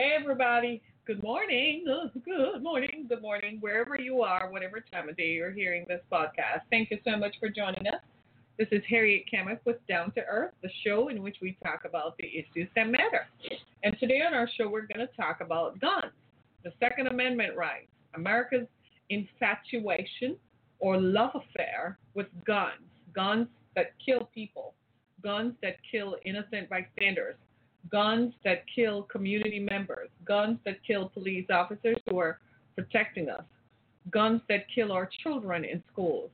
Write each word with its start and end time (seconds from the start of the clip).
Hey, 0.00 0.16
everybody. 0.18 0.80
Good 1.06 1.22
morning. 1.22 1.84
Good 2.24 2.62
morning. 2.62 3.04
Good 3.06 3.20
morning. 3.20 3.58
Wherever 3.60 4.00
you 4.00 4.22
are, 4.22 4.50
whatever 4.50 4.82
time 4.90 5.10
of 5.10 5.16
day 5.18 5.32
you're 5.32 5.50
hearing 5.50 5.84
this 5.88 6.00
podcast, 6.10 6.62
thank 6.70 6.90
you 6.90 6.96
so 7.04 7.18
much 7.18 7.34
for 7.38 7.50
joining 7.50 7.86
us. 7.86 8.00
This 8.58 8.68
is 8.72 8.80
Harriet 8.88 9.24
Kemick 9.30 9.58
with 9.66 9.76
Down 9.88 10.10
to 10.12 10.22
Earth, 10.22 10.52
the 10.62 10.70
show 10.86 11.08
in 11.08 11.22
which 11.22 11.36
we 11.42 11.54
talk 11.62 11.82
about 11.84 12.16
the 12.16 12.28
issues 12.28 12.66
that 12.76 12.88
matter. 12.88 13.26
And 13.84 13.94
today 14.00 14.22
on 14.26 14.32
our 14.32 14.48
show, 14.56 14.70
we're 14.70 14.86
going 14.86 15.06
to 15.06 15.16
talk 15.18 15.42
about 15.42 15.78
guns, 15.82 16.14
the 16.64 16.72
Second 16.80 17.08
Amendment 17.08 17.54
rights, 17.54 17.88
America's 18.14 18.68
infatuation 19.10 20.34
or 20.78 20.98
love 20.98 21.32
affair 21.34 21.98
with 22.14 22.28
guns, 22.46 22.88
guns 23.14 23.48
that 23.76 23.92
kill 24.02 24.30
people, 24.34 24.72
guns 25.22 25.52
that 25.60 25.76
kill 25.92 26.16
innocent 26.24 26.70
bystanders, 26.70 27.34
guns 27.90 28.32
that 28.44 28.64
kill 28.74 29.02
community 29.04 29.58
members, 29.58 30.08
guns 30.24 30.58
that 30.64 30.76
kill 30.86 31.08
police 31.08 31.46
officers 31.50 31.96
who 32.08 32.18
are 32.18 32.38
protecting 32.76 33.28
us, 33.28 33.44
guns 34.10 34.40
that 34.48 34.66
kill 34.74 34.92
our 34.92 35.08
children 35.22 35.64
in 35.64 35.82
schools, 35.92 36.30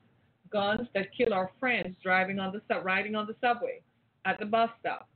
guns 0.51 0.89
that 0.95 1.07
kill 1.17 1.33
our 1.33 1.51
friends 1.59 1.97
driving 2.03 2.39
on 2.39 2.53
the 2.53 2.61
sub, 2.69 2.85
riding 2.85 3.15
on 3.15 3.27
the 3.27 3.35
subway, 3.41 3.81
at 4.25 4.39
the 4.39 4.45
bus 4.45 4.71
stop, 4.81 5.09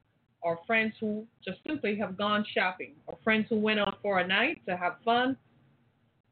or 0.42 0.58
friends 0.66 0.94
who 1.00 1.24
just 1.44 1.58
simply 1.66 1.96
have 1.96 2.16
gone 2.16 2.44
shopping, 2.54 2.92
or 3.06 3.18
friends 3.22 3.46
who 3.48 3.56
went 3.56 3.80
out 3.80 3.98
for 4.02 4.20
a 4.20 4.26
night 4.26 4.60
to 4.66 4.76
have 4.76 4.96
fun 5.04 5.36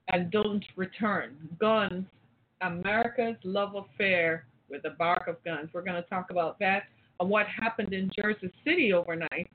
and 0.08 0.30
don't 0.30 0.64
return. 0.76 1.36
Guns, 1.58 2.04
America's 2.62 3.36
love 3.44 3.74
affair 3.74 4.46
with 4.70 4.82
the 4.82 4.90
bark 4.90 5.28
of 5.28 5.42
guns. 5.44 5.68
We're 5.72 5.82
going 5.82 6.02
to 6.02 6.08
talk 6.08 6.30
about 6.30 6.58
that 6.60 6.84
and 7.20 7.28
what 7.28 7.46
happened 7.46 7.92
in 7.92 8.10
Jersey 8.14 8.52
City 8.64 8.92
overnight 8.92 9.50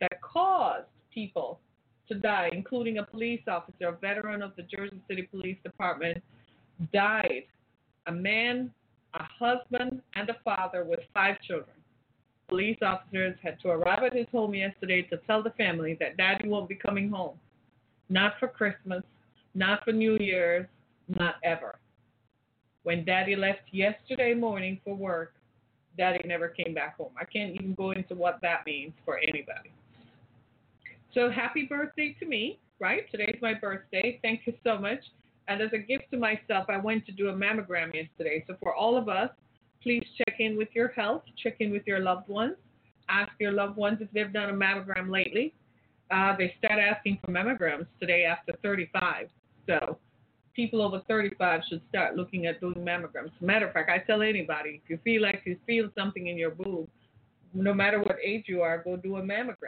that 0.00 0.20
caused 0.22 0.86
people 1.12 1.60
to 2.08 2.14
die, 2.18 2.50
including 2.52 2.98
a 2.98 3.04
police 3.04 3.42
officer, 3.46 3.88
a 3.88 3.92
veteran 3.92 4.42
of 4.42 4.52
the 4.56 4.62
Jersey 4.62 5.00
City 5.08 5.22
Police 5.22 5.58
Department, 5.62 6.22
died. 6.92 7.44
A 8.06 8.12
man, 8.12 8.72
a 9.14 9.22
husband, 9.38 10.00
and 10.14 10.28
a 10.30 10.36
father 10.44 10.84
with 10.84 11.00
five 11.12 11.36
children. 11.42 11.76
Police 12.48 12.78
officers 12.82 13.36
had 13.42 13.60
to 13.60 13.68
arrive 13.68 14.02
at 14.02 14.14
his 14.16 14.26
home 14.32 14.54
yesterday 14.54 15.02
to 15.02 15.18
tell 15.26 15.42
the 15.42 15.50
family 15.50 15.96
that 16.00 16.16
daddy 16.16 16.48
won't 16.48 16.68
be 16.68 16.74
coming 16.74 17.08
home. 17.08 17.36
Not 18.08 18.32
for 18.40 18.48
Christmas, 18.48 19.02
not 19.54 19.84
for 19.84 19.92
New 19.92 20.16
Year's, 20.18 20.66
not 21.08 21.34
ever. 21.44 21.78
When 22.82 23.04
daddy 23.04 23.36
left 23.36 23.60
yesterday 23.70 24.34
morning 24.34 24.80
for 24.84 24.94
work, 24.94 25.34
daddy 25.96 26.26
never 26.26 26.48
came 26.48 26.74
back 26.74 26.96
home. 26.96 27.12
I 27.20 27.24
can't 27.24 27.54
even 27.54 27.74
go 27.74 27.90
into 27.92 28.14
what 28.14 28.40
that 28.42 28.64
means 28.66 28.94
for 29.04 29.18
anybody. 29.18 29.70
So 31.14 31.30
happy 31.30 31.66
birthday 31.68 32.14
to 32.20 32.26
me, 32.26 32.60
right? 32.78 33.10
Today's 33.10 33.38
my 33.42 33.54
birthday. 33.54 34.20
Thank 34.22 34.42
you 34.46 34.52
so 34.64 34.78
much. 34.78 35.00
And 35.48 35.60
as 35.60 35.70
a 35.72 35.78
gift 35.78 36.04
to 36.12 36.16
myself, 36.16 36.66
I 36.68 36.76
went 36.76 37.04
to 37.06 37.12
do 37.12 37.28
a 37.28 37.32
mammogram 37.32 37.92
yesterday. 37.92 38.44
So 38.46 38.54
for 38.62 38.74
all 38.74 38.96
of 38.96 39.08
us, 39.08 39.30
please 39.82 40.04
check 40.16 40.36
in 40.38 40.56
with 40.56 40.68
your 40.72 40.88
health, 40.88 41.22
check 41.42 41.56
in 41.58 41.72
with 41.72 41.82
your 41.86 41.98
loved 41.98 42.28
ones, 42.28 42.54
ask 43.08 43.32
your 43.40 43.50
loved 43.50 43.76
ones 43.76 43.98
if 44.00 44.08
they've 44.12 44.32
done 44.32 44.50
a 44.50 44.52
mammogram 44.52 45.10
lately. 45.10 45.52
Uh, 46.12 46.36
they 46.36 46.54
start 46.58 46.78
asking 46.78 47.18
for 47.24 47.32
mammograms 47.32 47.86
today 47.98 48.24
after 48.24 48.52
35. 48.62 49.28
So 49.66 49.98
people 50.54 50.82
over 50.82 51.02
35 51.08 51.62
should 51.68 51.80
start 51.88 52.16
looking 52.16 52.46
at 52.46 52.60
doing 52.60 52.74
mammograms. 52.74 53.30
Matter 53.40 53.66
of 53.66 53.72
fact, 53.72 53.90
I 53.90 53.98
tell 53.98 54.22
anybody 54.22 54.80
if 54.84 54.90
you 54.90 54.98
feel 55.02 55.22
like 55.22 55.42
you 55.44 55.56
feel 55.66 55.88
something 55.96 56.28
in 56.28 56.36
your 56.36 56.50
boob, 56.50 56.88
no 57.54 57.74
matter 57.74 57.98
what 57.98 58.16
age 58.24 58.44
you 58.46 58.62
are, 58.62 58.78
go 58.78 58.96
do 58.96 59.16
a 59.16 59.22
mammogram. 59.22 59.66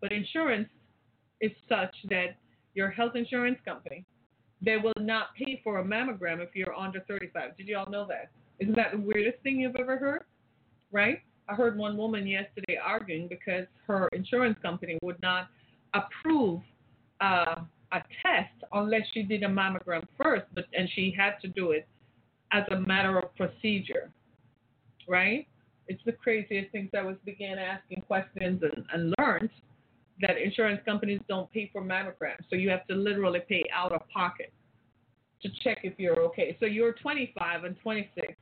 But 0.00 0.12
insurance 0.12 0.68
is 1.40 1.52
such 1.68 1.94
that 2.08 2.36
your 2.74 2.90
health 2.90 3.16
insurance 3.16 3.58
company 3.64 4.04
they 4.62 4.76
will 4.76 4.92
not 4.98 5.34
pay 5.36 5.60
for 5.64 5.78
a 5.78 5.84
mammogram 5.84 6.40
if 6.40 6.50
you're 6.54 6.74
under 6.74 7.00
35. 7.08 7.56
Did 7.56 7.68
you 7.68 7.78
all 7.78 7.88
know 7.88 8.06
that? 8.08 8.30
Isn't 8.58 8.76
that 8.76 8.92
the 8.92 8.98
weirdest 8.98 9.42
thing 9.42 9.60
you've 9.60 9.76
ever 9.76 9.96
heard? 9.96 10.24
Right? 10.92 11.20
I 11.48 11.54
heard 11.54 11.78
one 11.78 11.96
woman 11.96 12.26
yesterday 12.26 12.78
arguing 12.82 13.26
because 13.26 13.66
her 13.86 14.08
insurance 14.12 14.58
company 14.62 14.98
would 15.02 15.20
not 15.22 15.48
approve 15.94 16.60
uh, 17.20 17.62
a 17.92 18.02
test 18.22 18.52
unless 18.72 19.02
she 19.12 19.22
did 19.22 19.42
a 19.42 19.48
mammogram 19.48 20.06
first, 20.22 20.44
but 20.54 20.66
and 20.76 20.88
she 20.94 21.12
had 21.16 21.34
to 21.42 21.48
do 21.48 21.72
it 21.72 21.88
as 22.52 22.64
a 22.70 22.80
matter 22.80 23.18
of 23.18 23.34
procedure. 23.36 24.10
Right? 25.08 25.46
It's 25.88 26.02
the 26.04 26.12
craziest 26.12 26.70
things. 26.70 26.90
I 26.96 27.02
was 27.02 27.16
began 27.24 27.58
asking 27.58 28.02
questions 28.02 28.62
and, 28.62 28.84
and 28.92 29.14
learned 29.18 29.50
that 30.20 30.36
insurance 30.36 30.80
companies 30.84 31.20
don't 31.28 31.50
pay 31.52 31.70
for 31.72 31.82
mammograms. 31.82 32.44
So 32.48 32.56
you 32.56 32.70
have 32.70 32.86
to 32.88 32.94
literally 32.94 33.40
pay 33.48 33.64
out 33.74 33.92
of 33.92 34.02
pocket 34.08 34.52
to 35.42 35.48
check 35.62 35.78
if 35.82 35.94
you're 35.98 36.20
okay. 36.20 36.56
So 36.60 36.66
you're 36.66 36.92
25 36.94 37.64
and 37.64 37.76
26, 37.82 38.34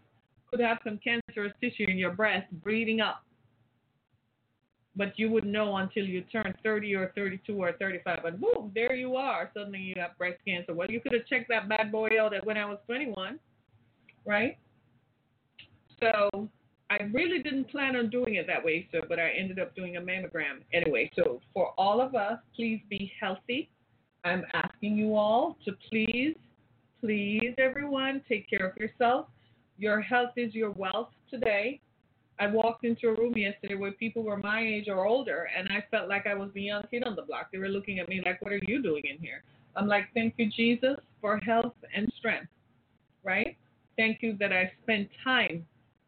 could 0.50 0.61
have 0.61 0.78
some 0.83 0.99
cancerous 1.03 1.53
tissue 1.61 1.87
in 1.89 1.97
your 1.97 2.12
breast 2.12 2.47
breeding 2.62 3.00
up. 3.00 3.22
But 4.97 5.16
you 5.16 5.31
wouldn't 5.31 5.53
know 5.53 5.77
until 5.77 6.05
you 6.05 6.22
turn 6.22 6.55
30 6.65 6.94
or 6.97 7.12
32 7.15 7.55
or 7.55 7.72
35, 7.78 8.25
and 8.25 8.41
boom, 8.41 8.72
there 8.75 8.95
you 8.95 9.15
are. 9.15 9.49
Suddenly 9.55 9.78
you 9.78 9.95
have 9.99 10.19
breast 10.19 10.39
cancer. 10.47 10.75
Well, 10.75 10.91
you 10.91 11.00
could 11.00 11.12
have 11.12 11.27
checked 11.27 11.49
that 11.50 11.69
bad 11.69 11.93
boy 11.93 12.09
out 12.21 12.34
when 12.45 12.56
I 12.56 12.65
was 12.65 12.78
21, 12.87 13.39
right? 14.25 14.59
So 16.00 16.49
I 16.91 17.03
really 17.12 17.43
didn't 17.43 17.71
plan 17.71 17.97
on 17.97 18.09
doing 18.09 18.37
it 18.37 18.47
that 18.47 18.65
way, 18.65 18.88
so 18.91 19.00
but 19.06 19.19
I 19.19 19.31
ended 19.31 19.59
up 19.59 19.75
doing 19.76 19.97
a 19.97 20.00
mammogram 20.00 20.60
anyway. 20.72 21.10
So 21.15 21.41
for 21.53 21.72
all 21.76 22.00
of 22.00 22.15
us, 22.15 22.38
please 22.56 22.81
be 22.88 23.12
healthy. 23.21 23.69
I'm 24.25 24.44
asking 24.54 24.97
you 24.97 25.15
all 25.15 25.59
to 25.66 25.72
please, 25.91 26.34
please, 27.00 27.54
everyone, 27.59 28.22
take 28.28 28.48
care 28.48 28.66
of 28.66 28.77
yourself. 28.77 29.27
Your 29.77 30.00
health 30.00 30.32
is 30.37 30.54
your 30.54 30.71
wealth 30.71 31.10
today. 31.31 31.81
I 32.41 32.47
walked 32.47 32.84
into 32.84 33.09
a 33.09 33.15
room 33.15 33.37
yesterday 33.37 33.75
where 33.75 33.93
people 33.93 34.22
were 34.22 34.37
my 34.37 34.62
age 34.65 34.88
or 34.88 35.06
older, 35.06 35.48
and 35.56 35.69
I 35.69 35.84
felt 35.91 36.09
like 36.09 36.27
I 36.27 36.34
was 36.34 36.50
the 36.54 36.62
young 36.62 36.84
kid 36.91 37.04
on 37.04 37.16
the 37.16 37.22
block. 37.22 37.50
They 37.53 37.59
were 37.59 37.69
looking 37.69 37.98
at 37.98 38.09
me 38.09 38.22
like, 38.25 38.41
"What 38.41 38.53
are 38.53 38.62
you 38.66 38.82
doing 38.82 39.04
in 39.04 39.19
here?" 39.19 39.43
I'm 39.77 39.88
like, 39.88 40.09
"Thank 40.15 40.34
you, 40.38 40.48
Jesus, 40.50 40.98
for 41.21 41.38
health 41.38 41.75
and 41.94 42.10
strength." 42.16 42.50
Right? 43.25 43.56
Thank 43.97 44.22
you 44.22 44.34
that 44.34 44.53
I 44.53 44.72
spent 44.82 45.10
time 45.22 45.66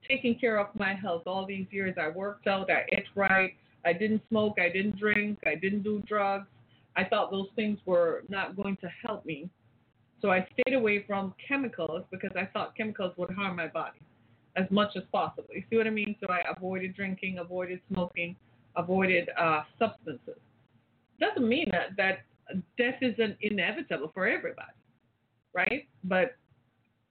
taking 0.09 0.35
care 0.39 0.59
of 0.59 0.69
my 0.75 0.95
health 0.95 1.23
all 1.27 1.47
these 1.47 1.67
years. 1.71 1.95
I 2.01 2.09
worked 2.09 2.47
out, 2.47 2.71
I 2.71 2.85
ate 2.93 3.05
right, 3.15 3.55
I 3.85 3.93
didn't 3.93 4.23
smoke, 4.29 4.57
I 4.61 4.69
didn't 4.69 4.99
drink, 4.99 5.39
I 5.47 5.55
didn't 5.55 5.83
do 5.83 6.03
drugs. 6.07 6.47
I 6.97 7.05
thought 7.05 7.31
those 7.31 7.49
things 7.57 7.79
were 7.87 8.25
not 8.29 8.57
going 8.57 8.77
to 8.79 8.89
help 9.07 9.25
me. 9.25 9.49
So 10.21 10.31
I 10.31 10.47
stayed 10.53 10.75
away 10.75 11.05
from 11.07 11.35
chemicals 11.47 12.03
because 12.11 12.33
I 12.37 12.47
thought 12.53 12.77
chemicals 12.77 13.15
would 13.17 13.31
harm 13.31 13.57
my 13.57 13.69
body 13.69 14.01
as 14.57 14.67
much 14.71 14.91
as 14.97 15.03
possible. 15.13 15.49
You 15.55 15.63
see 15.71 15.77
what 15.77 15.87
I 15.87 15.91
mean? 15.91 16.17
So 16.21 16.27
I 16.29 16.41
avoided 16.55 16.95
drinking, 16.95 17.39
avoided 17.39 17.81
smoking, 17.91 18.37
avoided 18.77 19.31
uh, 19.39 19.63
substances. 19.79 20.39
Doesn't 21.21 21.49
mean 21.49 21.69
that, 21.71 21.97
that 21.97 22.25
death 22.77 22.97
isn't 23.01 23.37
inevitable 23.41 24.11
for 24.13 24.27
everybody, 24.27 24.73
right? 25.55 25.87
But 26.05 26.37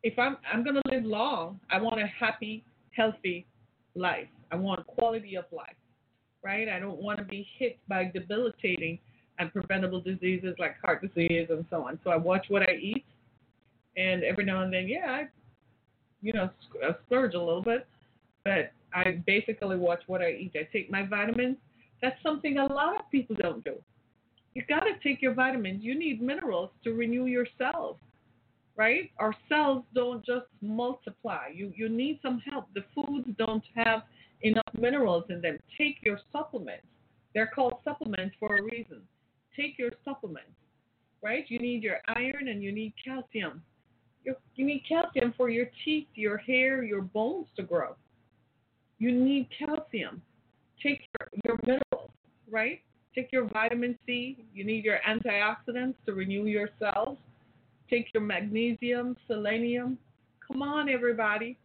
if 0.04 0.18
I'm 0.18 0.38
I'm 0.52 0.64
gonna 0.64 0.82
live 0.90 1.04
long, 1.04 1.60
I 1.70 1.80
want 1.82 2.00
a 2.00 2.08
happy, 2.08 2.64
healthy 3.00 3.46
life. 3.96 4.28
I 4.52 4.56
want 4.56 4.86
quality 4.88 5.36
of 5.36 5.46
life, 5.52 5.76
right? 6.44 6.68
I 6.68 6.80
don't 6.80 7.02
want 7.02 7.18
to 7.20 7.26
be 7.26 7.48
hit 7.58 7.80
by 7.88 8.12
debilitating 8.14 9.00
and 9.38 9.52
preventable 9.54 10.02
diseases 10.02 10.56
like 10.60 10.76
heart 10.84 11.02
disease 11.02 11.48
and 11.50 11.66
so 11.70 11.88
on. 11.88 11.98
So 12.04 12.10
I 12.10 12.18
watch 12.18 12.46
what 12.50 12.64
I 12.64 12.74
eat, 12.74 13.06
and 13.96 14.24
every 14.24 14.44
now 14.44 14.64
and 14.64 14.74
then, 14.74 14.88
yeah, 14.88 15.06
I, 15.08 15.28
you 16.22 16.34
know, 16.34 16.50
sc- 16.68 16.84
uh, 16.84 16.94
splurge 17.06 17.36
a 17.36 17.40
little 17.40 17.62
bit, 17.62 17.88
but 18.44 18.72
I 18.94 19.22
basically 19.26 19.78
watch 19.78 20.02
what 20.08 20.22
I 20.22 20.32
eat. 20.32 20.52
I 20.56 20.68
take 20.74 20.92
my 20.92 21.06
vitamins. 21.06 21.58
That's 22.02 22.22
something 22.22 22.58
a 22.58 22.66
lot 22.66 23.00
of 23.00 23.10
people 23.12 23.36
don't 23.40 23.64
do. 23.64 23.76
You 24.56 24.64
got 24.68 24.82
to 24.82 24.94
take 25.04 25.22
your 25.22 25.34
vitamins. 25.34 25.84
You 25.84 25.98
need 25.98 26.22
minerals 26.22 26.72
to 26.84 26.94
renew 26.94 27.26
your 27.26 27.46
cells 27.58 27.98
right? 28.80 29.12
Our 29.20 29.36
cells 29.50 29.84
don't 29.94 30.26
just 30.26 30.46
multiply. 30.62 31.50
You 31.54 31.74
you 31.76 31.90
need 31.90 32.20
some 32.24 32.42
help. 32.50 32.68
The 32.74 32.86
foods 32.96 33.28
don't 33.38 33.64
have 33.76 34.04
enough 34.42 34.74
minerals 34.74 35.26
in 35.30 35.42
them. 35.42 35.60
Take 35.78 35.98
your 36.02 36.18
supplements. 36.32 36.88
They're 37.34 37.52
called 37.54 37.74
supplements 37.84 38.38
for 38.40 38.56
a 38.56 38.64
reason. 38.64 39.02
Take 39.54 39.78
your 39.78 39.92
supplements, 40.06 40.56
right? 41.22 41.44
You 41.50 41.60
need 41.60 41.84
your 41.84 41.98
iron 42.08 42.48
and 42.48 42.64
you 42.64 42.72
need 42.72 42.94
calcium. 43.04 43.62
You, 44.24 44.36
you 44.56 44.66
need 44.66 44.84
calcium 44.88 45.34
for 45.36 45.50
your 45.50 45.66
teeth, 45.84 46.08
your 46.16 46.38
hair, 46.38 46.82
your 46.82 47.02
bones 47.02 47.48
to 47.58 47.64
grow. 47.64 47.98
You 48.98 49.12
need 49.12 49.50
calcium. 49.60 50.22
Take 50.82 51.02
your, 51.20 51.30
your 51.44 51.60
minerals, 51.64 52.12
right? 52.50 52.80
Take 53.14 53.34
your 53.34 53.50
vitamin 53.50 54.00
C. 54.06 54.46
You 54.54 54.64
need 54.64 54.86
your 54.86 55.00
antioxidants 55.06 55.96
to 56.06 56.14
renew 56.14 56.46
your 56.46 56.70
cells. 56.80 57.18
Take 57.90 58.14
your 58.14 58.24
magnesium, 58.24 59.18
selenium. 59.28 59.98
Come 60.48 60.62
on, 60.62 60.90
everybody. 60.90 61.58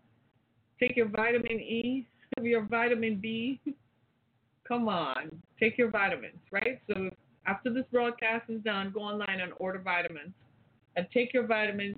Take 0.81 0.97
your 0.97 1.09
vitamin 1.09 1.61
E, 1.61 2.07
your 2.43 2.63
vitamin 2.63 3.19
B. 3.21 3.61
Come 4.69 4.89
on. 4.89 5.31
Take 5.61 5.77
your 5.77 5.91
vitamins, 5.91 6.39
right? 6.51 6.81
So 6.89 7.11
after 7.47 7.73
this 7.73 7.85
broadcast 7.93 8.49
is 8.49 8.63
done, 8.63 8.91
go 8.93 9.01
online 9.01 9.41
and 9.41 9.53
order 9.59 9.79
vitamins. 9.79 10.33
And 10.97 11.07
take 11.13 11.35
your 11.35 11.47
vitamins, 11.47 11.97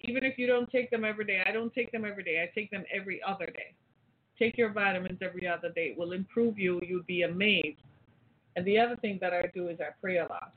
even 0.00 0.24
if 0.24 0.38
you 0.38 0.46
don't 0.46 0.70
take 0.70 0.90
them 0.90 1.04
every 1.04 1.24
day. 1.24 1.42
I 1.46 1.52
don't 1.52 1.72
take 1.72 1.92
them 1.92 2.04
every 2.04 2.24
day, 2.24 2.42
I 2.42 2.52
take 2.54 2.70
them 2.70 2.84
every 2.94 3.20
other 3.26 3.46
day. 3.46 3.74
Take 4.38 4.58
your 4.58 4.72
vitamins 4.72 5.18
every 5.22 5.46
other 5.46 5.70
day. 5.70 5.92
It 5.92 5.98
will 5.98 6.12
improve 6.12 6.58
you. 6.58 6.80
You'll 6.86 7.04
be 7.04 7.22
amazed. 7.22 7.78
And 8.56 8.66
the 8.66 8.78
other 8.78 8.96
thing 8.96 9.18
that 9.20 9.32
I 9.32 9.50
do 9.54 9.68
is 9.68 9.78
I 9.80 9.94
pray 10.00 10.18
a 10.18 10.26
lot. 10.26 10.52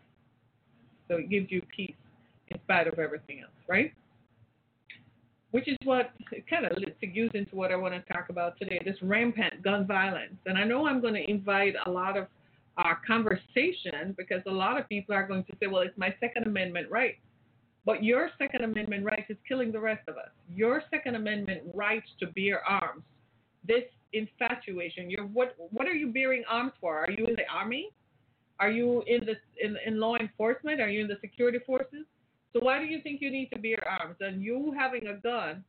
So 1.07 1.17
it 1.17 1.29
gives 1.29 1.51
you 1.51 1.61
peace 1.73 1.95
in 2.49 2.59
spite 2.61 2.87
of 2.87 2.99
everything 2.99 3.41
else, 3.41 3.51
right? 3.67 3.93
Which 5.51 5.67
is 5.67 5.77
what 5.83 6.11
kind 6.49 6.65
of 6.65 6.73
segues 7.01 7.33
into 7.35 7.55
what 7.55 7.71
I 7.71 7.75
want 7.75 7.93
to 7.93 8.13
talk 8.13 8.29
about 8.29 8.57
today 8.59 8.79
this 8.83 8.97
rampant 9.01 9.63
gun 9.63 9.87
violence. 9.87 10.35
And 10.45 10.57
I 10.57 10.63
know 10.63 10.85
I'm 10.87 11.01
going 11.01 11.13
to 11.13 11.29
invite 11.29 11.73
a 11.85 11.89
lot 11.89 12.17
of 12.17 12.27
uh, 12.77 12.93
conversation 13.05 14.13
because 14.17 14.41
a 14.45 14.51
lot 14.51 14.79
of 14.79 14.87
people 14.89 15.15
are 15.15 15.25
going 15.25 15.43
to 15.45 15.53
say, 15.59 15.67
well, 15.67 15.81
it's 15.81 15.97
my 15.97 16.13
Second 16.19 16.45
Amendment 16.45 16.89
right. 16.91 17.15
But 17.85 18.03
your 18.03 18.29
Second 18.37 18.65
Amendment 18.65 19.05
right 19.05 19.23
is 19.29 19.37
killing 19.47 19.71
the 19.71 19.79
rest 19.79 20.07
of 20.07 20.17
us. 20.17 20.29
Your 20.53 20.83
Second 20.91 21.15
Amendment 21.15 21.61
right 21.73 22.03
to 22.19 22.27
bear 22.27 22.63
arms, 22.65 23.03
this 23.65 23.83
infatuation, 24.13 25.09
you're, 25.09 25.25
what, 25.25 25.55
what 25.57 25.87
are 25.87 25.95
you 25.95 26.07
bearing 26.07 26.43
arms 26.49 26.73
for? 26.79 26.97
Are 26.97 27.11
you 27.11 27.25
in 27.25 27.35
the 27.35 27.47
army? 27.51 27.91
Are 28.59 28.71
you 28.71 29.03
in 29.05 29.25
the 29.25 29.35
in, 29.63 29.77
in 29.85 29.99
law 29.99 30.15
enforcement? 30.15 30.81
Are 30.81 30.89
you 30.89 31.01
in 31.01 31.07
the 31.07 31.17
security 31.21 31.59
forces? 31.65 32.05
So 32.57 32.65
why 32.65 32.79
do 32.79 32.85
you 32.85 33.01
think 33.03 33.21
you 33.21 33.29
need 33.29 33.49
to 33.53 33.59
bear 33.59 33.77
arms? 33.87 34.15
And 34.19 34.41
you 34.41 34.73
having 34.75 35.07
a 35.07 35.17
gun 35.17 35.63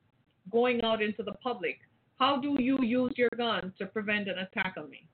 going 0.51 0.83
out 0.83 1.03
into 1.03 1.23
the 1.23 1.33
public, 1.33 1.77
how 2.19 2.41
do 2.41 2.57
you 2.59 2.79
use 2.83 3.13
your 3.17 3.29
gun 3.37 3.75
to 3.79 3.85
prevent 3.85 4.27
an 4.27 4.39
attack 4.39 4.75
on 4.79 4.89
me? 4.89 5.07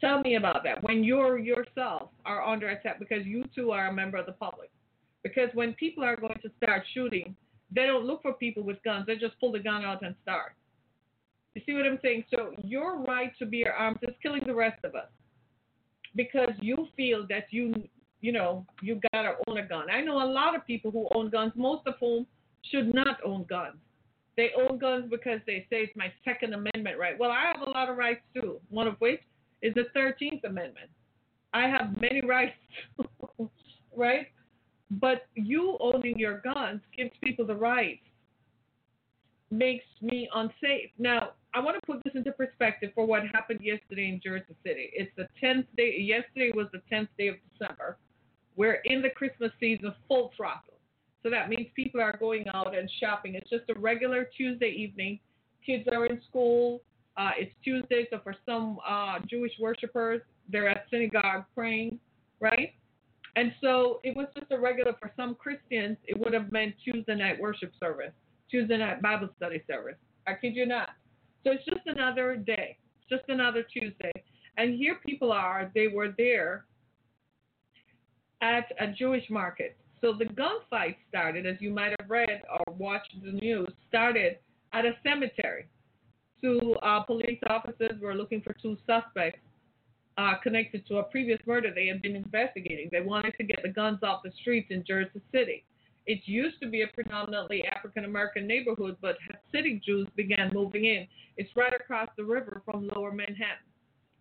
Tell 0.00 0.20
me 0.20 0.36
about 0.36 0.64
that. 0.64 0.82
When 0.82 1.04
you 1.04 1.36
yourself 1.36 2.08
are 2.24 2.42
under 2.42 2.68
attack 2.68 2.98
because 2.98 3.26
you 3.26 3.44
too 3.54 3.72
are 3.72 3.88
a 3.88 3.92
member 3.92 4.16
of 4.16 4.24
the 4.24 4.32
public. 4.32 4.70
Because 5.22 5.50
when 5.52 5.74
people 5.74 6.02
are 6.02 6.16
going 6.16 6.38
to 6.42 6.50
start 6.62 6.82
shooting, 6.94 7.36
they 7.70 7.84
don't 7.84 8.06
look 8.06 8.22
for 8.22 8.32
people 8.32 8.62
with 8.62 8.82
guns. 8.84 9.04
They 9.06 9.16
just 9.16 9.38
pull 9.40 9.52
the 9.52 9.58
gun 9.58 9.84
out 9.84 10.02
and 10.02 10.14
start. 10.22 10.52
You 11.54 11.60
see 11.66 11.74
what 11.74 11.84
I'm 11.84 11.98
saying? 12.00 12.24
So 12.34 12.52
your 12.64 13.00
right 13.02 13.32
to 13.38 13.44
bear 13.44 13.74
arms 13.74 13.98
is 14.00 14.14
killing 14.22 14.44
the 14.46 14.54
rest 14.54 14.82
of 14.82 14.94
us 14.94 15.08
because 16.16 16.52
you 16.60 16.88
feel 16.96 17.26
that 17.28 17.48
you 17.50 17.86
you 18.24 18.32
know, 18.32 18.64
you 18.80 18.98
gotta 19.12 19.34
own 19.46 19.58
a 19.58 19.66
gun. 19.66 19.90
I 19.90 20.00
know 20.00 20.16
a 20.16 20.24
lot 20.24 20.56
of 20.56 20.66
people 20.66 20.90
who 20.90 21.06
own 21.14 21.28
guns, 21.28 21.52
most 21.54 21.86
of 21.86 21.96
whom 22.00 22.26
should 22.70 22.94
not 22.94 23.18
own 23.22 23.44
guns. 23.44 23.76
They 24.38 24.48
own 24.56 24.78
guns 24.78 25.10
because 25.10 25.40
they 25.46 25.66
say 25.68 25.82
it's 25.82 25.92
my 25.94 26.10
Second 26.24 26.54
Amendment 26.54 26.98
right. 26.98 27.18
Well, 27.18 27.30
I 27.30 27.52
have 27.52 27.60
a 27.60 27.68
lot 27.68 27.90
of 27.90 27.98
rights 27.98 28.22
too. 28.34 28.60
One 28.70 28.86
of 28.86 28.96
which 29.00 29.20
is 29.60 29.74
the 29.74 29.84
Thirteenth 29.92 30.42
Amendment. 30.44 30.88
I 31.52 31.68
have 31.68 32.00
many 32.00 32.22
rights, 32.22 32.56
right? 33.94 34.28
But 34.90 35.26
you 35.34 35.76
owning 35.78 36.18
your 36.18 36.40
guns 36.40 36.80
gives 36.96 37.10
people 37.22 37.46
the 37.46 37.54
right, 37.54 38.00
makes 39.50 39.84
me 40.00 40.30
unsafe. 40.34 40.90
Now, 40.98 41.32
I 41.52 41.60
want 41.60 41.76
to 41.76 41.82
put 41.86 42.02
this 42.04 42.14
into 42.14 42.32
perspective 42.32 42.90
for 42.94 43.04
what 43.04 43.22
happened 43.34 43.60
yesterday 43.62 44.08
in 44.08 44.18
Jersey 44.24 44.56
City. 44.64 44.90
It's 44.94 45.12
the 45.14 45.28
10th 45.42 45.66
day, 45.76 45.98
yesterday 46.00 46.52
was 46.54 46.68
the 46.72 46.80
10th 46.90 47.08
day 47.18 47.28
of 47.28 47.36
December. 47.52 47.98
We're 48.56 48.80
in 48.84 49.02
the 49.02 49.10
Christmas 49.10 49.50
season 49.58 49.94
full 50.08 50.32
throttle. 50.36 50.74
So 51.22 51.30
that 51.30 51.48
means 51.48 51.68
people 51.74 52.00
are 52.00 52.16
going 52.16 52.46
out 52.52 52.76
and 52.76 52.88
shopping. 53.00 53.34
It's 53.34 53.48
just 53.48 53.64
a 53.74 53.78
regular 53.78 54.28
Tuesday 54.36 54.68
evening. 54.70 55.18
Kids 55.64 55.88
are 55.90 56.06
in 56.06 56.20
school. 56.28 56.82
Uh, 57.16 57.30
it's 57.38 57.52
Tuesday, 57.64 58.06
so 58.10 58.18
for 58.22 58.34
some 58.44 58.78
uh, 58.86 59.18
Jewish 59.28 59.52
worshipers, 59.60 60.20
they're 60.50 60.68
at 60.68 60.84
synagogue 60.90 61.44
praying, 61.54 61.98
right? 62.40 62.74
And 63.36 63.52
so 63.60 64.00
it 64.04 64.16
was 64.16 64.26
just 64.36 64.50
a 64.50 64.58
regular, 64.58 64.94
for 65.00 65.10
some 65.16 65.34
Christians, 65.34 65.96
it 66.06 66.18
would 66.18 66.34
have 66.34 66.52
meant 66.52 66.74
Tuesday 66.84 67.14
night 67.14 67.40
worship 67.40 67.72
service, 67.80 68.12
Tuesday 68.50 68.78
night 68.78 69.00
Bible 69.00 69.28
study 69.36 69.62
service. 69.66 69.96
I 70.26 70.34
kid 70.34 70.54
you 70.54 70.66
not. 70.66 70.90
So 71.42 71.52
it's 71.52 71.64
just 71.64 71.86
another 71.86 72.36
day, 72.36 72.78
just 73.08 73.24
another 73.28 73.62
Tuesday. 73.62 74.12
And 74.56 74.74
here 74.74 74.96
people 75.04 75.32
are, 75.32 75.70
they 75.74 75.88
were 75.88 76.14
there 76.16 76.64
at 78.44 78.70
a 78.78 78.92
Jewish 78.92 79.24
market. 79.30 79.76
So 80.00 80.12
the 80.12 80.26
gunfight 80.26 80.96
started, 81.08 81.46
as 81.46 81.56
you 81.60 81.70
might 81.70 81.94
have 81.98 82.10
read 82.10 82.42
or 82.52 82.74
watched 82.74 83.14
the 83.24 83.32
news, 83.32 83.70
started 83.88 84.36
at 84.74 84.84
a 84.84 84.92
cemetery. 85.02 85.66
Two 86.42 86.76
uh, 86.82 87.00
police 87.00 87.38
officers 87.48 87.98
were 88.02 88.14
looking 88.14 88.42
for 88.42 88.54
two 88.60 88.76
suspects 88.86 89.40
uh, 90.18 90.34
connected 90.42 90.86
to 90.88 90.98
a 90.98 91.04
previous 91.04 91.40
murder 91.46 91.72
they 91.74 91.86
had 91.86 92.02
been 92.02 92.16
investigating. 92.16 92.90
They 92.92 93.00
wanted 93.00 93.34
to 93.38 93.44
get 93.44 93.60
the 93.62 93.70
guns 93.70 94.00
off 94.02 94.22
the 94.22 94.30
streets 94.42 94.68
in 94.70 94.84
Jersey 94.86 95.22
City. 95.32 95.64
It 96.06 96.20
used 96.26 96.60
to 96.60 96.68
be 96.68 96.82
a 96.82 96.86
predominantly 96.88 97.64
African 97.64 98.04
American 98.04 98.46
neighborhood, 98.46 98.98
but 99.00 99.16
Hasidic 99.24 99.82
Jews 99.82 100.06
began 100.16 100.50
moving 100.52 100.84
in. 100.84 101.06
It's 101.38 101.48
right 101.56 101.72
across 101.72 102.10
the 102.18 102.24
river 102.24 102.60
from 102.66 102.90
Lower 102.94 103.10
Manhattan, 103.10 103.72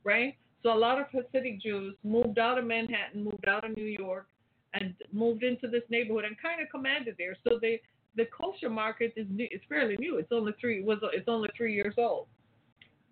right? 0.06 0.38
So 0.64 0.74
a 0.74 0.80
lot 0.80 1.00
of 1.00 1.08
Hasidic 1.12 1.62
Jews 1.62 1.96
moved 2.04 2.40
out 2.40 2.58
of 2.58 2.66
Manhattan, 2.66 3.24
moved 3.24 3.48
out 3.48 3.66
of 3.66 3.76
New 3.76 3.84
York, 3.86 4.28
and 4.74 4.94
moved 5.12 5.44
into 5.44 5.68
this 5.68 5.84
neighborhood 5.90 6.24
and 6.24 6.36
kind 6.42 6.62
of 6.62 6.70
commanded 6.70 7.16
there. 7.18 7.36
So 7.44 7.60
they, 7.62 7.82
the 8.16 8.26
kosher 8.26 8.70
market 8.70 9.14
is 9.16 9.28
new, 9.30 9.48
it's 9.52 9.66
fairly 9.68 9.98
new. 9.98 10.18
It's 10.18 10.32
only 10.32 10.54
three 10.60 10.82
was 10.82 11.00
it's 11.14 11.28
only 11.28 11.50
three 11.56 11.76
years 11.76 11.96
old. 11.98 12.28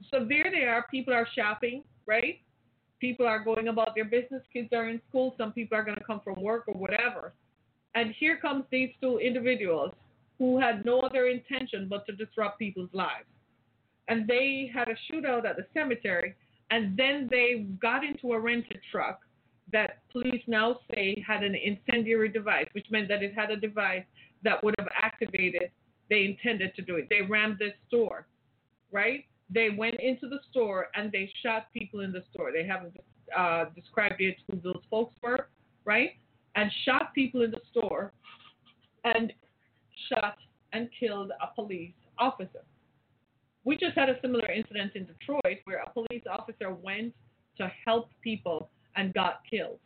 So 0.10 0.26
there 0.28 0.50
they 0.52 0.66
are. 0.66 0.86
People 0.90 1.14
are 1.14 1.28
shopping, 1.36 1.84
right? 2.08 2.40
People 3.00 3.28
are 3.28 3.44
going 3.44 3.68
about 3.68 3.96
their 3.96 4.06
business. 4.06 4.42
Kids 4.54 4.70
are 4.74 4.90
in 4.90 5.02
school. 5.10 5.36
Some 5.38 5.52
people 5.52 5.78
are 5.78 5.84
going 5.84 5.98
to 5.98 6.04
come 6.04 6.22
from 6.24 6.42
work 6.42 6.64
or 6.68 6.74
whatever. 6.74 7.34
And 7.94 8.14
here 8.18 8.38
comes 8.38 8.64
these 8.72 8.90
two 9.02 9.18
individuals 9.20 9.92
who 10.38 10.60
had 10.60 10.86
no 10.86 11.02
other 11.02 11.28
intention 11.28 11.88
but 11.90 12.06
to 12.08 12.14
disrupt 12.14 12.58
people's 12.58 12.90
lives. 12.94 13.26
And 14.08 14.28
they 14.28 14.72
had 14.74 14.88
a 14.88 14.96
shootout 15.12 15.46
at 15.46 15.58
the 15.58 15.66
cemetery 15.74 16.36
and 16.72 16.98
then 16.98 17.28
they 17.30 17.66
got 17.82 18.04
into 18.04 18.34
a 18.34 18.40
rented 18.40 18.80
truck 18.92 19.20
that 19.72 20.00
police 20.12 20.42
now 20.48 20.80
say 20.94 21.24
had 21.26 21.44
an 21.44 21.56
incendiary 21.56 22.30
device, 22.30 22.68
which 22.74 22.86
meant 22.90 23.08
that 23.10 23.22
it 23.22 23.34
had 23.34 23.52
a 23.52 23.58
device 23.58 24.04
that 24.44 24.64
would 24.64 24.76
have 24.80 24.88
activated. 25.02 25.70
They 26.10 26.26
intended 26.26 26.76
to 26.76 26.82
do 26.82 26.96
it. 26.96 27.08
They 27.10 27.22
rammed 27.22 27.58
this 27.60 27.74
store, 27.88 28.28
right? 28.92 29.26
They 29.50 29.70
went 29.70 29.96
into 30.00 30.28
the 30.28 30.40
store 30.50 30.88
and 30.96 31.12
they 31.12 31.32
shot 31.44 31.68
people 31.74 32.02
in 32.02 32.12
the 32.12 32.24
store. 32.34 32.52
They 32.52 32.66
haven't 32.66 32.96
uh, 33.38 33.66
described 33.76 34.16
yet 34.20 34.36
who 34.50 34.60
those 34.62 34.82
folks 34.90 35.16
were, 35.22 35.48
right? 35.86 36.12
And 36.56 36.72
shot 36.86 37.14
people 37.14 37.44
in 37.44 37.52
the 37.52 37.62
store 37.72 38.12
and 39.04 39.32
shot 40.10 40.38
and 40.74 40.90
killed 40.98 41.32
a 41.42 41.54
police 41.54 41.94
officer. 42.18 42.64
We 43.64 43.78
just 43.78 43.96
had 43.96 44.10
a 44.10 44.20
similar 44.22 44.50
incident 44.52 44.94
in 44.96 45.06
Detroit 45.06 45.60
where 45.66 45.80
a 45.80 45.90
police 45.92 46.24
officer 46.30 46.74
went 46.74 47.14
to 47.58 47.72
help 47.86 48.10
people 48.24 48.70
and 48.96 49.14
got 49.14 49.42
killed. 49.50 49.80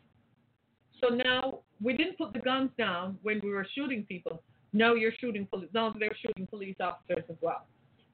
So 1.00 1.14
now 1.14 1.60
we 1.82 1.94
didn't 1.94 2.16
put 2.16 2.32
the 2.32 2.38
guns 2.38 2.70
down 2.78 3.18
when 3.22 3.40
we 3.42 3.50
were 3.50 3.66
shooting 3.74 4.04
people. 4.04 4.42
Now 4.72 4.94
you're 4.94 5.12
shooting 5.20 5.46
police. 5.46 5.68
Now 5.74 5.94
they're 5.98 6.16
shooting 6.20 6.46
police 6.46 6.76
officers 6.80 7.24
as 7.28 7.36
well. 7.40 7.66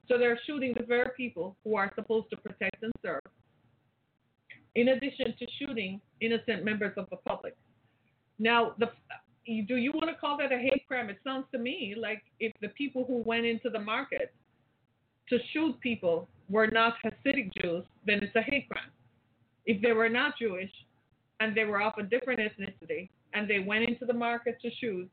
So 0.07 0.17
they're 0.17 0.39
shooting 0.45 0.73
the 0.77 0.85
very 0.85 1.09
people 1.15 1.55
who 1.63 1.75
are 1.77 1.91
supposed 1.95 2.29
to 2.31 2.37
protect 2.37 2.83
and 2.83 2.91
serve. 3.01 3.21
In 4.75 4.89
addition 4.89 5.33
to 5.39 5.47
shooting 5.59 6.01
innocent 6.19 6.65
members 6.65 6.93
of 6.97 7.09
the 7.09 7.17
public. 7.17 7.55
Now, 8.39 8.73
the, 8.79 8.87
do 9.45 9.75
you 9.75 9.91
want 9.93 10.09
to 10.09 10.15
call 10.15 10.37
that 10.37 10.51
a 10.51 10.57
hate 10.57 10.85
crime? 10.87 11.09
It 11.09 11.19
sounds 11.23 11.45
to 11.53 11.59
me 11.59 11.95
like 11.97 12.21
if 12.39 12.51
the 12.59 12.69
people 12.69 13.05
who 13.05 13.23
went 13.25 13.45
into 13.45 13.69
the 13.69 13.79
market 13.79 14.33
to 15.29 15.37
shoot 15.51 15.79
people 15.79 16.27
were 16.49 16.67
not 16.67 16.95
Hasidic 17.03 17.51
Jews, 17.61 17.83
then 18.05 18.19
it's 18.21 18.35
a 18.35 18.41
hate 18.41 18.69
crime. 18.69 18.91
If 19.65 19.81
they 19.81 19.93
were 19.93 20.09
not 20.09 20.37
Jewish 20.39 20.71
and 21.39 21.55
they 21.55 21.63
were 21.63 21.81
of 21.81 21.93
a 21.97 22.03
different 22.03 22.39
ethnicity 22.39 23.09
and 23.33 23.49
they 23.49 23.59
went 23.59 23.87
into 23.87 24.05
the 24.05 24.13
market 24.13 24.57
to 24.61 24.69
shoot, 24.79 25.09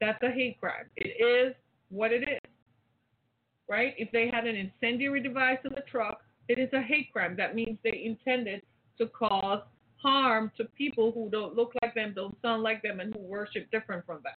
that's 0.00 0.22
a 0.22 0.30
hate 0.30 0.60
crime. 0.60 0.86
It 0.96 1.22
is 1.22 1.54
what 1.90 2.12
it 2.12 2.22
is. 2.22 2.50
Right? 3.68 3.94
If 3.96 4.10
they 4.12 4.28
had 4.28 4.46
an 4.46 4.56
incendiary 4.56 5.22
device 5.22 5.58
in 5.64 5.70
the 5.70 5.84
truck, 5.90 6.22
it 6.48 6.58
is 6.58 6.68
a 6.72 6.82
hate 6.82 7.12
crime. 7.12 7.36
That 7.36 7.54
means 7.54 7.78
they 7.84 8.02
intended 8.04 8.62
to 8.98 9.06
cause 9.06 9.62
harm 9.96 10.50
to 10.56 10.64
people 10.76 11.12
who 11.12 11.30
don't 11.30 11.54
look 11.54 11.72
like 11.80 11.94
them, 11.94 12.12
don't 12.14 12.36
sound 12.42 12.62
like 12.62 12.82
them, 12.82 13.00
and 13.00 13.14
who 13.14 13.20
worship 13.20 13.70
different 13.70 14.04
from 14.04 14.20
them. 14.24 14.34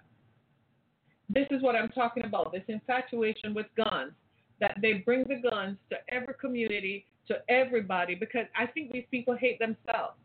This 1.29 1.47
is 1.49 1.63
what 1.63 1.75
I'm 1.75 1.89
talking 1.89 2.23
about 2.23 2.51
this 2.51 2.63
infatuation 2.67 3.53
with 3.53 3.65
guns, 3.75 4.13
that 4.59 4.77
they 4.81 4.93
bring 4.93 5.25
the 5.27 5.47
guns 5.49 5.77
to 5.89 5.97
every 6.09 6.33
community, 6.39 7.05
to 7.27 7.35
everybody, 7.49 8.15
because 8.15 8.45
I 8.57 8.67
think 8.67 8.91
these 8.91 9.05
people 9.11 9.35
hate 9.35 9.59
themselves. 9.59 10.17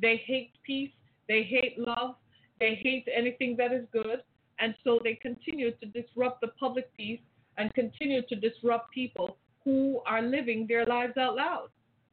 They 0.00 0.22
hate 0.26 0.52
peace, 0.64 0.90
they 1.28 1.42
hate 1.42 1.78
love, 1.78 2.16
they 2.60 2.78
hate 2.82 3.08
anything 3.14 3.56
that 3.58 3.72
is 3.72 3.84
good, 3.92 4.22
and 4.58 4.74
so 4.84 4.98
they 5.02 5.14
continue 5.14 5.72
to 5.72 5.86
disrupt 5.86 6.40
the 6.40 6.48
public 6.48 6.94
peace 6.96 7.20
and 7.56 7.72
continue 7.74 8.22
to 8.22 8.36
disrupt 8.36 8.92
people 8.92 9.36
who 9.64 10.00
are 10.06 10.22
living 10.22 10.66
their 10.68 10.86
lives 10.86 11.16
out 11.16 11.36
loud. 11.36 11.68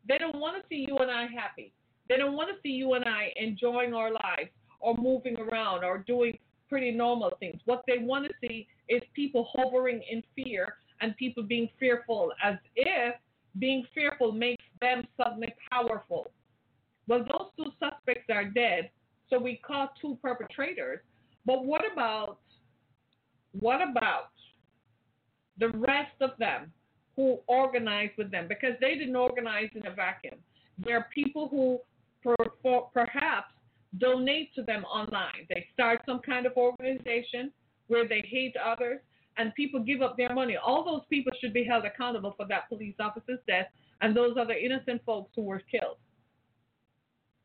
They 0.07 0.17
don't 0.17 0.39
want 0.39 0.61
to 0.61 0.67
see 0.69 0.85
you 0.87 0.97
and 0.97 1.09
I 1.09 1.27
happy. 1.27 1.73
They 2.09 2.17
don't 2.17 2.35
want 2.35 2.49
to 2.49 2.61
see 2.61 2.73
you 2.73 2.93
and 2.93 3.05
I 3.05 3.31
enjoying 3.35 3.93
our 3.93 4.11
lives 4.11 4.49
or 4.79 4.95
moving 4.95 5.37
around 5.37 5.83
or 5.83 5.99
doing 5.99 6.37
pretty 6.69 6.91
normal 6.91 7.31
things. 7.39 7.59
What 7.65 7.83
they 7.87 7.97
want 7.97 8.27
to 8.27 8.33
see 8.41 8.67
is 8.89 9.01
people 9.13 9.49
hovering 9.55 10.01
in 10.09 10.23
fear 10.35 10.75
and 11.01 11.15
people 11.17 11.43
being 11.43 11.69
fearful 11.79 12.31
as 12.43 12.55
if 12.75 13.15
being 13.59 13.85
fearful 13.93 14.31
makes 14.31 14.63
them 14.81 15.07
suddenly 15.17 15.53
powerful. 15.71 16.31
Well, 17.07 17.19
those 17.19 17.49
two 17.57 17.71
suspects 17.79 18.29
are 18.29 18.45
dead, 18.45 18.89
so 19.29 19.39
we 19.39 19.61
caught 19.65 19.93
two 20.01 20.17
perpetrators. 20.21 20.99
But 21.45 21.63
what 21.65 21.81
about 21.91 22.39
what 23.59 23.81
about 23.81 24.31
the 25.57 25.69
rest 25.69 26.15
of 26.19 26.31
them 26.37 26.71
who 27.15 27.39
organized 27.47 28.13
with 28.17 28.31
them? 28.31 28.47
Because 28.49 28.73
they 28.81 28.95
didn't 28.95 29.15
organize 29.15 29.69
in 29.75 29.85
a 29.87 29.93
vacuum. 29.93 30.35
There 30.77 30.97
are 30.97 31.07
people 31.13 31.47
who 31.47 31.79
per, 32.23 32.35
perhaps 32.93 33.53
donate 33.97 34.53
to 34.55 34.63
them 34.63 34.83
online. 34.85 35.47
They 35.49 35.67
start 35.73 36.01
some 36.05 36.19
kind 36.19 36.45
of 36.45 36.53
organization 36.57 37.51
where 37.87 38.07
they 38.07 38.23
hate 38.27 38.55
others 38.57 38.99
and 39.37 39.53
people 39.55 39.79
give 39.79 40.01
up 40.01 40.17
their 40.17 40.33
money. 40.33 40.55
All 40.55 40.83
those 40.83 41.01
people 41.09 41.33
should 41.39 41.53
be 41.53 41.63
held 41.63 41.85
accountable 41.85 42.33
for 42.37 42.47
that 42.47 42.69
police 42.69 42.95
officer's 42.99 43.39
death 43.47 43.67
and 44.01 44.15
those 44.15 44.35
other 44.39 44.53
innocent 44.53 45.01
folks 45.05 45.31
who 45.35 45.43
were 45.43 45.61
killed. 45.71 45.97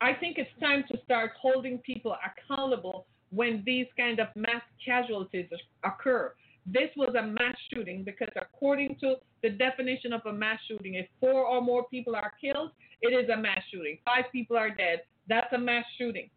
I 0.01 0.13
think 0.13 0.37
it's 0.37 0.49
time 0.59 0.83
to 0.91 0.97
start 1.03 1.31
holding 1.39 1.77
people 1.79 2.15
accountable 2.25 3.05
when 3.29 3.63
these 3.65 3.87
kind 3.97 4.19
of 4.19 4.27
mass 4.35 4.63
casualties 4.83 5.47
occur. 5.83 6.33
This 6.65 6.89
was 6.95 7.15
a 7.15 7.23
mass 7.23 7.55
shooting 7.73 8.03
because, 8.03 8.29
according 8.35 8.97
to 9.01 9.15
the 9.41 9.49
definition 9.49 10.13
of 10.13 10.21
a 10.25 10.33
mass 10.33 10.59
shooting, 10.67 10.95
if 10.95 11.07
four 11.19 11.45
or 11.45 11.61
more 11.61 11.85
people 11.89 12.15
are 12.15 12.33
killed, 12.39 12.71
it 13.01 13.07
is 13.07 13.29
a 13.29 13.37
mass 13.37 13.61
shooting. 13.71 13.97
Five 14.05 14.25
people 14.31 14.57
are 14.57 14.69
dead. 14.69 15.01
That's 15.27 15.51
a 15.53 15.57
mass 15.57 15.85
shooting. 15.97 16.29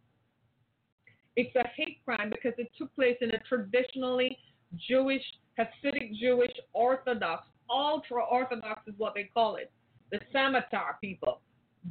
It's 1.35 1.55
a 1.55 1.67
hate 1.75 1.99
crime 2.05 2.29
because 2.29 2.53
it 2.57 2.71
took 2.77 2.93
place 2.95 3.17
in 3.21 3.29
a 3.31 3.39
traditionally 3.47 4.37
Jewish, 4.89 5.23
Hasidic 5.57 6.17
Jewish, 6.19 6.51
Orthodox, 6.73 7.47
ultra 7.69 8.23
Orthodox 8.23 8.81
is 8.87 8.93
what 8.97 9.13
they 9.15 9.29
call 9.33 9.55
it, 9.55 9.71
the 10.11 10.19
Samarkand 10.31 10.95
people 11.01 11.41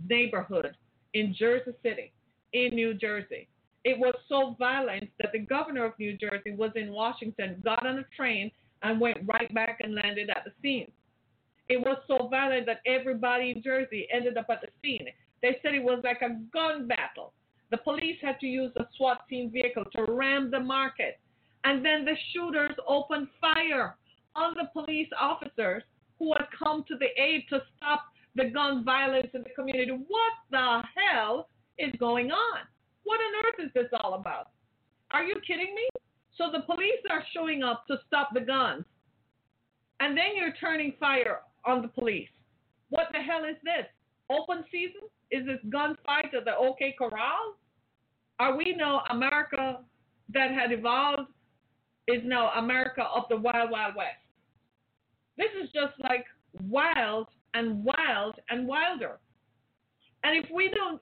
neighborhood 0.09 0.77
in 1.15 1.35
Jersey 1.39 1.73
City, 1.83 2.13
in 2.53 2.75
New 2.75 2.95
Jersey. 2.95 3.49
It 3.85 3.99
was 3.99 4.15
so 4.29 4.57
violent 4.59 5.11
that 5.21 5.33
the 5.33 5.39
governor 5.39 5.85
of 5.85 5.93
New 5.99 6.17
Jersey 6.17 6.55
was 6.57 6.71
in 6.75 6.93
Washington, 6.93 7.61
got 7.65 7.87
on 7.87 7.99
a 7.99 8.05
train, 8.17 8.51
and 8.83 9.01
went 9.01 9.19
right 9.27 9.53
back 9.55 9.79
and 9.81 9.95
landed 9.95 10.31
at 10.31 10.45
the 10.45 10.53
scene. 10.63 10.91
It 11.69 11.79
was 11.79 11.99
so 12.07 12.29
violent 12.29 12.67
that 12.67 12.81
everybody 12.87 13.51
in 13.51 13.63
Jersey 13.63 14.07
ended 14.13 14.37
up 14.37 14.47
at 14.51 14.61
the 14.61 14.69
scene. 14.83 15.07
They 15.43 15.59
said 15.63 15.75
it 15.75 15.83
was 15.83 16.01
like 16.05 16.23
a 16.23 16.41
gun 16.53 16.87
battle. 16.87 17.33
The 17.71 17.79
police 17.79 18.19
had 18.23 18.39
to 18.41 18.47
use 18.47 18.73
a 18.77 18.87
SWAT 18.97 19.27
team 19.29 19.51
vehicle 19.51 19.85
to 19.97 20.05
ram 20.05 20.51
the 20.51 20.61
market. 20.61 21.19
And 21.65 21.85
then 21.85 22.05
the 22.05 22.17
shooters 22.33 22.77
opened 22.87 23.29
fire 23.41 23.97
on 24.37 24.55
the 24.55 24.69
police 24.73 25.09
officers 25.19 25.83
who 26.19 26.33
had 26.33 26.47
come 26.59 26.85
to 26.89 26.95
the 26.97 27.21
aid 27.21 27.45
to 27.51 27.61
stop 27.77 28.05
the 28.37 28.51
gun 28.51 28.85
violence 28.85 29.29
in 29.35 29.43
the 29.43 29.51
community. 29.51 29.93
What 29.93 30.33
the 30.51 30.83
hell 30.95 31.49
is 31.79 31.93
going 31.99 32.31
on? 32.31 32.59
What 33.05 33.21
on 33.21 33.47
earth 33.47 33.67
is 33.67 33.73
this 33.75 33.91
all 34.01 34.15
about? 34.15 34.49
Are 35.11 35.25
you 35.25 35.37
kidding 35.47 35.75
me? 35.75 35.89
So 36.37 36.51
the 36.53 36.63
police 36.63 37.01
are 37.11 37.23
showing 37.33 37.63
up 37.63 37.87
to 37.87 37.97
stop 38.07 38.31
the 38.35 38.41
guns. 38.41 38.85
And 40.01 40.17
then 40.17 40.37
you're 40.37 40.55
turning 40.61 40.95
fire 40.99 41.41
on 41.65 41.83
the 41.83 41.89
police. 41.89 42.29
What 42.91 43.07
the 43.13 43.21
hell 43.21 43.45
is 43.45 43.57
this? 43.63 43.87
Open 44.31 44.65
season? 44.71 45.03
Is 45.31 45.47
this 45.47 45.59
gunfight 45.73 46.35
at 46.37 46.45
the 46.45 46.57
OK 46.57 46.95
Corral? 46.99 47.57
Are 48.41 48.57
we 48.57 48.75
now 48.77 49.03
America 49.11 49.81
that 50.33 50.51
had 50.51 50.73
evolved 50.73 51.31
is 52.09 52.23
now 52.25 52.51
America 52.53 53.03
of 53.03 53.25
the 53.29 53.37
Wild 53.37 53.71
Wild 53.71 53.95
West? 53.97 54.17
This 55.37 55.51
is 55.63 55.71
just 55.73 55.95
like 56.01 56.27
wild 56.69 57.29
and 57.55 57.85
wild 57.85 58.37
and 58.51 58.67
wilder. 58.67 59.19
And 60.23 60.43
if 60.43 60.51
we 60.51 60.71
don't, 60.75 61.01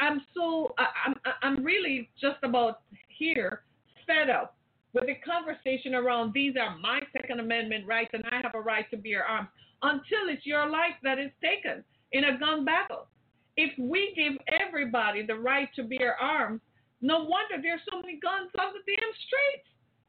I'm 0.00 0.22
so, 0.34 0.74
I'm, 0.78 1.14
I'm 1.42 1.64
really 1.64 2.08
just 2.20 2.38
about 2.42 2.80
here 3.18 3.62
fed 4.06 4.30
up 4.30 4.56
with 4.94 5.06
the 5.06 5.14
conversation 5.16 5.94
around 5.94 6.32
these 6.32 6.54
are 6.60 6.78
my 6.78 7.00
Second 7.12 7.40
Amendment 7.40 7.86
rights 7.86 8.10
and 8.12 8.24
I 8.30 8.40
have 8.42 8.54
a 8.54 8.60
right 8.60 8.88
to 8.90 8.96
bear 8.96 9.24
arms 9.24 9.48
until 9.82 10.28
it's 10.28 10.46
your 10.46 10.68
life 10.68 10.94
that 11.02 11.18
is 11.18 11.30
taken 11.42 11.84
in 12.12 12.24
a 12.24 12.38
gun 12.38 12.64
battle. 12.64 13.06
If 13.56 13.72
we 13.78 14.12
give 14.16 14.40
everybody 14.48 15.26
the 15.26 15.34
right 15.34 15.68
to 15.76 15.82
bear 15.82 16.16
arms, 16.16 16.60
no 17.00 17.18
wonder 17.24 17.56
there's 17.60 17.80
so 17.90 18.00
many 18.00 18.18
guns 18.20 18.50
on 18.58 18.72
the 18.72 18.80
damn 18.86 19.12
streets. 19.26 19.68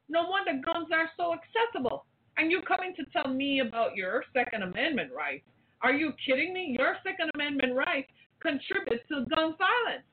No 0.09 0.27
wonder 0.27 0.53
guns 0.63 0.87
are 0.91 1.09
so 1.17 1.33
accessible. 1.33 2.05
And 2.37 2.51
you're 2.51 2.63
coming 2.63 2.93
to 2.95 3.03
tell 3.13 3.31
me 3.31 3.59
about 3.59 3.95
your 3.95 4.23
Second 4.33 4.63
Amendment 4.63 5.11
rights. 5.15 5.45
Are 5.81 5.93
you 5.93 6.13
kidding 6.25 6.53
me? 6.53 6.75
Your 6.77 6.95
Second 7.03 7.29
Amendment 7.35 7.75
rights 7.75 8.09
contribute 8.41 9.01
to 9.09 9.25
gun 9.35 9.55
violence. 9.57 10.07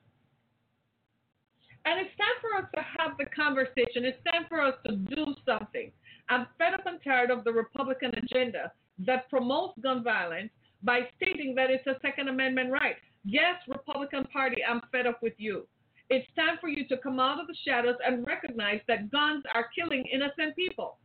And 1.85 1.99
it's 1.99 2.15
time 2.15 2.37
for 2.41 2.61
us 2.61 2.69
to 2.75 2.81
have 2.97 3.17
the 3.17 3.25
conversation. 3.35 4.05
It's 4.05 4.23
time 4.31 4.45
for 4.47 4.61
us 4.61 4.75
to 4.85 4.97
do 4.97 5.33
something. 5.45 5.91
I'm 6.29 6.45
fed 6.57 6.75
up 6.75 6.85
and 6.85 6.99
tired 7.03 7.31
of 7.31 7.43
the 7.43 7.51
Republican 7.51 8.11
agenda 8.15 8.71
that 8.99 9.29
promotes 9.29 9.79
gun 9.81 10.03
violence 10.03 10.51
by 10.83 11.01
stating 11.17 11.55
that 11.55 11.71
it's 11.71 11.85
a 11.87 11.99
Second 12.01 12.29
Amendment 12.29 12.71
right. 12.71 12.95
Yes, 13.25 13.55
Republican 13.67 14.25
Party, 14.31 14.57
I'm 14.67 14.81
fed 14.91 15.07
up 15.07 15.21
with 15.23 15.33
you. 15.37 15.67
It's 16.11 16.27
time 16.35 16.57
for 16.59 16.67
you 16.67 16.85
to 16.89 16.97
come 16.97 17.21
out 17.21 17.39
of 17.39 17.47
the 17.47 17.55
shadows 17.65 17.95
and 18.05 18.27
recognize 18.27 18.81
that 18.89 19.09
guns 19.11 19.45
are 19.55 19.69
killing 19.73 20.03
innocent 20.11 20.57
people. 20.57 20.97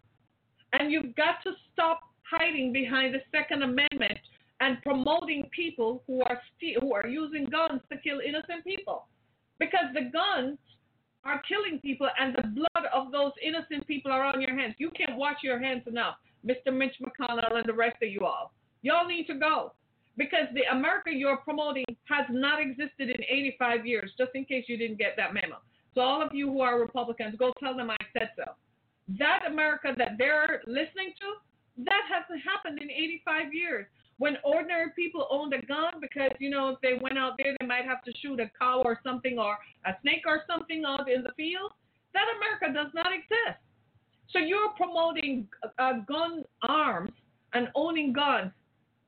And 0.72 0.90
you've 0.90 1.14
got 1.14 1.36
to 1.44 1.52
stop 1.72 2.00
hiding 2.28 2.72
behind 2.72 3.14
the 3.14 3.20
Second 3.30 3.62
Amendment 3.62 4.18
and 4.58 4.82
promoting 4.82 5.48
people 5.54 6.02
who 6.08 6.22
are 6.22 6.40
st- 6.56 6.78
who 6.80 6.92
are 6.92 7.06
using 7.06 7.44
guns 7.44 7.82
to 7.92 7.98
kill 7.98 8.18
innocent 8.18 8.64
people. 8.64 9.06
Because 9.60 9.94
the 9.94 10.10
guns 10.10 10.58
are 11.22 11.40
killing 11.46 11.78
people 11.78 12.08
and 12.18 12.34
the 12.34 12.48
blood 12.48 12.86
of 12.92 13.12
those 13.12 13.32
innocent 13.40 13.86
people 13.86 14.10
are 14.10 14.24
on 14.24 14.40
your 14.40 14.58
hands. 14.58 14.74
You 14.78 14.90
can't 14.90 15.16
wash 15.16 15.36
your 15.40 15.60
hands 15.60 15.84
enough. 15.86 16.16
Mr. 16.44 16.76
Mitch 16.76 16.96
McConnell 17.00 17.54
and 17.54 17.64
the 17.64 17.72
rest 17.72 18.02
of 18.02 18.10
you 18.10 18.26
all. 18.26 18.52
Y'all 18.82 19.06
need 19.06 19.28
to 19.28 19.34
go 19.34 19.72
because 20.16 20.46
the 20.54 20.62
America 20.74 21.10
you're 21.12 21.36
promoting 21.38 21.84
has 22.04 22.26
not 22.30 22.60
existed 22.60 23.10
in 23.10 23.22
85 23.28 23.86
years, 23.86 24.12
just 24.16 24.30
in 24.34 24.44
case 24.44 24.64
you 24.68 24.76
didn't 24.76 24.98
get 24.98 25.14
that 25.16 25.34
memo. 25.34 25.56
So, 25.94 26.00
all 26.00 26.22
of 26.22 26.34
you 26.34 26.50
who 26.50 26.60
are 26.60 26.78
Republicans, 26.80 27.36
go 27.38 27.52
tell 27.60 27.76
them 27.76 27.90
I 27.90 27.96
said 28.12 28.30
so. 28.36 28.52
That 29.18 29.44
America 29.46 29.94
that 29.96 30.16
they're 30.18 30.62
listening 30.66 31.12
to, 31.20 31.84
that 31.84 32.02
hasn't 32.10 32.42
happened 32.44 32.80
in 32.80 32.90
85 32.90 33.54
years. 33.54 33.86
When 34.18 34.36
ordinary 34.44 34.90
people 34.96 35.28
owned 35.30 35.52
a 35.52 35.60
gun 35.66 35.94
because, 36.00 36.30
you 36.38 36.48
know, 36.48 36.70
if 36.70 36.80
they 36.80 36.98
went 37.00 37.18
out 37.18 37.34
there, 37.36 37.54
they 37.60 37.66
might 37.66 37.84
have 37.84 38.02
to 38.04 38.12
shoot 38.22 38.40
a 38.40 38.50
cow 38.58 38.82
or 38.82 38.98
something 39.04 39.38
or 39.38 39.58
a 39.84 39.92
snake 40.00 40.22
or 40.26 40.42
something 40.46 40.84
out 40.86 41.10
in 41.10 41.22
the 41.22 41.32
field, 41.36 41.72
that 42.14 42.24
America 42.36 42.72
does 42.72 42.92
not 42.94 43.12
exist. 43.12 43.60
So 44.32 44.38
you're 44.38 44.70
promoting 44.70 45.46
uh, 45.78 46.00
gun 46.08 46.44
arms 46.62 47.12
and 47.52 47.68
owning 47.74 48.12
guns 48.12 48.52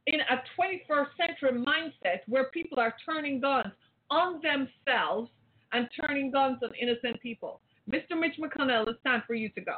in 0.09 0.21
a 0.21 0.43
21st 0.59 1.09
century 1.19 1.53
mindset 1.61 2.21
where 2.27 2.45
people 2.51 2.81
are 2.81 2.95
turning 3.05 3.41
guns 3.41 3.73
on 4.11 4.41
themselves 4.41 5.31
and 5.73 5.87
turning 6.01 6.31
guns 6.31 6.59
on 6.63 6.71
innocent 6.81 7.21
people. 7.21 7.61
Mr. 7.91 8.19
Mitch 8.19 8.39
McConnell, 8.41 8.89
it's 8.89 9.03
time 9.05 9.23
for 9.27 9.35
you 9.35 9.51
to 9.51 9.61
go 9.61 9.77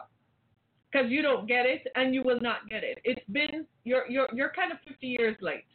because 0.90 1.10
you 1.10 1.20
don't 1.20 1.49
get 1.49 1.66
it 1.66 1.82
and 1.96 2.14
you 2.14 2.22
will 2.22 2.40
not 2.40 2.68
get 2.68 2.84
it. 2.84 2.99
It's 3.04 3.25
been 3.32 3.66
you're 3.84 4.08
you're 4.08 4.28
you're 4.32 4.52
kind 4.54 4.70
of 4.70 4.78
50 4.87 5.06
years 5.06 5.37
late. 5.40 5.66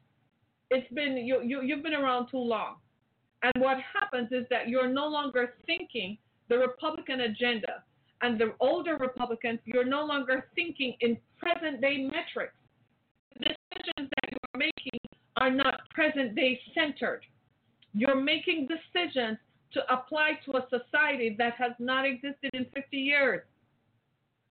It's 0.70 0.92
been 0.94 1.18
you 1.18 1.42
you 1.44 1.62
you've 1.62 1.84
been 1.84 1.94
around 1.94 2.30
too 2.32 2.38
long. 2.38 2.76
And 3.44 3.54
what 3.62 3.78
happens 3.94 4.30
is 4.32 4.46
that 4.50 4.70
you're 4.70 4.88
no 4.88 5.08
longer 5.08 5.56
thinking 5.66 6.18
the 6.48 6.58
Republican 6.58 7.22
agenda 7.22 7.84
and 8.22 8.40
the 8.40 8.54
older 8.62 8.96
Republicans, 8.98 9.60
you're 9.66 9.86
no 9.86 10.06
longer 10.06 10.48
thinking 10.56 10.96
in 11.02 11.18
present 11.38 11.82
day 11.82 11.98
metrics. 11.98 12.56
Decisions 13.86 14.10
that 14.16 14.32
you're 14.32 14.60
making 14.60 15.00
are 15.38 15.52
not 15.52 15.88
present 15.90 16.36
day 16.36 16.60
centered. 16.74 17.22
You're 17.94 18.20
making 18.22 18.68
decisions 18.68 19.38
to 19.74 19.82
apply 19.94 20.40
to 20.46 20.58
a 20.58 20.68
society 20.70 21.36
that 21.38 21.54
has 21.56 21.74
not 21.80 22.06
existed 22.06 22.52
in 22.54 22.66
50 22.74 22.98
years. 22.98 23.42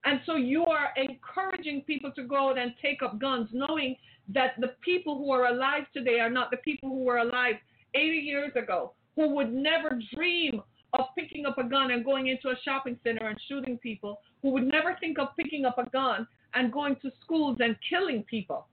And 0.05 0.21
so 0.27 0.37
you 0.37 0.65
are 0.67 0.91
encouraging 0.97 1.83
people 1.83 2.13
to 2.13 2.25
go 2.25 2.51
out 2.51 2.59
and 2.59 2.75
take 2.81 3.03
up 3.03 3.19
guns, 3.19 3.49
knowing 3.53 3.97
that 4.29 4.53
the 4.61 4.75
people 4.83 5.19
who 5.19 5.33
are 5.33 5.47
alive 5.47 5.85
today 5.95 6.21
are 6.21 6.31
not 6.31 6.51
the 6.51 6.59
people 6.59 6.91
who 6.91 7.05
were 7.05 7.19
alive 7.19 7.57
80 7.95 8.17
years 8.17 8.53
ago, 8.55 8.93
who 9.17 9.35
would 9.35 9.53
never 9.53 9.99
dream 10.15 10.63
of 10.93 11.07
picking 11.19 11.47
up 11.47 11.59
a 11.59 11.65
gun 11.65 11.91
and 11.91 12.05
going 12.05 12.29
into 12.29 12.49
a 12.49 12.61
shopping 12.65 12.99
center 13.03 13.29
and 13.29 13.39
shooting 13.49 13.79
people, 13.79 14.21
who 14.43 14.51
would 14.51 14.67
never 14.67 14.97
think 15.01 15.19
of 15.19 15.29
picking 15.37 15.65
up 15.65 15.79
a 15.79 15.89
gun 15.91 16.27
and 16.55 16.73
going 16.73 16.97
to 16.97 17.11
schools 17.23 17.57
and 17.61 17.77
killing 17.89 18.23
people. 18.25 18.67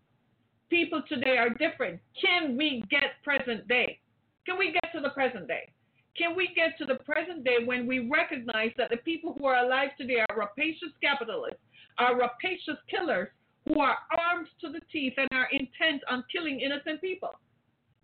People 0.72 1.04
today 1.10 1.36
are 1.38 1.50
different. 1.50 2.00
Can 2.20 2.56
we 2.56 2.82
get 2.90 3.22
present 3.26 3.68
day? 3.68 4.00
Can 4.46 4.58
we 4.58 4.72
get 4.72 4.90
to 4.94 5.02
the 5.02 5.10
present 5.10 5.46
day? 5.46 5.70
Can 6.18 6.34
we 6.34 6.50
get 6.56 6.78
to 6.78 6.86
the 6.86 7.04
present 7.04 7.44
day 7.44 7.58
when 7.66 7.86
we 7.86 8.10
recognize 8.10 8.72
that 8.78 8.90
the 8.90 8.98
people 8.98 9.36
who 9.38 9.46
are 9.48 9.66
alive 9.66 9.90
today 10.00 10.24
are 10.30 10.38
rapacious 10.40 10.94
capitalists, 11.04 11.60
are 11.98 12.18
rapacious 12.18 12.78
killers 12.90 13.28
who 13.68 13.82
are 13.82 13.98
armed 14.18 14.48
to 14.62 14.72
the 14.72 14.80
teeth 14.94 15.14
and 15.18 15.28
are 15.34 15.50
intent 15.52 16.04
on 16.10 16.24
killing 16.32 16.62
innocent 16.62 17.02
people? 17.02 17.32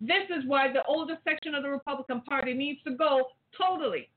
This 0.02 0.28
is 0.28 0.44
why 0.46 0.70
the 0.70 0.84
oldest 0.84 1.24
section 1.24 1.54
of 1.54 1.62
the 1.62 1.70
Republican 1.70 2.20
Party 2.20 2.52
needs 2.52 2.80
to 2.84 2.94
go 2.94 3.28
totally. 3.58 4.10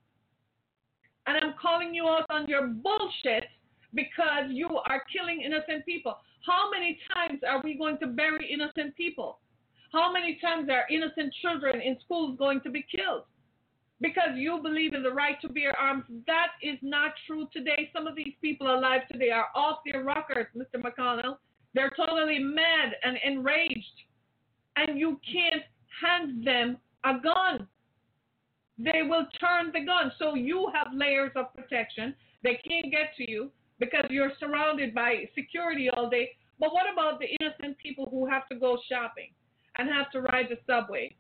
And 1.26 1.38
I'm 1.38 1.54
calling 1.60 1.94
you 1.96 2.06
out 2.10 2.26
on 2.30 2.48
your 2.48 2.68
bullshit 2.68 3.46
because 3.94 4.50
you 4.50 4.68
are 4.68 5.04
killing 5.12 5.42
innocent 5.42 5.86
people. 5.86 6.18
How 6.46 6.72
many 6.72 6.98
times 7.14 7.42
are 7.48 7.62
we 7.64 7.78
going 7.78 7.98
to 8.00 8.08
bury 8.08 8.52
innocent 8.52 8.96
people? 8.96 9.40
How 9.92 10.12
many 10.12 10.40
times 10.42 10.70
are 10.70 10.86
innocent 10.90 11.34
children 11.42 11.82
in 11.82 11.98
schools 12.06 12.38
going 12.38 12.62
to 12.62 12.70
be 12.70 12.86
killed? 12.94 13.24
Because 14.00 14.36
you 14.36 14.60
believe 14.64 14.94
in 14.94 15.04
the 15.04 15.12
right 15.12 15.40
to 15.42 15.50
bear 15.50 15.78
arms. 15.78 16.06
That 16.26 16.48
is 16.64 16.80
not 16.82 17.12
true 17.28 17.48
today. 17.54 17.90
Some 17.94 18.08
of 18.08 18.16
these 18.16 18.34
people 18.42 18.74
alive 18.74 19.02
today 19.12 19.30
are 19.30 19.48
off 19.54 19.80
their 19.86 20.04
rockers, 20.04 20.48
Mr. 20.58 20.82
McConnell. 20.82 21.38
They're 21.76 21.92
totally 21.96 22.40
mad 22.40 22.96
and 23.04 23.18
enraged. 23.24 23.86
And 24.78 24.98
you 24.98 25.20
can't 25.32 25.64
hand 26.02 26.48
them 26.48 26.78
a 27.04 27.20
gun. 27.20 27.68
They 28.80 29.04
will 29.04 29.28
turn 29.40 29.72
the 29.72 29.86
gun. 29.86 30.12
So 30.18 30.34
you 30.34 30.72
have 30.74 30.88
layers 30.94 31.32
of 31.36 31.54
protection. 31.54 32.16
They 32.44 32.60
can't 32.68 32.92
get 32.92 33.16
to 33.18 33.30
you 33.30 33.52
because 33.82 34.06
you're 34.12 34.32
surrounded 34.40 34.94
by 34.94 35.28
security 35.36 35.90
all 35.90 36.10
day. 36.10 36.30
But 36.60 36.72
what 36.72 36.86
about 36.94 37.20
the 37.20 37.26
innocent 37.42 37.78
people 37.80 38.08
who 38.10 38.30
have 38.30 38.48
to 38.50 38.56
go 38.56 38.78
shopping 38.88 39.32
and 39.78 39.90
have 39.90 40.12
to 40.12 40.22
ride 40.22 40.46
the 40.50 40.58
subway? 40.66 41.14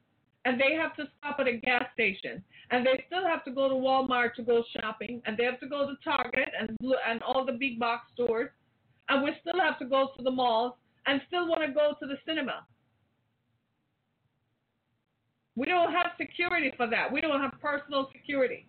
And 0.45 0.59
they 0.59 0.75
have 0.75 0.95
to 0.95 1.03
stop 1.17 1.39
at 1.39 1.47
a 1.47 1.57
gas 1.57 1.85
station, 1.93 2.43
and 2.71 2.85
they 2.85 3.03
still 3.05 3.27
have 3.27 3.43
to 3.45 3.51
go 3.51 3.69
to 3.69 3.75
Walmart 3.75 4.33
to 4.35 4.43
go 4.43 4.63
shopping, 4.79 5.21
and 5.25 5.37
they 5.37 5.43
have 5.43 5.59
to 5.59 5.67
go 5.67 5.87
to 5.87 5.93
Target 6.03 6.49
and 6.59 6.75
and 7.07 7.21
all 7.21 7.45
the 7.45 7.51
big 7.51 7.77
box 7.77 8.07
stores, 8.13 8.49
and 9.09 9.23
we 9.23 9.31
still 9.41 9.59
have 9.59 9.77
to 9.79 9.85
go 9.85 10.09
to 10.17 10.23
the 10.23 10.31
malls 10.31 10.73
and 11.05 11.21
still 11.27 11.47
want 11.47 11.61
to 11.63 11.71
go 11.71 11.93
to 11.99 12.07
the 12.07 12.15
cinema. 12.25 12.65
We 15.55 15.67
don't 15.67 15.91
have 15.91 16.11
security 16.17 16.71
for 16.75 16.87
that. 16.87 17.11
We 17.11 17.21
don't 17.21 17.39
have 17.39 17.53
personal 17.61 18.09
security. 18.11 18.67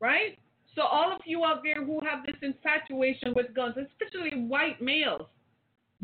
Right? 0.00 0.36
So 0.76 0.82
all 0.82 1.10
of 1.10 1.22
you 1.24 1.42
out 1.42 1.62
there 1.64 1.82
who 1.82 2.00
have 2.04 2.24
this 2.26 2.36
infatuation 2.42 3.32
with 3.34 3.54
guns, 3.54 3.76
especially 3.78 4.46
white 4.46 4.80
males, 4.80 5.26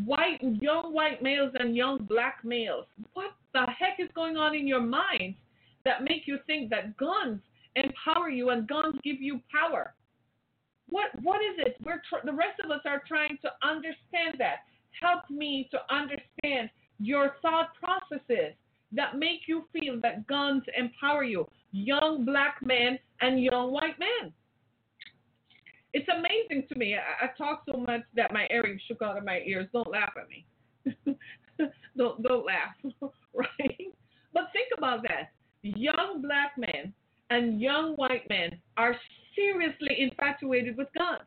white 0.07 0.39
young 0.41 0.95
white 0.95 1.23
males 1.23 1.53
and 1.59 1.77
young 1.77 2.05
black 2.05 2.39
males, 2.43 2.87
what 3.13 3.33
the 3.53 3.67
heck 3.79 4.01
is 4.01 4.09
going 4.15 4.39
on 4.39 4.55
in 4.55 4.67
your 4.67 4.81
mind 4.81 5.35
that 5.85 6.03
make 6.03 6.23
you 6.25 6.39
think 6.47 6.71
that 6.71 6.97
guns 6.97 7.39
empower 7.77 8.31
you 8.31 8.49
and 8.49 8.67
guns 8.67 8.97
give 9.05 9.21
you 9.21 9.43
power? 9.53 9.93
What 10.89 11.11
what 11.23 11.43
is 11.43 11.59
it? 11.59 11.77
We're 11.85 12.01
tr- 12.09 12.25
the 12.25 12.33
rest 12.33 12.59
of 12.65 12.71
us 12.71 12.81
are 12.87 13.03
trying 13.07 13.37
to 13.43 13.51
understand 13.63 14.37
that. 14.39 14.65
Help 15.03 15.29
me 15.29 15.69
to 15.71 15.79
understand 15.95 16.71
your 16.99 17.37
thought 17.43 17.71
processes 17.75 18.55
that 18.93 19.19
make 19.19 19.41
you 19.47 19.65
feel 19.73 20.01
that 20.01 20.27
guns 20.27 20.63
empower 20.79 21.25
you, 21.25 21.47
young 21.73 22.25
black 22.25 22.57
men 22.63 22.99
and 23.21 23.43
young 23.43 23.71
white 23.71 23.99
men 23.99 24.33
it's 25.93 26.09
amazing 26.09 26.67
to 26.69 26.79
me. 26.79 26.95
I, 26.97 27.27
I, 27.27 27.29
talk 27.37 27.63
so 27.71 27.79
much 27.79 28.03
that 28.17 28.33
my 28.33 28.47
earrings 28.51 28.81
shook 28.89 29.03
out 29.03 29.19
of 29.19 29.25
my 29.25 29.41
ears. 29.47 29.69
Don't 29.73 29.91
laugh 29.91 30.13
at 30.17 30.29
me. 30.29 31.17
don't 31.97 32.23
don't 32.23 32.47
laugh, 32.47 32.75
right? 33.35 33.93
But 34.33 34.45
think 34.53 34.69
about 34.77 35.03
that. 35.03 35.33
Young 35.63 36.23
black 36.23 36.53
men 36.57 36.93
and 37.31 37.61
young 37.61 37.95
white 37.95 38.29
men 38.29 38.59
are 38.77 38.97
seriously 39.37 39.97
infatuated 39.99 40.77
with 40.77 40.89
guns. 40.97 41.23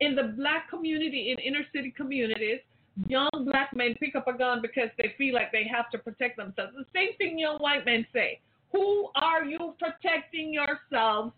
In 0.00 0.14
the 0.14 0.34
black 0.36 0.68
community, 0.68 1.30
in 1.30 1.38
inner 1.38 1.64
city 1.74 1.92
communities, 1.96 2.60
young 3.06 3.30
black 3.44 3.74
men 3.74 3.94
pick 4.00 4.14
up 4.16 4.26
a 4.28 4.36
gun 4.36 4.60
because 4.62 4.90
they 4.98 5.14
feel 5.16 5.34
like 5.34 5.52
they 5.52 5.66
have 5.72 5.90
to 5.90 5.98
protect 5.98 6.36
themselves. 6.36 6.72
The 6.76 6.84
same 6.94 7.16
thing 7.18 7.38
young 7.38 7.58
white 7.58 7.84
men 7.84 8.06
say. 8.12 8.40
Who 8.72 9.10
are 9.16 9.44
you 9.44 9.74
protecting 9.78 10.52
yourselves? 10.52 11.32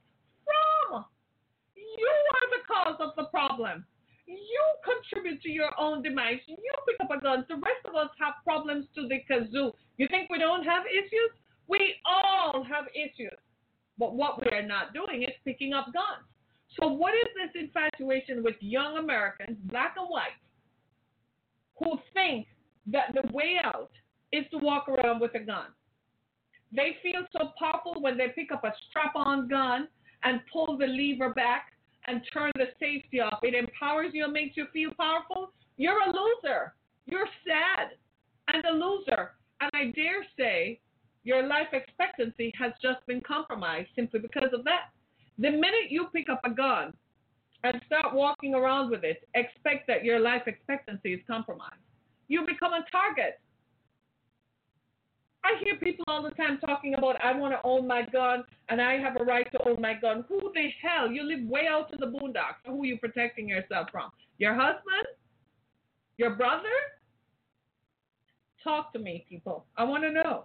You 1.99 2.13
are 2.35 2.47
the 2.51 2.63
cause 2.67 2.99
of 3.01 3.17
the 3.17 3.29
problem. 3.31 3.85
You 4.27 4.65
contribute 4.85 5.43
to 5.43 5.51
your 5.51 5.71
own 5.79 6.03
demise. 6.03 6.41
You 6.47 6.57
pick 6.87 6.97
up 7.03 7.11
a 7.11 7.21
gun. 7.21 7.45
The 7.49 7.57
rest 7.57 7.85
of 7.85 7.95
us 7.95 8.09
have 8.21 8.35
problems 8.45 8.87
to 8.95 9.09
the 9.09 9.21
kazoo. 9.29 9.73
You 9.99 10.07
think 10.09 10.31
we 10.31 10.39
don't 10.39 10.65
have 10.65 10.85
issues? 10.87 11.33
We 11.69 11.95
all 12.07 12.65
have 12.65 12.87
issues. 12.95 13.37
But 13.99 14.15
what 14.15 14.43
we 14.43 14.51
are 14.51 14.67
not 14.67 14.95
doing 14.95 15.23
is 15.23 15.35
picking 15.45 15.73
up 15.73 15.87
guns. 15.93 16.27
So, 16.81 16.89
what 16.89 17.15
is 17.15 17.29
this 17.37 17.63
infatuation 17.63 18.43
with 18.43 18.57
young 18.61 18.97
Americans, 18.97 19.59
black 19.65 19.95
and 19.99 20.09
white, 20.09 20.41
who 21.79 21.99
think 22.15 22.47
that 22.87 23.15
the 23.15 23.31
way 23.33 23.57
out 23.63 23.91
is 24.33 24.45
to 24.51 24.59
walk 24.59 24.89
around 24.89 25.21
with 25.21 25.35
a 25.35 25.41
gun? 25.41 25.67
They 26.75 26.97
feel 27.03 27.27
so 27.33 27.53
powerful 27.59 28.01
when 28.01 28.17
they 28.17 28.29
pick 28.35 28.51
up 28.51 28.65
a 28.65 28.73
strap 28.89 29.13
on 29.15 29.49
gun 29.49 29.89
and 30.25 30.41
pull 30.51 30.79
the 30.79 30.87
lever 30.87 31.35
back 31.35 31.72
and 32.07 32.23
turn 32.33 32.51
the 32.57 32.67
safety 32.81 33.21
off. 33.21 33.39
It 33.43 33.55
empowers 33.55 34.11
you 34.13 34.25
and 34.25 34.33
makes 34.33 34.57
you 34.57 34.67
feel 34.73 34.91
powerful. 34.99 35.53
You're 35.77 36.03
a 36.03 36.11
loser. 36.11 36.75
You're 37.07 37.29
sad 37.47 37.91
and 38.49 38.65
a 38.65 38.73
loser. 38.73 39.33
And 39.61 39.71
I 39.75 39.93
dare 39.95 40.25
say 40.39 40.81
your 41.25 41.47
life 41.47 41.69
expectancy 41.73 42.53
has 42.59 42.73
just 42.83 43.07
been 43.07 43.21
compromised 43.21 43.89
simply 43.95 44.21
because 44.21 44.51
of 44.53 44.65
that. 44.65 44.91
The 45.39 45.51
minute 45.51 45.91
you 45.91 46.07
pick 46.13 46.29
up 46.29 46.41
a 46.45 46.51
gun 46.51 46.93
and 47.65 47.81
start 47.87 48.15
walking 48.15 48.55
around 48.55 48.91
with 48.91 49.05
it, 49.05 49.29
expect 49.35 49.87
that 49.87 50.05
your 50.05 50.19
life 50.19 50.43
expectancy 50.47 51.15
is 51.15 51.21
compromised. 51.27 51.77
You 52.29 52.45
become 52.45 52.73
a 52.73 52.85
target. 52.91 53.41
I 55.45 55.63
hear 55.65 55.77
people 55.77 56.05
all 56.07 56.23
the 56.23 56.31
time 56.31 56.59
talking 56.65 56.95
about 56.95 57.23
I 57.23 57.37
want 57.37 57.53
to 57.53 57.61
own 57.65 57.87
my 57.87 58.03
gun 58.13 58.45
and 58.69 58.81
I 58.81 58.99
have 58.99 59.21
a 59.21 59.25
right 59.25 59.51
to 59.53 59.69
own 59.69 59.81
my 59.81 59.95
gun. 59.95 60.25
Who 60.29 60.53
the 60.55 60.69
hell? 60.81 61.11
You 61.11 61.25
live 61.25 61.49
way 61.49 61.67
out 61.69 61.93
in 61.93 61.99
the 61.99 62.07
boondocks. 62.07 62.63
Who 62.65 62.83
are 62.83 62.87
you 62.87 62.99
protecting 62.99 63.49
yourself 63.49 63.89
from? 63.91 64.11
Your 64.39 64.55
husband? 64.55 65.07
Your 66.17 66.37
brother? 66.37 66.69
Talk 68.63 68.93
to 68.93 69.01
me, 69.01 69.27
people. 69.29 69.65
I 69.77 69.85
want 69.85 70.05
to 70.05 70.13
know. 70.13 70.45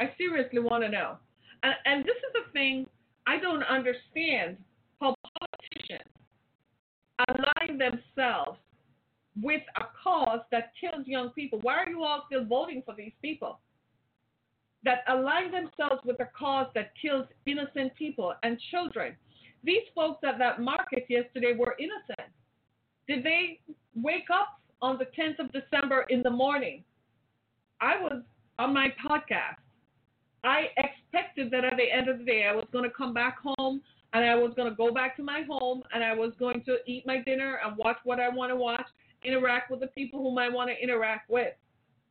I 0.00 0.12
seriously 0.18 0.58
want 0.58 0.82
to 0.82 0.88
know. 0.88 1.16
And, 1.62 1.74
and 1.84 2.04
this 2.04 2.16
is 2.16 2.44
a 2.48 2.52
thing 2.52 2.86
I 3.26 3.38
don't 3.38 3.62
understand 3.62 4.56
how 5.00 5.14
politicians 5.38 6.10
align 7.28 7.78
themselves 7.78 8.58
with 9.40 9.62
a 9.76 9.84
cause 10.02 10.40
that 10.50 10.72
kills 10.80 11.06
young 11.06 11.30
people. 11.30 11.60
Why 11.62 11.76
are 11.76 11.88
you 11.88 12.02
all 12.02 12.24
still 12.26 12.44
voting 12.44 12.82
for 12.84 12.94
these 12.96 13.12
people? 13.22 13.60
That 14.84 15.04
align 15.08 15.50
themselves 15.50 16.02
with 16.04 16.20
a 16.20 16.28
cause 16.36 16.66
that 16.74 16.92
kills 17.00 17.26
innocent 17.46 17.94
people 17.96 18.34
and 18.42 18.58
children. 18.70 19.14
These 19.62 19.82
folks 19.94 20.20
at 20.26 20.38
that 20.38 20.60
market 20.60 21.04
yesterday 21.08 21.54
were 21.56 21.76
innocent. 21.78 22.32
Did 23.06 23.24
they 23.24 23.60
wake 23.94 24.30
up 24.32 24.60
on 24.80 24.98
the 24.98 25.04
10th 25.04 25.38
of 25.38 25.52
December 25.52 26.06
in 26.08 26.22
the 26.22 26.30
morning? 26.30 26.82
I 27.80 28.00
was 28.00 28.22
on 28.58 28.72
my 28.72 28.88
podcast. 29.06 29.56
I 30.44 30.68
expected 30.78 31.50
that 31.50 31.64
at 31.64 31.76
the 31.76 31.90
end 31.90 32.08
of 32.08 32.18
the 32.18 32.24
day, 32.24 32.46
I 32.50 32.54
was 32.54 32.64
going 32.72 32.84
to 32.84 32.96
come 32.96 33.12
back 33.12 33.38
home 33.42 33.82
and 34.12 34.24
I 34.24 34.34
was 34.34 34.52
going 34.56 34.70
to 34.70 34.74
go 34.74 34.92
back 34.92 35.16
to 35.16 35.22
my 35.22 35.42
home 35.48 35.82
and 35.92 36.02
I 36.02 36.14
was 36.14 36.32
going 36.38 36.62
to 36.64 36.78
eat 36.86 37.06
my 37.06 37.18
dinner 37.20 37.58
and 37.64 37.76
watch 37.76 37.98
what 38.04 38.18
I 38.18 38.28
want 38.28 38.50
to 38.50 38.56
watch, 38.56 38.86
interact 39.24 39.70
with 39.70 39.80
the 39.80 39.88
people 39.88 40.22
whom 40.22 40.38
I 40.38 40.48
want 40.48 40.70
to 40.70 40.82
interact 40.82 41.28
with. 41.28 41.52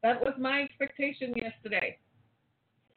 That 0.03 0.21
was 0.21 0.33
my 0.39 0.61
expectation 0.61 1.33
yesterday. 1.35 1.97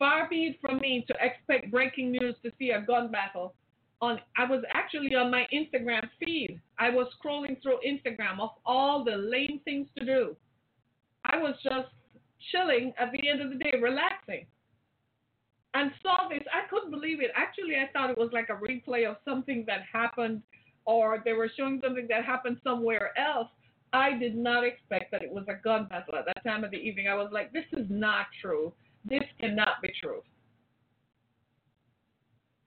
Far 0.02 0.28
be 0.28 0.46
it 0.46 0.56
from 0.60 0.80
me 0.80 1.04
to 1.06 1.14
expect 1.20 1.70
breaking 1.70 2.10
news 2.10 2.34
to 2.42 2.50
see 2.58 2.70
a 2.70 2.80
gun 2.80 3.12
battle. 3.12 3.54
On, 4.00 4.18
I 4.36 4.44
was 4.50 4.64
actually 4.74 5.14
on 5.14 5.30
my 5.30 5.46
Instagram 5.54 6.08
feed. 6.18 6.60
I 6.76 6.90
was 6.90 7.06
scrolling 7.24 7.62
through 7.62 7.78
Instagram 7.86 8.40
of 8.40 8.50
all 8.66 9.04
the 9.04 9.12
lame 9.12 9.60
things 9.64 9.86
to 9.96 10.04
do. 10.04 10.36
I 11.24 11.38
was 11.38 11.54
just 11.62 11.86
chilling 12.50 12.92
at 12.98 13.12
the 13.12 13.28
end 13.28 13.42
of 13.42 13.50
the 13.50 13.58
day, 13.58 13.78
relaxing. 13.80 14.46
and 15.74 15.92
saw 16.02 16.28
this. 16.28 16.42
I 16.52 16.68
couldn't 16.68 16.90
believe 16.90 17.20
it. 17.20 17.30
Actually, 17.36 17.76
I 17.76 17.88
thought 17.92 18.10
it 18.10 18.18
was 18.18 18.30
like 18.32 18.48
a 18.48 18.54
replay 18.54 19.08
of 19.08 19.18
something 19.24 19.62
that 19.68 19.82
happened, 19.92 20.42
or 20.84 21.22
they 21.24 21.32
were 21.32 21.50
showing 21.56 21.80
something 21.80 22.08
that 22.08 22.24
happened 22.24 22.58
somewhere 22.64 23.12
else. 23.16 23.48
I 23.92 24.18
did 24.18 24.36
not 24.36 24.64
expect 24.64 25.12
that 25.12 25.22
it 25.22 25.30
was 25.30 25.44
a 25.48 25.62
gun 25.62 25.86
battle 25.86 26.16
at 26.16 26.26
that 26.26 26.42
time 26.44 26.64
of 26.64 26.72
the 26.72 26.78
evening. 26.78 27.06
I 27.06 27.14
was 27.14 27.30
like, 27.32 27.52
this 27.52 27.66
is 27.72 27.86
not 27.88 28.26
true. 28.40 28.72
This 29.04 29.22
cannot 29.40 29.82
be 29.82 29.92
true. 30.00 30.22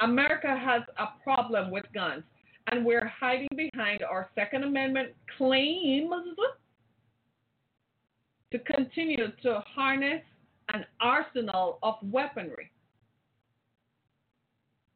America 0.02 0.56
has 0.58 0.82
a 0.98 1.22
problem 1.24 1.72
with 1.72 1.86
guns, 1.94 2.24
and 2.72 2.86
we're 2.86 3.08
hiding 3.20 3.48
behind 3.56 4.04
our 4.04 4.30
Second 4.36 4.64
Amendment 4.64 5.14
claims 5.38 6.12
to 8.52 8.60
continue 8.60 9.28
to 9.44 9.64
harness 9.74 10.22
an 10.74 10.86
arsenal 11.00 11.80
of 11.84 11.96
weaponry. 12.04 12.72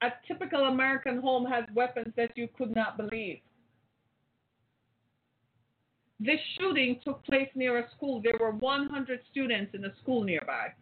A 0.02 0.10
typical 0.28 0.66
American 0.66 1.22
home 1.22 1.46
has 1.46 1.66
weapons 1.74 2.14
that 2.16 2.32
you 2.36 2.48
could 2.58 2.74
not 2.76 2.98
believe. 2.98 3.40
This 6.20 6.40
shooting 6.58 7.00
took 7.04 7.24
place 7.26 7.50
near 7.56 7.80
a 7.80 7.90
school. 7.96 8.22
There 8.22 8.38
were 8.40 8.52
100 8.52 9.20
students 9.32 9.74
in 9.74 9.86
a 9.86 9.96
school 10.02 10.24
nearby. 10.24 10.74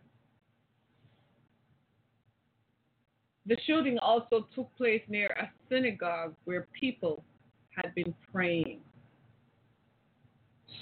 The 3.47 3.55
shooting 3.65 3.97
also 3.99 4.47
took 4.53 4.75
place 4.75 5.01
near 5.07 5.27
a 5.39 5.49
synagogue 5.69 6.35
where 6.43 6.67
people 6.77 7.23
had 7.69 7.95
been 7.95 8.13
praying. 8.31 8.79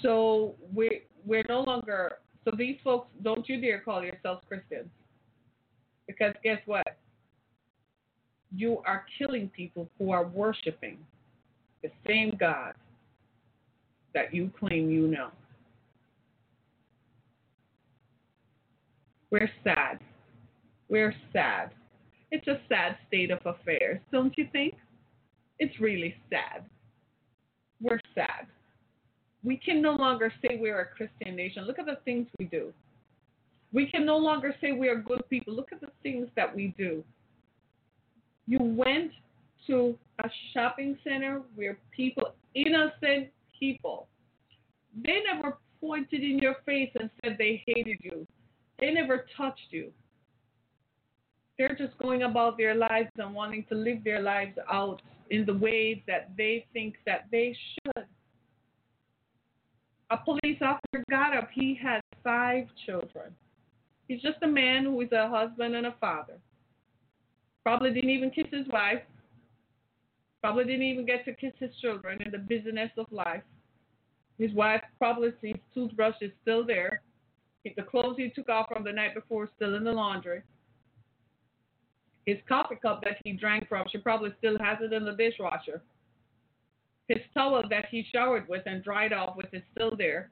So 0.02 0.54
we 0.74 1.02
we're 1.24 1.44
no 1.48 1.60
longer 1.60 2.18
so 2.44 2.52
these 2.56 2.76
folks 2.82 3.08
don't 3.22 3.48
you 3.48 3.60
dare 3.60 3.80
call 3.80 4.02
yourselves 4.02 4.42
Christians. 4.48 4.88
Because 6.08 6.34
guess 6.42 6.58
what? 6.66 6.98
You 8.54 8.82
are 8.86 9.04
killing 9.18 9.48
people 9.48 9.88
who 9.98 10.10
are 10.10 10.24
worshiping 10.26 10.98
the 11.82 11.90
same 12.06 12.36
God 12.38 12.74
that 14.14 14.34
you 14.34 14.50
claim 14.58 14.90
you 14.90 15.06
know. 15.06 15.30
We're 19.30 19.50
sad. 19.62 20.00
We're 20.88 21.14
sad. 21.32 21.70
It's 22.30 22.46
a 22.48 22.60
sad 22.68 22.96
state 23.06 23.30
of 23.30 23.38
affairs, 23.44 24.00
don't 24.10 24.36
you 24.36 24.48
think? 24.52 24.74
It's 25.58 25.78
really 25.80 26.14
sad. 26.28 26.64
We're 27.80 28.00
sad. 28.14 28.46
We 29.44 29.56
can 29.56 29.80
no 29.80 29.92
longer 29.92 30.32
say 30.42 30.58
we're 30.60 30.80
a 30.80 30.86
Christian 30.86 31.36
nation. 31.36 31.64
Look 31.66 31.78
at 31.78 31.86
the 31.86 31.98
things 32.04 32.26
we 32.38 32.46
do. 32.46 32.72
We 33.72 33.86
can 33.86 34.04
no 34.04 34.16
longer 34.16 34.54
say 34.60 34.72
we 34.72 34.88
are 34.88 34.96
good 34.96 35.22
people. 35.30 35.54
Look 35.54 35.72
at 35.72 35.80
the 35.80 35.90
things 36.02 36.28
that 36.36 36.54
we 36.54 36.74
do. 36.76 37.04
You 38.46 38.58
went 38.60 39.12
to 39.66 39.96
a 40.24 40.28
shopping 40.52 40.98
center 41.04 41.42
where 41.54 41.78
people, 41.90 42.34
innocent 42.54 43.28
people, 43.58 44.08
they 45.04 45.18
never 45.32 45.58
pointed 45.80 46.22
in 46.22 46.38
your 46.38 46.56
face 46.64 46.90
and 46.98 47.10
said 47.22 47.36
they 47.38 47.62
hated 47.66 47.98
you. 48.02 48.26
They 48.78 48.92
never 48.92 49.26
touched 49.36 49.68
you. 49.70 49.92
They're 51.58 51.76
just 51.76 51.96
going 51.98 52.22
about 52.22 52.58
their 52.58 52.74
lives 52.74 53.10
and 53.16 53.34
wanting 53.34 53.64
to 53.70 53.74
live 53.74 54.04
their 54.04 54.20
lives 54.20 54.58
out 54.70 55.00
in 55.30 55.46
the 55.46 55.54
ways 55.54 55.98
that 56.06 56.30
they 56.36 56.66
think 56.72 56.96
that 57.06 57.26
they 57.32 57.56
should. 57.74 58.06
A 60.10 60.16
police 60.18 60.58
officer 60.60 61.04
got 61.10 61.36
up. 61.36 61.48
He 61.52 61.78
had 61.80 62.00
five 62.22 62.66
children. 62.84 63.34
He's 64.06 64.22
just 64.22 64.36
a 64.42 64.46
man 64.46 64.84
who 64.84 65.00
is 65.00 65.10
a 65.12 65.28
husband 65.28 65.74
and 65.74 65.86
a 65.86 65.94
father. 66.00 66.38
Probably 67.64 67.92
didn't 67.92 68.10
even 68.10 68.30
kiss 68.30 68.46
his 68.52 68.68
wife. 68.68 69.02
Probably 70.42 70.64
didn't 70.64 70.82
even 70.82 71.06
get 71.06 71.24
to 71.24 71.34
kiss 71.34 71.52
his 71.58 71.70
children 71.80 72.22
in 72.22 72.30
the 72.30 72.38
busyness 72.38 72.90
of 72.96 73.06
life. 73.10 73.42
His 74.38 74.52
wife 74.52 74.82
probably 74.98 75.32
his 75.42 75.56
toothbrush 75.74 76.14
is 76.20 76.30
still 76.42 76.64
there. 76.64 77.02
The 77.64 77.82
clothes 77.82 78.16
he 78.16 78.30
took 78.30 78.48
off 78.48 78.68
from 78.72 78.84
the 78.84 78.92
night 78.92 79.14
before 79.14 79.48
still 79.56 79.74
in 79.74 79.82
the 79.82 79.90
laundry. 79.90 80.42
His 82.26 82.38
coffee 82.48 82.74
cup 82.82 83.02
that 83.04 83.18
he 83.24 83.32
drank 83.32 83.68
from, 83.68 83.86
she 83.90 83.98
probably 83.98 84.30
still 84.38 84.58
has 84.58 84.78
it 84.80 84.92
in 84.92 85.04
the 85.04 85.12
dishwasher. 85.12 85.80
His 87.06 87.18
towel 87.32 87.62
that 87.70 87.86
he 87.88 88.04
showered 88.12 88.48
with 88.48 88.62
and 88.66 88.82
dried 88.82 89.12
off 89.12 89.36
with 89.36 89.46
is 89.52 89.62
still 89.72 89.96
there. 89.96 90.30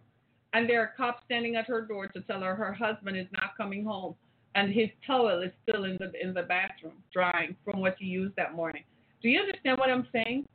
And 0.52 0.68
there 0.68 0.80
are 0.80 0.92
cops 0.96 1.22
standing 1.24 1.54
at 1.54 1.66
her 1.66 1.83
door 1.83 2.09
to 2.09 2.20
tell 2.22 2.40
her 2.40 2.57
her 2.57 2.72
husband 2.72 3.16
is 3.16 3.28
not 3.33 3.57
coming 3.57 3.85
home. 3.85 4.16
And 4.57 4.72
his 4.72 4.88
towel 5.07 5.42
is 5.42 5.52
still 5.62 5.85
in 5.85 5.96
the 5.98 6.12
in 6.20 6.35
the 6.35 6.42
bathroom 6.42 6.94
drying 7.12 7.57
from 7.64 7.80
what 7.80 7.96
he 7.98 8.07
used 8.07 8.35
that 8.37 8.54
morning. 8.54 8.85
Do 9.22 9.28
you 9.28 9.40
understand 9.40 9.78
what 9.78 9.90
I'm 9.90 10.07
saying? 10.12 10.46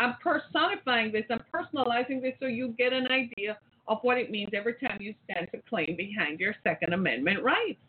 I'm 0.00 0.14
personifying 0.22 1.12
this, 1.12 1.24
I'm 1.28 1.42
personalizing 1.52 2.22
this 2.22 2.34
so 2.38 2.46
you 2.46 2.74
get 2.78 2.92
an 2.92 3.08
idea 3.08 3.58
of 3.88 3.98
what 4.02 4.16
it 4.16 4.30
means 4.30 4.50
every 4.54 4.74
time 4.74 4.98
you 5.00 5.14
stand 5.24 5.48
to 5.52 5.60
claim 5.68 5.96
behind 5.96 6.38
your 6.38 6.54
Second 6.62 6.92
Amendment 6.92 7.42
rights 7.42 7.80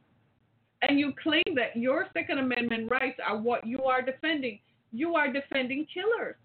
and 0.82 1.00
you 1.00 1.14
claim 1.22 1.56
that 1.56 1.76
your 1.76 2.08
Second 2.14 2.40
Amendment 2.40 2.90
rights 2.90 3.20
are 3.26 3.38
what 3.38 3.66
you 3.66 3.84
are 3.84 4.02
defending, 4.02 4.60
you 4.92 5.16
are 5.16 5.32
defending 5.32 5.86
killers 5.94 6.36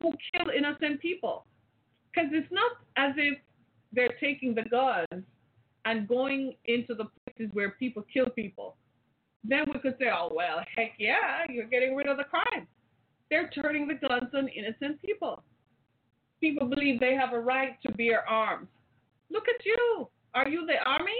who 0.00 0.12
kill 0.32 0.50
innocent 0.50 1.00
people. 1.00 1.44
Because 2.12 2.30
it's 2.32 2.52
not 2.52 2.72
as 2.96 3.14
if 3.16 3.38
they're 3.92 4.14
taking 4.20 4.54
the 4.54 4.62
guns 4.62 5.24
and 5.84 6.08
going 6.08 6.54
into 6.66 6.94
the 6.94 7.04
places 7.24 7.52
where 7.52 7.70
people 7.70 8.04
kill 8.12 8.26
people. 8.26 8.76
Then 9.42 9.64
we 9.72 9.78
could 9.80 9.96
say, 9.98 10.06
oh, 10.14 10.32
well, 10.34 10.60
heck 10.74 10.92
yeah, 10.98 11.44
you're 11.50 11.66
getting 11.66 11.94
rid 11.94 12.08
of 12.08 12.16
the 12.16 12.24
crime. 12.24 12.66
They're 13.30 13.50
turning 13.50 13.86
the 13.86 13.94
guns 13.94 14.30
on 14.34 14.48
innocent 14.48 15.02
people. 15.02 15.42
People 16.40 16.66
believe 16.66 17.00
they 17.00 17.14
have 17.14 17.32
a 17.32 17.40
right 17.40 17.80
to 17.82 17.92
bear 17.92 18.28
arms. 18.28 18.68
Look 19.30 19.44
at 19.48 19.64
you. 19.64 20.08
Are 20.34 20.48
you 20.48 20.66
the 20.66 20.78
army? 20.88 21.18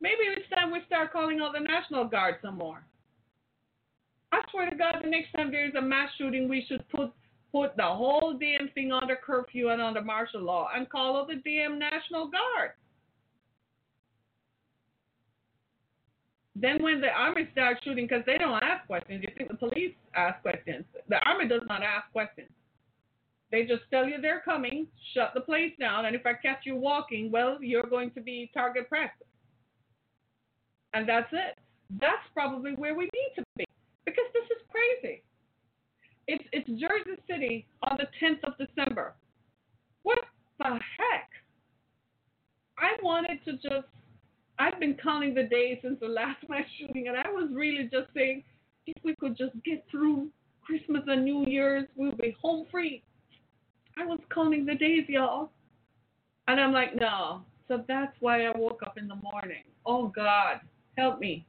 Maybe 0.00 0.22
it's 0.36 0.48
time 0.50 0.72
we 0.72 0.80
start 0.86 1.12
calling 1.12 1.40
out 1.40 1.52
the 1.52 1.60
National 1.60 2.04
Guard 2.06 2.36
some 2.42 2.56
more. 2.56 2.82
I 4.32 4.40
swear 4.50 4.70
to 4.70 4.76
God, 4.76 4.96
the 5.02 5.10
next 5.10 5.32
time 5.32 5.50
there's 5.50 5.74
a 5.74 5.82
mass 5.82 6.08
shooting, 6.16 6.48
we 6.48 6.64
should 6.68 6.88
put 6.88 7.12
put 7.52 7.76
the 7.76 7.82
whole 7.82 8.38
damn 8.38 8.68
thing 8.74 8.92
under 8.92 9.16
curfew 9.16 9.70
and 9.70 9.82
under 9.82 10.00
martial 10.00 10.40
law 10.40 10.68
and 10.74 10.88
call 10.88 11.16
out 11.16 11.26
the 11.26 11.34
damn 11.44 11.80
National 11.80 12.30
Guard. 12.30 12.70
Then 16.54 16.80
when 16.80 17.00
the 17.00 17.08
army 17.08 17.48
starts 17.50 17.82
shooting, 17.82 18.06
because 18.06 18.22
they 18.24 18.38
don't 18.38 18.62
ask 18.62 18.86
questions, 18.86 19.24
you 19.26 19.30
think 19.36 19.50
the 19.50 19.56
police 19.56 19.94
ask 20.14 20.40
questions. 20.42 20.84
The 21.08 21.16
army 21.26 21.48
does 21.48 21.62
not 21.68 21.82
ask 21.82 22.10
questions. 22.12 22.50
They 23.50 23.62
just 23.62 23.82
tell 23.90 24.06
you 24.06 24.20
they're 24.20 24.42
coming, 24.44 24.86
shut 25.12 25.32
the 25.34 25.40
place 25.40 25.72
down, 25.80 26.04
and 26.04 26.14
if 26.14 26.24
I 26.24 26.34
catch 26.34 26.60
you 26.64 26.76
walking, 26.76 27.32
well, 27.32 27.58
you're 27.60 27.82
going 27.82 28.12
to 28.12 28.20
be 28.20 28.48
target 28.54 28.88
practice 28.88 29.26
and 30.94 31.08
that's 31.08 31.28
it. 31.32 31.58
That's 32.00 32.22
probably 32.34 32.72
where 32.72 32.94
we 32.94 33.04
need 33.04 33.32
to 33.36 33.44
be 33.56 33.64
because 34.04 34.24
this 34.32 34.44
is 34.44 34.62
crazy. 34.70 35.22
It's 36.28 36.44
it's 36.52 36.68
Jersey 36.68 37.20
City 37.28 37.66
on 37.82 37.98
the 37.98 38.06
10th 38.24 38.44
of 38.44 38.54
December. 38.58 39.14
What 40.02 40.18
the 40.58 40.64
heck? 40.64 41.30
I 42.78 42.96
wanted 43.02 43.44
to 43.44 43.52
just. 43.54 43.88
I've 44.58 44.78
been 44.78 44.96
counting 45.02 45.34
the 45.34 45.44
days 45.44 45.78
since 45.82 45.98
the 46.00 46.08
last 46.08 46.38
mass 46.48 46.64
shooting, 46.78 47.08
and 47.08 47.16
I 47.16 47.30
was 47.30 47.48
really 47.52 47.84
just 47.84 48.12
saying, 48.14 48.44
if 48.86 49.02
we 49.02 49.16
could 49.16 49.36
just 49.36 49.54
get 49.64 49.84
through 49.90 50.28
Christmas 50.62 51.02
and 51.06 51.24
New 51.24 51.46
Year's, 51.46 51.86
we'll 51.96 52.12
be 52.12 52.36
home 52.40 52.66
free. 52.70 53.02
I 53.98 54.04
was 54.04 54.20
counting 54.32 54.66
the 54.66 54.74
days, 54.74 55.04
y'all. 55.08 55.50
And 56.46 56.60
I'm 56.60 56.72
like, 56.72 56.94
no. 56.94 57.42
So 57.68 57.84
that's 57.86 58.12
why 58.20 58.46
I 58.46 58.56
woke 58.56 58.80
up 58.84 58.98
in 58.98 59.08
the 59.08 59.16
morning. 59.16 59.62
Oh, 59.86 60.08
God. 60.08 60.60
Help 61.00 61.18
me. 61.18 61.46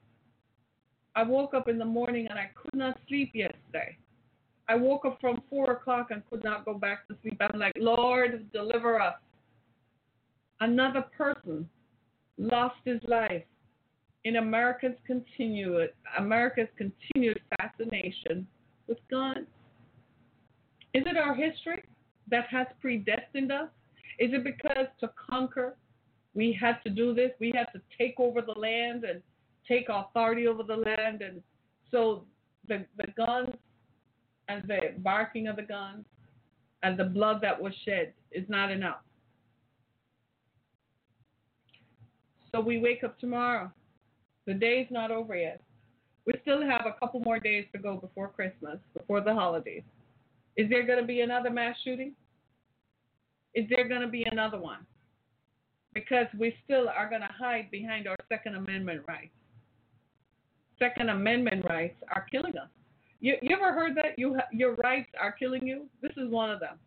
I 1.14 1.24
woke 1.24 1.54
up 1.54 1.68
in 1.68 1.78
the 1.78 1.84
morning 1.84 2.26
and 2.30 2.40
I 2.40 2.52
could 2.56 2.74
not 2.74 2.98
sleep 3.10 3.32
yesterday. 3.34 3.98
I 4.70 4.76
woke 4.76 5.04
up 5.04 5.18
from 5.20 5.42
four 5.50 5.72
o'clock 5.72 6.08
and 6.12 6.24
could 6.30 6.42
not 6.42 6.64
go 6.64 6.74
back 6.74 7.06
to 7.10 7.18
sleep. 7.22 7.38
I'm 7.42 7.60
like, 7.60 7.74
Lord, 7.78 8.50
deliver 8.54 9.02
us. 9.02 9.16
Another 10.62 11.04
person 11.18 11.68
lost 12.38 12.78
his 12.86 13.02
life 13.06 13.44
in 14.24 14.38
America's 14.38 14.96
continued 15.06 15.90
America's 16.18 16.70
continued 16.78 17.42
fascination 17.60 18.48
with 18.88 19.00
guns. 19.10 19.48
Is 20.94 21.04
it 21.06 21.18
our 21.18 21.36
history 21.36 21.84
that 22.30 22.46
has 22.50 22.68
predestined 22.80 23.52
us? 23.52 23.68
Is 24.18 24.30
it 24.32 24.46
because 24.46 24.88
to 25.02 25.12
conquer 25.30 25.76
we 26.34 26.58
had 26.58 26.78
to 26.86 26.90
do 26.90 27.14
this? 27.14 27.32
We 27.42 27.52
had 27.54 27.68
to 27.74 27.82
take 27.98 28.18
over 28.18 28.42
the 28.42 28.58
land 28.58 29.04
and 29.04 29.22
take 29.72 29.88
authority 29.90 30.48
over 30.48 30.64
the 30.64 30.76
land. 30.76 31.22
And 31.22 31.42
so 31.90 32.24
the, 32.68 32.86
the 32.98 33.08
guns 33.18 33.56
and 34.50 34.64
the 34.68 34.94
barking 34.98 35.48
of 35.48 35.56
the 35.56 35.64
guns 35.64 36.06
and 36.84 36.98
the 36.98 37.06
blood 37.06 37.40
that 37.42 37.60
was 37.60 37.74
shed 37.86 38.14
is 38.32 38.44
not 38.50 38.72
enough. 38.72 39.02
So 42.52 42.60
we 42.60 42.80
wake 42.80 43.04
up 43.04 43.18
tomorrow. 43.20 43.72
The 44.46 44.54
day's 44.54 44.88
not 44.90 45.12
over 45.12 45.36
yet. 45.36 45.62
We 46.26 46.34
still 46.42 46.62
have 46.62 46.86
a 46.86 47.00
couple 47.00 47.22
more 47.22 47.40
days 47.40 47.66
to 47.72 47.80
go 47.80 47.96
before 47.96 48.28
Christmas, 48.28 48.78
before 48.94 49.22
the 49.22 49.34
holidays. 49.34 49.84
Is 50.58 50.70
there 50.70 50.86
going 50.86 51.00
to 51.00 51.06
be 51.06 51.22
another 51.22 51.50
mass 51.50 51.76
shooting? 51.84 52.14
Is 53.56 53.66
there 53.70 53.88
going 53.88 54.02
to 54.02 54.08
be 54.08 54.26
another 54.32 54.60
one? 54.60 54.86
Because 55.94 56.28
we 56.38 56.54
still 56.64 56.90
are 56.90 57.10
going 57.10 57.22
to 57.22 57.30
hide 57.38 57.72
behind 57.72 58.08
our 58.08 58.18
Second 58.30 58.56
Amendment 58.56 59.02
rights. 59.08 59.32
Second 60.82 61.10
Amendment 61.10 61.64
rights 61.70 61.96
are 62.12 62.26
killing 62.32 62.58
us. 62.58 62.68
You, 63.20 63.36
you 63.44 63.56
ever 63.56 63.72
heard 63.72 63.96
that? 63.98 64.18
You 64.18 64.40
your 64.52 64.74
rights 64.76 65.10
are 65.22 65.32
killing 65.32 65.66
you? 65.68 65.86
This 66.02 66.12
is 66.18 66.28
one 66.32 66.50
of 66.50 66.60
them. 66.60 66.80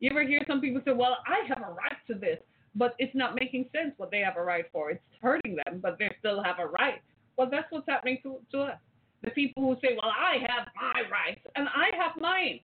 You 0.00 0.10
ever 0.10 0.22
hear 0.22 0.42
some 0.46 0.60
people 0.60 0.82
say, 0.84 0.92
"Well, 0.92 1.16
I 1.26 1.46
have 1.48 1.62
a 1.66 1.72
right 1.72 1.96
to 2.08 2.14
this," 2.14 2.38
but 2.74 2.94
it's 2.98 3.14
not 3.14 3.36
making 3.40 3.70
sense 3.72 3.94
what 3.96 4.10
they 4.10 4.18
have 4.18 4.36
a 4.36 4.42
right 4.42 4.66
for. 4.70 4.90
It's 4.90 5.02
hurting 5.22 5.56
them, 5.64 5.80
but 5.80 5.98
they 5.98 6.14
still 6.18 6.42
have 6.42 6.58
a 6.58 6.66
right. 6.66 7.00
Well, 7.38 7.48
that's 7.50 7.66
what's 7.70 7.88
happening 7.88 8.18
to, 8.22 8.36
to 8.52 8.60
us. 8.64 8.78
The 9.22 9.30
people 9.30 9.62
who 9.62 9.76
say, 9.80 9.96
"Well, 9.96 10.12
I 10.12 10.36
have 10.46 10.68
my 10.76 11.00
rights 11.10 11.40
and 11.56 11.68
I 11.70 11.88
have 11.96 12.20
mine," 12.20 12.60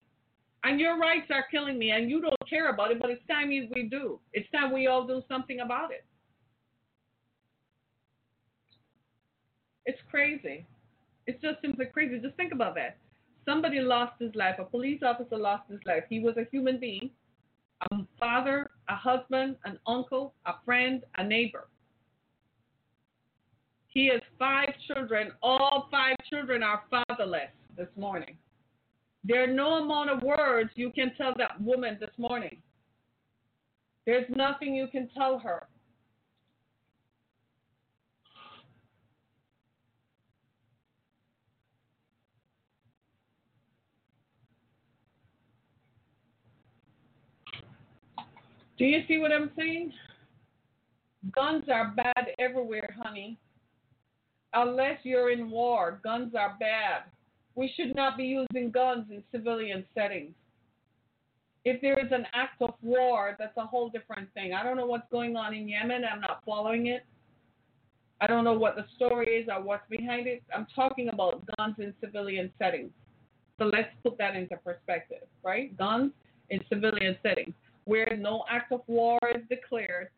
and 0.63 0.79
your 0.79 0.99
rights 0.99 1.31
are 1.31 1.45
killing 1.49 1.79
me, 1.79 1.89
and 1.89 2.11
you 2.11 2.21
don't 2.21 2.47
care 2.47 2.69
about 2.69 2.91
it, 2.91 2.99
but 2.99 3.09
it's 3.09 3.25
time 3.25 3.49
we 3.49 3.87
do. 3.89 4.19
It's 4.33 4.49
time 4.51 4.71
we 4.71 4.85
all 4.85 5.07
do 5.07 5.23
something 5.27 5.61
about 5.61 5.89
it. 5.91 6.05
It's 9.87 9.97
crazy. 10.11 10.67
It's 11.25 11.41
just 11.41 11.61
simply 11.61 11.85
crazy. 11.85 12.19
Just 12.19 12.35
think 12.35 12.51
about 12.51 12.75
that. 12.75 12.97
Somebody 13.45 13.79
lost 13.79 14.21
his 14.21 14.35
life. 14.35 14.55
A 14.59 14.65
police 14.65 15.01
officer 15.01 15.37
lost 15.37 15.63
his 15.71 15.79
life. 15.85 16.03
He 16.09 16.19
was 16.19 16.35
a 16.35 16.45
human 16.51 16.77
being, 16.77 17.09
a 17.91 17.97
father, 18.19 18.69
a 18.89 18.95
husband, 18.95 19.55
an 19.63 19.79
uncle, 19.87 20.33
a 20.45 20.55
friend, 20.65 21.03
a 21.17 21.23
neighbor. 21.23 21.69
He 23.87 24.09
has 24.11 24.21
five 24.37 24.73
children. 24.87 25.31
All 25.41 25.87
five 25.89 26.17
children 26.29 26.61
are 26.63 26.83
fatherless 26.91 27.49
this 27.77 27.87
morning. 27.95 28.37
There 29.23 29.41
are 29.43 29.53
no 29.53 29.75
amount 29.83 30.09
of 30.09 30.21
words 30.21 30.69
you 30.75 30.91
can 30.91 31.13
tell 31.17 31.33
that 31.37 31.59
woman 31.61 31.97
this 31.99 32.11
morning. 32.17 32.61
There's 34.05 34.29
nothing 34.35 34.75
you 34.75 34.87
can 34.91 35.09
tell 35.17 35.39
her. 35.39 35.67
Do 48.77 48.85
you 48.85 49.01
see 49.07 49.17
what 49.17 49.31
I'm 49.31 49.51
saying? 49.57 49.91
Guns 51.33 51.63
are 51.71 51.93
bad 51.95 52.27
everywhere, 52.37 52.95
honey. 53.03 53.37
Unless 54.53 54.99
you're 55.03 55.31
in 55.31 55.49
war, 55.49 55.99
guns 56.03 56.33
are 56.35 56.55
bad. 56.59 57.03
We 57.55 57.71
should 57.75 57.95
not 57.95 58.17
be 58.17 58.23
using 58.23 58.71
guns 58.71 59.05
in 59.09 59.23
civilian 59.31 59.83
settings. 59.95 60.33
If 61.65 61.81
there 61.81 61.99
is 61.99 62.11
an 62.11 62.25
act 62.33 62.61
of 62.61 62.75
war, 62.81 63.35
that's 63.37 63.57
a 63.57 63.65
whole 63.65 63.89
different 63.89 64.31
thing. 64.33 64.53
I 64.53 64.63
don't 64.63 64.77
know 64.77 64.85
what's 64.85 65.09
going 65.11 65.35
on 65.35 65.53
in 65.53 65.67
Yemen. 65.67 66.03
I'm 66.05 66.21
not 66.21 66.43
following 66.45 66.87
it. 66.87 67.03
I 68.21 68.27
don't 68.27 68.43
know 68.43 68.53
what 68.53 68.75
the 68.75 68.85
story 68.95 69.27
is 69.27 69.49
or 69.51 69.61
what's 69.61 69.87
behind 69.89 70.27
it. 70.27 70.43
I'm 70.55 70.67
talking 70.75 71.09
about 71.09 71.43
guns 71.57 71.75
in 71.79 71.93
civilian 71.99 72.51
settings. 72.57 72.91
So 73.59 73.65
let's 73.65 73.89
put 74.03 74.17
that 74.19 74.35
into 74.35 74.55
perspective, 74.57 75.27
right? 75.43 75.75
Guns 75.77 76.11
in 76.49 76.61
civilian 76.69 77.17
settings 77.21 77.53
where 77.87 78.17
no 78.19 78.43
act 78.49 78.71
of 78.71 78.81
war 78.87 79.17
is 79.33 79.41
declared, 79.49 80.09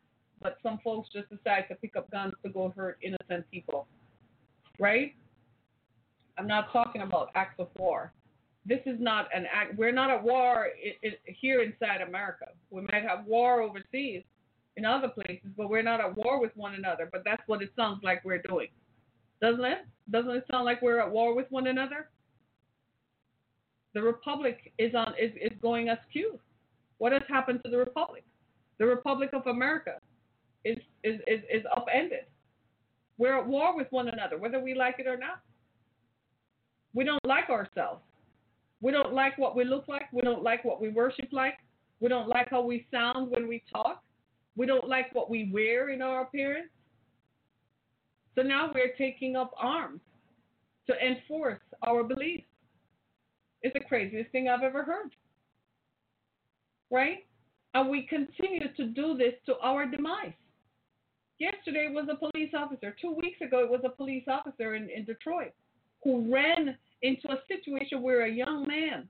but 0.42 0.58
some 0.64 0.80
folks 0.84 1.10
just 1.14 1.30
decide 1.30 1.66
to 1.70 1.76
pick 1.76 1.96
up 1.96 2.10
guns 2.12 2.34
to 2.44 2.50
go 2.50 2.74
hurt 2.76 2.98
innocent 3.02 3.50
people. 3.52 3.88
Right? 4.80 5.14
I'm 6.38 6.48
not 6.48 6.72
talking 6.72 7.02
about 7.02 7.30
acts 7.36 7.60
of 7.60 7.68
war. 7.78 8.12
This 8.66 8.80
is 8.86 9.00
not 9.00 9.28
an 9.34 9.46
act. 9.54 9.78
We're 9.78 9.92
not 9.92 10.10
at 10.10 10.24
war 10.24 10.70
here 11.26 11.62
inside 11.62 12.02
America. 12.02 12.48
We 12.72 12.82
might 12.82 13.04
have 13.04 13.26
war 13.26 13.62
overseas 13.62 14.24
in 14.78 14.86
other 14.86 15.10
places, 15.10 15.50
but 15.58 15.70
we're 15.70 15.84
not 15.84 16.00
at 16.00 16.16
war 16.18 16.42
with 16.42 16.56
one 16.56 16.76
another. 16.76 17.08
But 17.12 17.24
that's 17.24 17.42
what 17.48 17.62
it 17.62 17.72
sounds 17.76 18.00
like 18.04 18.24
we're 18.24 18.42
doing. 18.42 18.70
Doesn't 19.42 19.64
it? 19.64 19.80
Doesn't 20.10 20.32
it 20.32 20.46
sound 20.50 20.66
like 20.66 20.82
we're 20.82 21.00
at 21.00 21.12
war 21.12 21.36
with 21.36 21.48
one 21.50 21.68
another? 21.68 22.10
The 23.94 24.02
republic 24.02 24.72
is 24.78 24.96
on 24.96 25.14
is, 25.20 25.32
is 25.42 25.58
going 25.62 25.90
askew. 25.90 26.40
What 27.00 27.14
has 27.14 27.24
happened 27.28 27.62
to 27.66 27.72
the 27.72 27.78
Republic? 27.78 28.24
The 28.78 28.86
Republic 28.86 29.32
of 29.34 29.48
America 29.48 29.96
is, 30.64 30.78
is, 31.04 31.20
is, 31.28 31.40
is 31.52 31.64
upended. 31.76 32.26
We're 33.18 33.40
at 33.40 33.48
war 33.48 33.76
with 33.76 33.88
one 33.90 34.10
another, 34.10 34.38
whether 34.38 34.60
we 34.60 34.76
like 34.76 34.96
it 35.00 35.08
or 35.08 35.18
not. 35.18 35.42
We 36.94 37.04
don't 37.04 37.26
like 37.26 37.50
ourselves. 37.50 38.02
We 38.82 38.92
don't 38.92 39.14
like 39.14 39.38
what 39.38 39.56
we 39.56 39.66
look 39.66 39.88
like. 39.88 40.12
We 40.14 40.22
don't 40.22 40.44
like 40.44 40.64
what 40.64 40.80
we 40.80 40.90
worship 40.90 41.30
like. 41.32 41.56
We 42.00 42.08
don't 42.08 42.30
like 42.30 42.50
how 42.50 42.62
we 42.62 42.86
sound 42.92 43.30
when 43.32 43.48
we 43.48 43.64
talk. 43.72 44.02
We 44.56 44.66
don't 44.66 44.88
like 44.88 45.14
what 45.14 45.30
we 45.30 45.50
wear 45.54 45.90
in 45.90 46.02
our 46.02 46.22
appearance. 46.22 46.70
So 48.36 48.42
now 48.42 48.72
we're 48.74 48.94
taking 48.98 49.36
up 49.36 49.52
arms 49.58 50.00
to 50.88 50.94
enforce 51.06 51.60
our 51.86 52.04
beliefs. 52.04 52.46
It's 53.62 53.74
the 53.74 53.82
craziest 53.82 54.32
thing 54.32 54.48
I've 54.48 54.64
ever 54.64 54.84
heard 54.84 55.12
right? 56.92 57.26
And 57.74 57.90
we 57.90 58.04
continue 58.08 58.74
to 58.76 58.86
do 58.88 59.16
this 59.18 59.34
to 59.46 59.58
our 59.60 59.86
demise. 59.86 60.34
Yesterday 61.40 61.88
was 61.92 62.08
a 62.12 62.16
police 62.16 62.52
officer. 62.58 62.96
Two 63.02 63.14
weeks 63.14 63.40
ago, 63.42 63.60
it 63.60 63.70
was 63.70 63.82
a 63.86 63.90
police 63.90 64.26
officer 64.28 64.76
in, 64.76 64.90
in 64.90 65.06
Detroit 65.06 65.54
who 66.04 66.32
ran 66.34 66.78
into 67.02 67.30
a 67.30 67.40
situation 67.48 68.02
where 68.02 68.26
a 68.26 68.32
young 68.32 68.68
man 68.68 69.08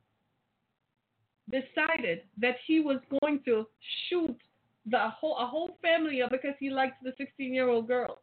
decided 1.49 2.21
that 2.37 2.55
he 2.67 2.79
was 2.79 2.97
going 3.21 3.41
to 3.45 3.65
shoot 4.07 4.37
the 4.85 5.09
whole 5.19 5.37
a 5.37 5.45
whole 5.45 5.77
family 5.81 6.21
of 6.21 6.29
because 6.29 6.53
he 6.59 6.69
liked 6.69 7.03
the 7.03 7.13
16 7.17 7.53
year 7.53 7.69
old 7.69 7.87
girl, 7.87 8.21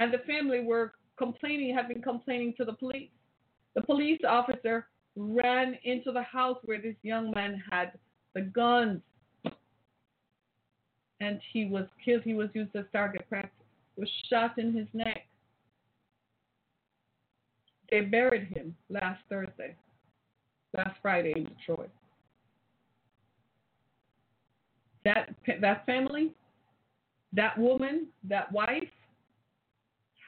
and 0.00 0.12
the 0.12 0.18
family 0.18 0.62
were 0.62 0.92
complaining, 1.18 1.74
had 1.74 1.88
been 1.88 2.02
complaining 2.02 2.54
to 2.58 2.64
the 2.64 2.72
police. 2.72 3.10
The 3.74 3.82
police 3.82 4.20
officer 4.26 4.86
ran 5.16 5.78
into 5.84 6.12
the 6.12 6.22
house 6.22 6.58
where 6.64 6.80
this 6.80 6.96
young 7.02 7.30
man 7.32 7.62
had 7.70 7.92
the 8.36 8.42
guns. 8.42 9.00
And 11.20 11.40
he 11.52 11.64
was 11.64 11.86
killed. 12.04 12.22
He 12.22 12.34
was 12.34 12.50
used 12.52 12.76
as 12.76 12.84
target 12.92 13.26
practice. 13.28 13.50
Was 13.96 14.10
shot 14.28 14.58
in 14.58 14.74
his 14.74 14.86
neck. 14.92 15.26
They 17.90 18.02
buried 18.02 18.48
him 18.48 18.76
last 18.90 19.22
Thursday, 19.30 19.74
last 20.76 20.96
Friday 21.00 21.32
in 21.34 21.44
Detroit. 21.44 21.88
That 25.06 25.34
that 25.62 25.86
family, 25.86 26.34
that 27.32 27.56
woman, 27.56 28.08
that 28.24 28.52
wife, 28.52 28.82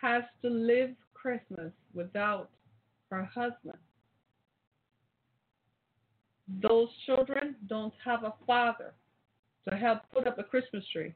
has 0.01 0.23
to 0.41 0.49
live 0.49 0.91
Christmas 1.13 1.73
without 1.93 2.49
her 3.11 3.25
husband 3.25 3.79
those 6.63 6.89
children 7.07 7.57
don't 7.69 7.93
have 8.05 8.25
a 8.25 8.35
father 8.47 8.93
to 9.69 9.77
help 9.77 10.01
put 10.13 10.27
up 10.27 10.39
a 10.39 10.43
Christmas 10.45 10.85
tree, 10.93 11.15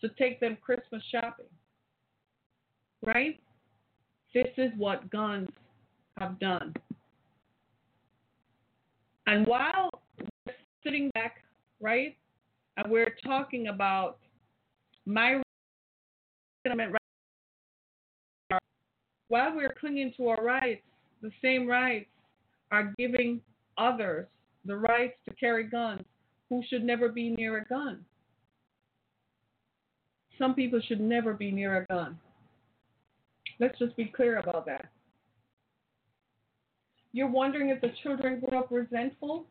to 0.00 0.08
take 0.10 0.40
them 0.40 0.56
Christmas 0.60 1.02
shopping. 1.10 1.46
Right? 3.04 3.40
This 4.34 4.48
is 4.56 4.70
what 4.76 5.08
guns 5.10 5.48
have 6.18 6.38
done. 6.38 6.74
And 9.26 9.46
while 9.46 9.90
we're 10.46 10.54
sitting 10.82 11.10
back, 11.14 11.36
right, 11.80 12.16
and 12.76 12.90
we're 12.90 13.14
talking 13.24 13.68
about 13.68 14.18
my 15.06 15.40
while 19.28 19.54
we're 19.54 19.74
clinging 19.78 20.12
to 20.16 20.28
our 20.28 20.42
rights, 20.42 20.82
the 21.22 21.30
same 21.42 21.66
rights 21.66 22.08
are 22.70 22.94
giving 22.98 23.40
others 23.76 24.26
the 24.68 24.76
rights 24.76 25.16
to 25.26 25.34
carry 25.34 25.64
guns 25.64 26.04
who 26.48 26.62
should 26.68 26.84
never 26.84 27.08
be 27.08 27.30
near 27.30 27.58
a 27.58 27.64
gun. 27.64 28.04
Some 30.38 30.54
people 30.54 30.80
should 30.86 31.00
never 31.00 31.32
be 31.32 31.50
near 31.50 31.78
a 31.78 31.86
gun. 31.86 32.18
Let's 33.58 33.78
just 33.78 33.96
be 33.96 34.04
clear 34.04 34.38
about 34.38 34.66
that. 34.66 34.90
You're 37.12 37.30
wondering 37.30 37.70
if 37.70 37.80
the 37.80 37.90
children 38.02 38.40
grew 38.40 38.58
up 38.58 38.68
resentful, 38.70 39.46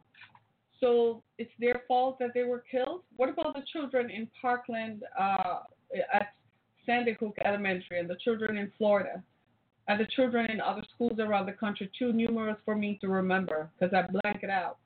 so 0.80 1.24
it's 1.38 1.52
their 1.60 1.82
fault 1.88 2.20
that 2.20 2.30
they 2.34 2.44
were 2.44 2.64
killed? 2.70 3.02
What 3.18 3.30
about 3.30 3.56
the 3.56 3.64
children 3.74 4.12
in 4.12 4.30
Parkland 4.40 5.04
uh, 5.20 5.62
at 6.14 6.34
Sandy 6.86 7.18
Hook 7.20 7.36
Elementary 7.44 8.00
and 8.00 8.10
the 8.10 8.18
children 8.24 8.58
in 8.58 8.72
Florida? 8.78 9.24
And 9.90 10.00
the 10.00 10.08
children 10.16 10.52
in 10.52 10.62
other 10.62 10.84
schools 10.94 11.18
around 11.20 11.46
the 11.46 11.54
country, 11.54 11.90
too 11.98 12.14
numerous 12.14 12.58
for 12.66 12.76
me 12.76 12.98
to 13.02 13.08
remember 13.08 13.70
because 13.80 13.94
I 13.94 14.04
blank 14.12 14.44
it 14.44 14.50
out. 14.50 14.78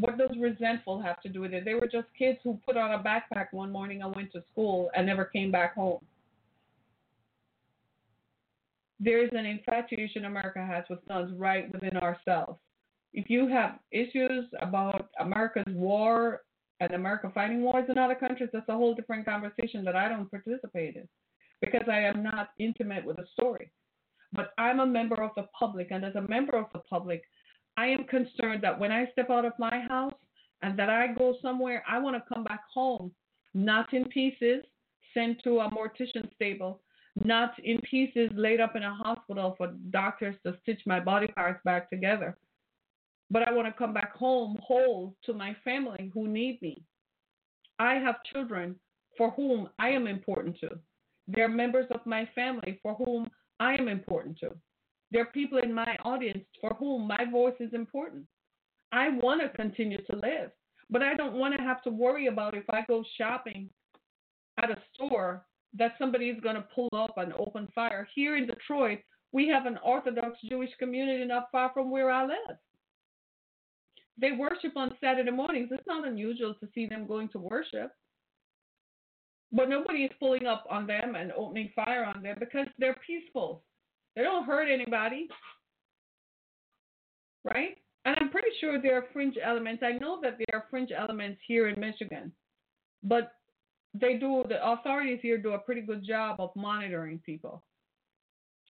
What 0.00 0.18
does 0.18 0.30
resentful 0.40 1.00
have 1.02 1.20
to 1.22 1.28
do 1.28 1.42
with 1.42 1.52
it? 1.52 1.64
They 1.64 1.74
were 1.74 1.86
just 1.86 2.08
kids 2.18 2.38
who 2.42 2.58
put 2.66 2.76
on 2.76 2.92
a 2.92 2.98
backpack 2.98 3.48
one 3.52 3.70
morning 3.70 4.02
and 4.02 4.14
went 4.14 4.32
to 4.32 4.42
school 4.50 4.90
and 4.96 5.06
never 5.06 5.26
came 5.26 5.50
back 5.50 5.74
home. 5.74 6.00
there 9.00 9.24
is 9.24 9.30
an 9.32 9.46
infatuation 9.46 10.26
America 10.26 10.64
has 10.64 10.84
with 10.90 11.04
guns 11.08 11.32
right 11.36 11.72
within 11.72 11.96
ourselves. 11.96 12.58
If 13.14 13.30
you 13.30 13.48
have 13.48 13.78
issues 13.90 14.44
about 14.60 15.08
America's 15.18 15.64
war 15.74 16.42
and 16.80 16.92
America 16.92 17.32
fighting 17.34 17.62
wars 17.62 17.86
in 17.88 17.98
other 17.98 18.14
countries, 18.14 18.50
that's 18.52 18.68
a 18.68 18.76
whole 18.76 18.94
different 18.94 19.24
conversation 19.24 19.84
that 19.84 19.96
I 19.96 20.08
don't 20.08 20.30
participate 20.30 20.96
in 20.96 21.08
because 21.62 21.88
I 21.90 22.00
am 22.00 22.22
not 22.22 22.50
intimate 22.58 23.04
with 23.04 23.16
the 23.16 23.24
story. 23.32 23.70
But 24.32 24.52
I'm 24.58 24.80
a 24.80 24.86
member 24.86 25.20
of 25.22 25.32
the 25.34 25.48
public, 25.58 25.88
and 25.90 26.04
as 26.04 26.14
a 26.14 26.20
member 26.20 26.56
of 26.56 26.66
the 26.72 26.78
public, 26.78 27.22
I 27.80 27.86
am 27.86 28.04
concerned 28.04 28.62
that 28.62 28.78
when 28.78 28.92
I 28.92 29.10
step 29.12 29.30
out 29.30 29.46
of 29.46 29.58
my 29.58 29.80
house 29.88 30.12
and 30.60 30.78
that 30.78 30.90
I 30.90 31.14
go 31.14 31.36
somewhere, 31.40 31.82
I 31.88 31.98
want 31.98 32.14
to 32.14 32.34
come 32.34 32.44
back 32.44 32.60
home, 32.74 33.10
not 33.54 33.94
in 33.94 34.04
pieces, 34.04 34.62
sent 35.14 35.42
to 35.44 35.60
a 35.60 35.70
mortician 35.70 36.30
stable, 36.34 36.82
not 37.24 37.52
in 37.64 37.80
pieces 37.80 38.30
laid 38.34 38.60
up 38.60 38.76
in 38.76 38.82
a 38.82 38.94
hospital 38.94 39.54
for 39.56 39.72
doctors 39.88 40.36
to 40.44 40.58
stitch 40.60 40.82
my 40.84 41.00
body 41.00 41.28
parts 41.28 41.60
back 41.64 41.88
together. 41.88 42.36
But 43.30 43.48
I 43.48 43.52
want 43.52 43.66
to 43.66 43.72
come 43.72 43.94
back 43.94 44.14
home 44.14 44.58
whole 44.62 45.16
to 45.24 45.32
my 45.32 45.56
family 45.64 46.10
who 46.12 46.28
need 46.28 46.60
me. 46.60 46.82
I 47.78 47.94
have 47.94 48.22
children 48.30 48.76
for 49.16 49.30
whom 49.30 49.70
I 49.78 49.88
am 49.88 50.06
important 50.06 50.60
to. 50.60 50.68
They're 51.28 51.48
members 51.48 51.86
of 51.92 52.04
my 52.04 52.28
family 52.34 52.78
for 52.82 52.94
whom 52.94 53.30
I 53.58 53.72
am 53.72 53.88
important 53.88 54.38
to. 54.40 54.50
There 55.10 55.22
are 55.22 55.26
people 55.26 55.58
in 55.58 55.72
my 55.72 55.96
audience 56.04 56.44
for 56.60 56.74
whom 56.74 57.06
my 57.06 57.24
voice 57.30 57.54
is 57.58 57.74
important. 57.74 58.24
I 58.92 59.08
want 59.08 59.40
to 59.40 59.48
continue 59.48 59.98
to 60.10 60.16
live, 60.16 60.50
but 60.88 61.02
I 61.02 61.14
don't 61.14 61.34
want 61.34 61.56
to 61.56 61.62
have 61.62 61.82
to 61.82 61.90
worry 61.90 62.26
about 62.26 62.56
if 62.56 62.68
I 62.70 62.84
go 62.88 63.04
shopping 63.18 63.70
at 64.62 64.70
a 64.70 64.78
store 64.94 65.44
that 65.78 65.94
somebody 65.98 66.28
is 66.28 66.40
going 66.40 66.56
to 66.56 66.66
pull 66.74 66.88
up 66.92 67.14
and 67.16 67.32
open 67.34 67.68
fire. 67.74 68.08
Here 68.14 68.36
in 68.36 68.46
Detroit, 68.46 68.98
we 69.32 69.48
have 69.48 69.66
an 69.66 69.78
Orthodox 69.84 70.38
Jewish 70.48 70.70
community 70.78 71.24
not 71.24 71.48
far 71.52 71.70
from 71.72 71.90
where 71.90 72.10
I 72.10 72.24
live. 72.24 72.56
They 74.20 74.32
worship 74.32 74.76
on 74.76 74.96
Saturday 75.00 75.30
mornings. 75.30 75.68
It's 75.70 75.86
not 75.86 76.06
unusual 76.06 76.54
to 76.54 76.68
see 76.74 76.86
them 76.86 77.06
going 77.06 77.28
to 77.30 77.38
worship. 77.38 77.92
But 79.52 79.68
nobody 79.68 80.04
is 80.04 80.10
pulling 80.18 80.46
up 80.46 80.64
on 80.70 80.86
them 80.86 81.14
and 81.16 81.32
opening 81.32 81.70
fire 81.74 82.04
on 82.04 82.22
them 82.22 82.36
because 82.38 82.66
they're 82.78 82.96
peaceful. 83.06 83.62
They 84.20 84.24
don't 84.24 84.44
hurt 84.44 84.70
anybody. 84.70 85.28
Right? 87.42 87.78
And 88.04 88.18
I'm 88.20 88.28
pretty 88.28 88.50
sure 88.60 88.78
there 88.78 88.98
are 88.98 89.06
fringe 89.14 89.36
elements. 89.42 89.82
I 89.82 89.92
know 89.92 90.20
that 90.22 90.36
there 90.36 90.60
are 90.60 90.66
fringe 90.68 90.90
elements 90.94 91.40
here 91.48 91.68
in 91.68 91.80
Michigan. 91.80 92.30
But 93.02 93.32
they 93.94 94.18
do 94.18 94.44
the 94.46 94.62
authorities 94.62 95.20
here 95.22 95.38
do 95.38 95.52
a 95.52 95.58
pretty 95.58 95.80
good 95.80 96.04
job 96.06 96.38
of 96.38 96.50
monitoring 96.54 97.18
people. 97.24 97.62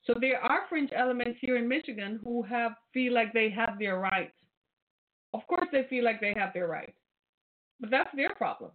So 0.06 0.14
there 0.22 0.40
are 0.40 0.68
fringe 0.70 0.92
elements 0.96 1.40
here 1.42 1.58
in 1.58 1.68
Michigan 1.68 2.20
who 2.24 2.44
have 2.44 2.74
feel 2.94 3.16
like 3.16 3.34
they 3.34 3.50
have 3.50 3.80
their 3.80 3.98
rights. 3.98 4.36
Of 5.34 5.48
course 5.48 5.68
they 5.72 5.88
feel 5.90 6.06
like 6.06 6.22
they 6.22 6.36
have 6.38 6.54
their 6.54 6.68
rights. 6.68 7.00
But 7.80 7.90
that's 7.90 8.16
their 8.16 8.36
problem. 8.36 8.70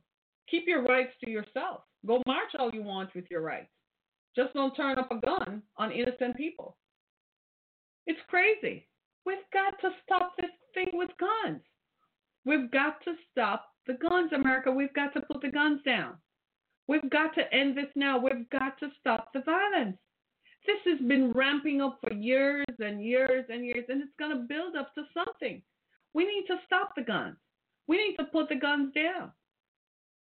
Keep 0.50 0.64
your 0.66 0.82
rights 0.82 1.12
to 1.24 1.30
yourself. 1.30 1.82
Go 2.04 2.20
march 2.26 2.50
all 2.58 2.72
you 2.74 2.82
want 2.82 3.14
with 3.14 3.26
your 3.30 3.42
rights. 3.42 3.70
Just 4.36 4.54
don't 4.54 4.74
turn 4.74 4.98
up 4.98 5.10
a 5.10 5.20
gun 5.20 5.62
on 5.76 5.92
innocent 5.92 6.36
people. 6.36 6.76
It's 8.06 8.20
crazy. 8.28 8.88
We've 9.24 9.38
got 9.52 9.80
to 9.80 9.90
stop 10.04 10.32
this 10.36 10.50
thing 10.74 10.90
with 10.92 11.10
guns. 11.18 11.62
We've 12.44 12.70
got 12.70 13.02
to 13.04 13.14
stop 13.30 13.66
the 13.86 13.94
guns, 13.94 14.32
America. 14.32 14.70
We've 14.70 14.92
got 14.92 15.14
to 15.14 15.22
put 15.22 15.40
the 15.40 15.50
guns 15.50 15.80
down. 15.84 16.14
We've 16.86 17.08
got 17.10 17.34
to 17.34 17.54
end 17.54 17.76
this 17.76 17.90
now. 17.96 18.18
We've 18.18 18.48
got 18.50 18.78
to 18.80 18.88
stop 19.00 19.32
the 19.32 19.40
violence. 19.40 19.96
This 20.66 20.78
has 20.86 21.06
been 21.06 21.32
ramping 21.32 21.80
up 21.80 21.98
for 22.02 22.12
years 22.12 22.64
and 22.78 23.02
years 23.02 23.44
and 23.48 23.64
years, 23.64 23.84
and 23.88 24.02
it's 24.02 24.12
going 24.18 24.32
to 24.32 24.46
build 24.48 24.76
up 24.76 24.94
to 24.94 25.02
something. 25.14 25.62
We 26.14 26.24
need 26.24 26.44
to 26.48 26.56
stop 26.66 26.92
the 26.96 27.02
guns. 27.02 27.36
We 27.86 27.96
need 27.96 28.16
to 28.16 28.24
put 28.24 28.48
the 28.48 28.56
guns 28.56 28.92
down. 28.94 29.32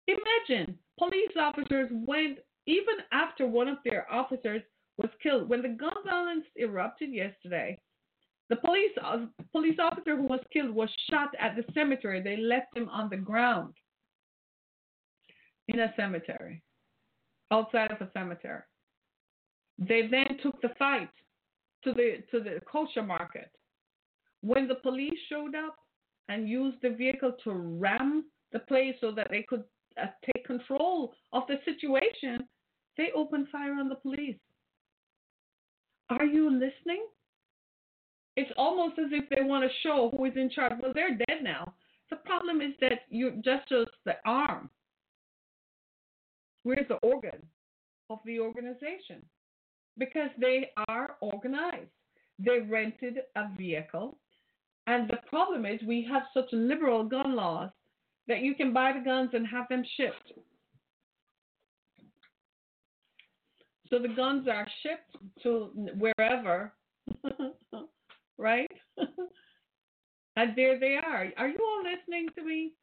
Imagine 0.08 0.78
police 0.98 1.36
officers 1.40 1.90
went, 1.92 2.40
even 2.68 2.96
after 3.12 3.48
one 3.48 3.68
of 3.68 3.78
their 3.84 4.12
officers 4.12 4.62
was 4.98 5.10
killed, 5.24 5.50
when 5.50 5.62
the 5.62 5.70
gun 5.70 5.94
violence 6.06 6.46
erupted 6.58 7.12
yesterday, 7.12 7.78
the 8.50 8.58
police, 8.58 8.92
uh, 9.04 9.26
police 9.52 9.78
officer 9.80 10.16
who 10.16 10.24
was 10.24 10.40
killed 10.54 10.72
was 10.72 10.90
shot 11.10 11.30
at 11.40 11.56
the 11.56 11.64
cemetery. 11.74 12.22
They 12.22 12.38
left 12.38 12.76
him 12.76 12.88
on 12.90 13.10
the 13.10 13.18
ground 13.18 13.74
in 15.68 15.80
a 15.80 15.94
cemetery, 15.98 16.62
outside 17.52 17.92
of 17.92 18.02
a 18.02 18.10
cemetery. 18.14 18.62
They 19.80 20.08
then 20.10 20.38
took 20.42 20.62
the 20.62 20.70
fight 20.80 21.10
to 21.84 21.94
the 21.94 22.24
to 22.32 22.40
the 22.40 22.60
kosher 22.72 23.04
market. 23.04 23.52
When 24.42 24.68
the 24.68 24.76
police 24.76 25.20
showed 25.30 25.56
up 25.56 25.76
and 26.30 26.48
used 26.48 26.78
the 26.82 26.90
vehicle 26.90 27.34
to 27.44 27.52
ram 27.52 28.26
the 28.54 28.60
place 28.60 28.96
so 29.02 29.12
that 29.12 29.28
they 29.30 29.44
could 29.48 29.64
uh, 30.02 30.08
take 30.26 30.46
control 30.46 31.14
of 31.34 31.44
the 31.48 31.60
situation, 31.66 32.48
they 32.98 33.10
opened 33.16 33.48
fire 33.52 33.74
on 33.74 33.90
the 33.90 33.96
police. 33.96 34.38
Are 36.10 36.26
you 36.26 36.50
listening? 36.50 37.06
It's 38.36 38.52
almost 38.58 39.00
as 39.00 39.08
if 39.12 39.30
they 39.30 39.42
want 39.42 39.64
to 39.64 39.78
show 39.82 40.12
who 40.16 40.26
is 40.26 40.34
in 40.36 40.50
charge. 40.50 40.74
Well, 40.82 40.94
they're 40.94 41.18
dead 41.28 41.44
now. 41.44 41.74
The 42.10 42.18
problem 42.18 42.62
is 42.62 42.74
that 42.82 43.02
you 43.10 43.32
just 43.44 43.68
just 43.68 43.92
the 44.06 44.16
arm. 44.26 44.70
Where's 46.64 46.88
the 46.88 46.96
organ 46.96 47.42
of 48.10 48.20
the 48.26 48.40
organization? 48.40 49.26
Because 49.98 50.30
they 50.40 50.70
are 50.88 51.16
organized. 51.22 51.90
They 52.40 52.60
rented 52.60 53.18
a 53.36 53.46
vehicle. 53.58 54.18
And 54.86 55.10
the 55.10 55.18
problem 55.28 55.66
is 55.66 55.82
we 55.86 56.08
have 56.12 56.24
such 56.34 56.48
liberal 56.52 57.04
gun 57.04 57.36
laws 57.36 57.72
that 58.28 58.42
you 58.42 58.56
can 58.56 58.72
buy 58.72 58.94
the 58.94 59.04
guns 59.04 59.32
and 59.34 59.46
have 59.48 59.68
them 59.70 59.84
shipped. 59.98 60.34
So 63.90 64.00
the 64.00 64.10
guns 64.10 64.48
are 64.48 64.68
shipped 64.84 65.16
to 65.44 65.72
wherever, 65.98 66.74
right? 68.38 68.72
and 70.36 70.56
there 70.56 70.80
they 70.80 70.98
are. 71.04 71.28
Are 71.38 71.48
you 71.48 71.58
all 71.62 71.84
listening 71.84 72.28
to 72.36 72.44
me? 72.44 72.74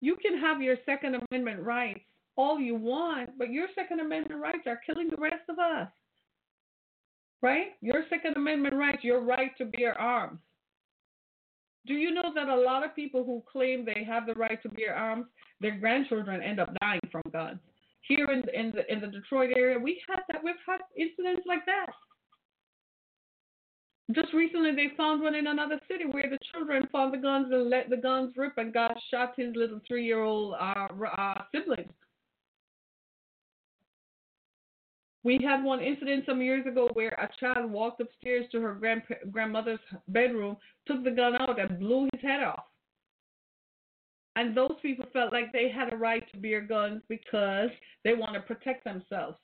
You 0.00 0.16
can 0.16 0.38
have 0.38 0.60
your 0.60 0.76
Second 0.84 1.20
Amendment 1.30 1.60
rights 1.60 2.00
all 2.36 2.60
you 2.60 2.74
want, 2.74 3.30
but 3.38 3.50
your 3.50 3.68
Second 3.74 4.00
Amendment 4.00 4.40
rights 4.40 4.66
are 4.66 4.80
killing 4.86 5.08
the 5.08 5.16
rest 5.16 5.42
of 5.48 5.58
us. 5.58 5.88
Right? 7.42 7.68
Your 7.80 8.04
Second 8.10 8.36
Amendment 8.36 8.74
rights, 8.74 9.02
your 9.02 9.20
right 9.20 9.56
to 9.58 9.66
bear 9.66 9.98
arms. 9.98 10.38
Do 11.86 11.94
you 11.94 12.12
know 12.12 12.32
that 12.34 12.48
a 12.48 12.56
lot 12.56 12.84
of 12.84 12.96
people 12.96 13.24
who 13.24 13.42
claim 13.50 13.84
they 13.84 14.04
have 14.04 14.26
the 14.26 14.34
right 14.34 14.60
to 14.62 14.68
bear 14.68 14.94
arms, 14.94 15.26
their 15.60 15.78
grandchildren 15.78 16.42
end 16.42 16.58
up 16.58 16.70
dying 16.80 17.00
from 17.12 17.22
guns? 17.32 17.60
Here 18.08 18.26
in, 18.30 18.42
in 18.54 18.72
the 18.72 18.92
in 18.92 19.00
the 19.00 19.08
Detroit 19.08 19.50
area, 19.56 19.78
we 19.78 20.00
had 20.08 20.20
that. 20.30 20.42
We've 20.44 20.54
had 20.66 20.80
incidents 20.96 21.42
like 21.46 21.66
that. 21.66 21.86
Just 24.12 24.32
recently, 24.32 24.70
they 24.72 24.94
found 24.96 25.20
one 25.20 25.34
in 25.34 25.48
another 25.48 25.80
city 25.90 26.04
where 26.04 26.30
the 26.30 26.38
children 26.52 26.88
found 26.92 27.12
the 27.12 27.18
guns 27.18 27.48
and 27.50 27.68
let 27.68 27.90
the 27.90 27.96
guns 27.96 28.32
rip 28.36 28.56
and 28.56 28.72
got 28.72 28.96
shot 29.10 29.34
his 29.36 29.56
little 29.56 29.80
three-year-old 29.88 30.54
uh, 30.54 30.86
uh, 31.18 31.42
siblings. 31.52 31.90
We 35.24 35.40
had 35.42 35.64
one 35.64 35.80
incident 35.80 36.22
some 36.24 36.40
years 36.40 36.64
ago 36.66 36.88
where 36.92 37.18
a 37.18 37.28
child 37.40 37.72
walked 37.72 38.00
upstairs 38.00 38.46
to 38.52 38.60
her 38.60 38.74
grandpa- 38.74 39.26
grandmother's 39.32 39.80
bedroom, 40.06 40.56
took 40.86 41.02
the 41.02 41.10
gun 41.10 41.34
out, 41.40 41.58
and 41.58 41.80
blew 41.80 42.08
his 42.12 42.22
head 42.22 42.44
off. 42.44 42.62
And 44.36 44.54
those 44.54 44.74
people 44.82 45.06
felt 45.12 45.32
like 45.32 45.50
they 45.52 45.70
had 45.70 45.92
a 45.92 45.96
right 45.96 46.22
to 46.32 46.38
bear 46.38 46.60
guns 46.60 47.02
because 47.08 47.70
they 48.04 48.12
want 48.14 48.34
to 48.34 48.40
protect 48.40 48.84
themselves. 48.84 49.38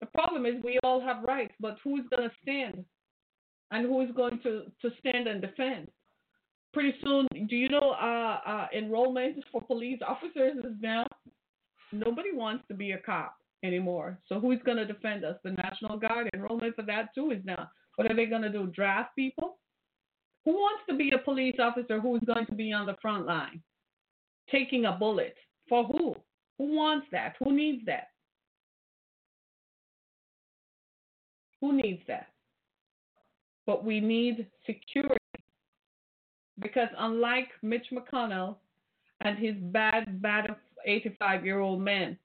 The 0.00 0.06
problem 0.06 0.46
is 0.46 0.54
we 0.64 0.78
all 0.82 1.00
have 1.00 1.22
rights, 1.22 1.54
but 1.60 1.76
who's 1.84 2.04
going 2.10 2.28
to 2.28 2.34
stand? 2.42 2.84
And 3.70 3.86
who 3.86 4.00
is 4.00 4.10
going 4.16 4.40
to, 4.42 4.62
to 4.80 4.90
stand 5.00 5.28
and 5.28 5.42
defend? 5.42 5.88
Pretty 6.72 6.94
soon, 7.04 7.26
do 7.48 7.56
you 7.56 7.68
know 7.68 7.94
uh, 8.00 8.38
uh, 8.46 8.66
enrollment 8.76 9.44
for 9.52 9.60
police 9.60 9.98
officers 10.06 10.56
is 10.58 10.76
now? 10.80 11.06
Nobody 11.92 12.32
wants 12.32 12.64
to 12.68 12.74
be 12.74 12.92
a 12.92 12.98
cop 12.98 13.34
anymore. 13.64 14.18
So 14.28 14.40
who's 14.40 14.60
going 14.64 14.76
to 14.78 14.86
defend 14.86 15.24
us? 15.24 15.36
The 15.44 15.52
National 15.52 15.98
Guard 15.98 16.30
enrollment 16.34 16.74
for 16.76 16.82
that 16.82 17.14
too 17.14 17.32
is 17.32 17.44
now. 17.44 17.68
What 17.96 18.10
are 18.10 18.14
they 18.14 18.26
going 18.26 18.42
to 18.42 18.52
do? 18.52 18.68
Draft 18.68 19.16
people? 19.16 19.58
Who 20.48 20.54
wants 20.54 20.82
to 20.88 20.96
be 20.96 21.10
a 21.10 21.18
police 21.18 21.56
officer 21.58 22.00
who's 22.00 22.22
going 22.22 22.46
to 22.46 22.54
be 22.54 22.72
on 22.72 22.86
the 22.86 22.96
front 23.02 23.26
line, 23.26 23.60
taking 24.50 24.86
a 24.86 24.92
bullet? 24.92 25.34
For 25.68 25.84
who? 25.84 26.16
Who 26.56 26.74
wants 26.74 27.06
that? 27.12 27.34
Who 27.44 27.54
needs 27.54 27.84
that? 27.84 28.08
Who 31.60 31.74
needs 31.74 32.00
that? 32.08 32.28
But 33.66 33.84
we 33.84 34.00
need 34.00 34.46
security. 34.64 35.18
Because 36.58 36.88
unlike 36.96 37.48
Mitch 37.60 37.88
McConnell 37.92 38.56
and 39.20 39.38
his 39.38 39.54
bad, 39.60 40.22
bad 40.22 40.56
85 40.86 41.44
year 41.44 41.60
old 41.60 41.82
men, 41.82 42.16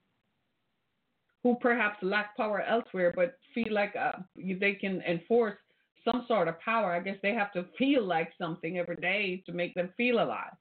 who 1.43 1.57
perhaps 1.59 1.97
lack 2.01 2.38
power 2.38 2.61
elsewhere 2.61 3.11
but 3.13 3.38
feel 3.53 3.74
like 3.74 3.93
uh, 3.97 4.13
they 4.38 4.76
can 4.76 5.01
enforce 5.01 5.57
some 6.06 6.26
sort 6.28 6.47
of 6.47 6.60
power. 6.60 6.91
I 6.91 6.99
guess 6.99 7.18
they 7.22 7.34
have 7.34 7.51
to 7.54 7.66
feel 7.78 8.06
like 8.06 8.32
something 8.38 8.78
every 8.78 8.97
day 8.97 9.43
to 9.45 9.51
make 9.51 9.74
them 9.74 9.89
feel 9.97 10.16
alive. 10.16 10.54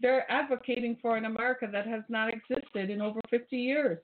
They're 0.00 0.30
advocating 0.30 0.96
for 1.02 1.16
an 1.16 1.24
America 1.24 1.68
that 1.70 1.86
has 1.86 2.02
not 2.08 2.32
existed 2.32 2.90
in 2.90 3.00
over 3.00 3.20
50 3.30 3.56
years. 3.56 3.98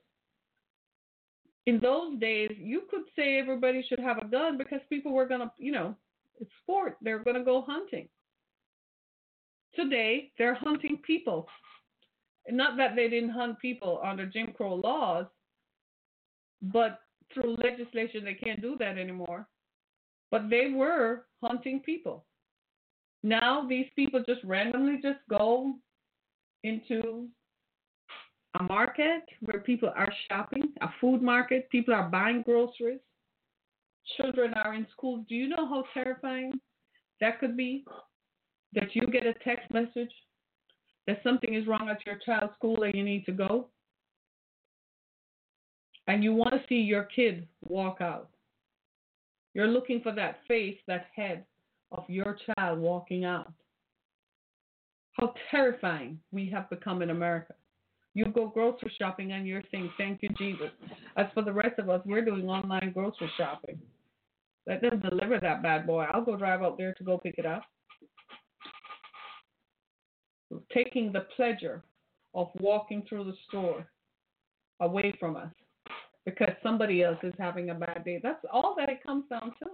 In 1.67 1.79
those 1.79 2.19
days, 2.19 2.51
you 2.57 2.83
could 2.91 3.03
say 3.15 3.39
everybody 3.39 3.83
should 3.87 3.99
have 3.99 4.17
a 4.17 4.27
gun 4.27 4.57
because 4.57 4.81
people 4.89 5.13
were 5.13 5.25
going 5.25 5.39
to, 5.39 5.51
you 5.57 5.71
know, 5.71 5.95
it's 6.39 6.51
sport. 6.61 6.97
They're 7.01 7.23
going 7.23 7.37
to 7.37 7.43
go 7.43 7.63
hunting. 7.65 8.07
Today, 9.73 10.31
they're 10.37 10.53
hunting 10.53 10.99
people. 11.05 11.47
Not 12.49 12.77
that 12.77 12.95
they 12.95 13.09
didn't 13.09 13.31
hunt 13.31 13.59
people 13.59 13.99
under 14.05 14.25
Jim 14.25 14.53
Crow 14.55 14.75
laws, 14.75 15.25
but 16.61 16.99
through 17.33 17.55
legislation, 17.55 18.23
they 18.23 18.35
can't 18.35 18.61
do 18.61 18.75
that 18.79 18.97
anymore. 18.97 19.47
But 20.31 20.49
they 20.49 20.71
were 20.75 21.25
hunting 21.41 21.79
people. 21.79 22.25
Now 23.23 23.65
these 23.67 23.87
people 23.95 24.23
just 24.25 24.43
randomly 24.43 24.99
just 25.01 25.19
go 25.29 25.75
into 26.63 27.27
a 28.59 28.63
market 28.63 29.23
where 29.41 29.59
people 29.59 29.91
are 29.95 30.11
shopping, 30.29 30.73
a 30.81 30.89
food 31.01 31.21
market, 31.21 31.69
people 31.69 31.93
are 31.93 32.09
buying 32.09 32.41
groceries, 32.41 32.99
children 34.17 34.53
are 34.53 34.73
in 34.73 34.87
school. 34.91 35.25
Do 35.27 35.35
you 35.35 35.47
know 35.47 35.67
how 35.67 35.85
terrifying 35.93 36.59
that 37.21 37.39
could 37.39 37.57
be? 37.57 37.85
That 38.73 38.95
you 38.95 39.07
get 39.07 39.25
a 39.25 39.33
text 39.43 39.71
message 39.71 40.11
that 41.07 41.21
something 41.23 41.53
is 41.53 41.67
wrong 41.67 41.89
at 41.89 42.05
your 42.05 42.19
child's 42.25 42.53
school 42.55 42.83
and 42.83 42.93
you 42.95 43.03
need 43.03 43.25
to 43.25 43.31
go, 43.31 43.67
and 46.07 46.23
you 46.23 46.33
want 46.33 46.53
to 46.53 46.61
see 46.67 46.75
your 46.75 47.03
kid 47.03 47.47
walk 47.67 48.01
out. 48.01 48.29
You're 49.55 49.67
looking 49.69 50.01
for 50.01 50.11
that 50.11 50.39
face, 50.49 50.77
that 50.85 51.07
head 51.15 51.45
of 51.93 52.03
your 52.09 52.37
child 52.45 52.77
walking 52.77 53.23
out. 53.23 53.51
How 55.13 55.33
terrifying 55.49 56.19
we 56.33 56.49
have 56.49 56.69
become 56.69 57.01
in 57.01 57.09
America. 57.09 57.53
You 58.13 58.25
go 58.25 58.47
grocery 58.47 58.91
shopping 58.99 59.31
and 59.31 59.47
you're 59.47 59.63
saying, 59.71 59.91
Thank 59.97 60.21
you, 60.21 60.29
Jesus. 60.37 60.71
As 61.15 61.27
for 61.33 61.41
the 61.41 61.53
rest 61.53 61.79
of 61.79 61.89
us, 61.89 62.01
we're 62.05 62.25
doing 62.25 62.49
online 62.49 62.91
grocery 62.93 63.31
shopping. 63.37 63.79
Let 64.67 64.81
them 64.81 64.99
deliver 64.99 65.39
that 65.39 65.63
bad 65.63 65.87
boy. 65.87 66.05
I'll 66.11 66.25
go 66.25 66.35
drive 66.35 66.61
out 66.61 66.77
there 66.77 66.93
to 66.93 67.03
go 67.05 67.17
pick 67.17 67.35
it 67.37 67.45
up. 67.45 67.63
Taking 70.73 71.13
the 71.13 71.27
pleasure 71.37 71.81
of 72.33 72.49
walking 72.59 73.03
through 73.07 73.23
the 73.23 73.35
store 73.47 73.87
away 74.81 75.15
from 75.17 75.37
us 75.37 75.51
because 76.25 76.53
somebody 76.63 77.03
else 77.03 77.19
is 77.23 77.33
having 77.37 77.69
a 77.69 77.75
bad 77.75 78.03
day. 78.03 78.19
That's 78.21 78.43
all 78.51 78.75
that 78.77 78.89
it 78.89 79.03
comes 79.03 79.25
down 79.29 79.53
to. 79.63 79.69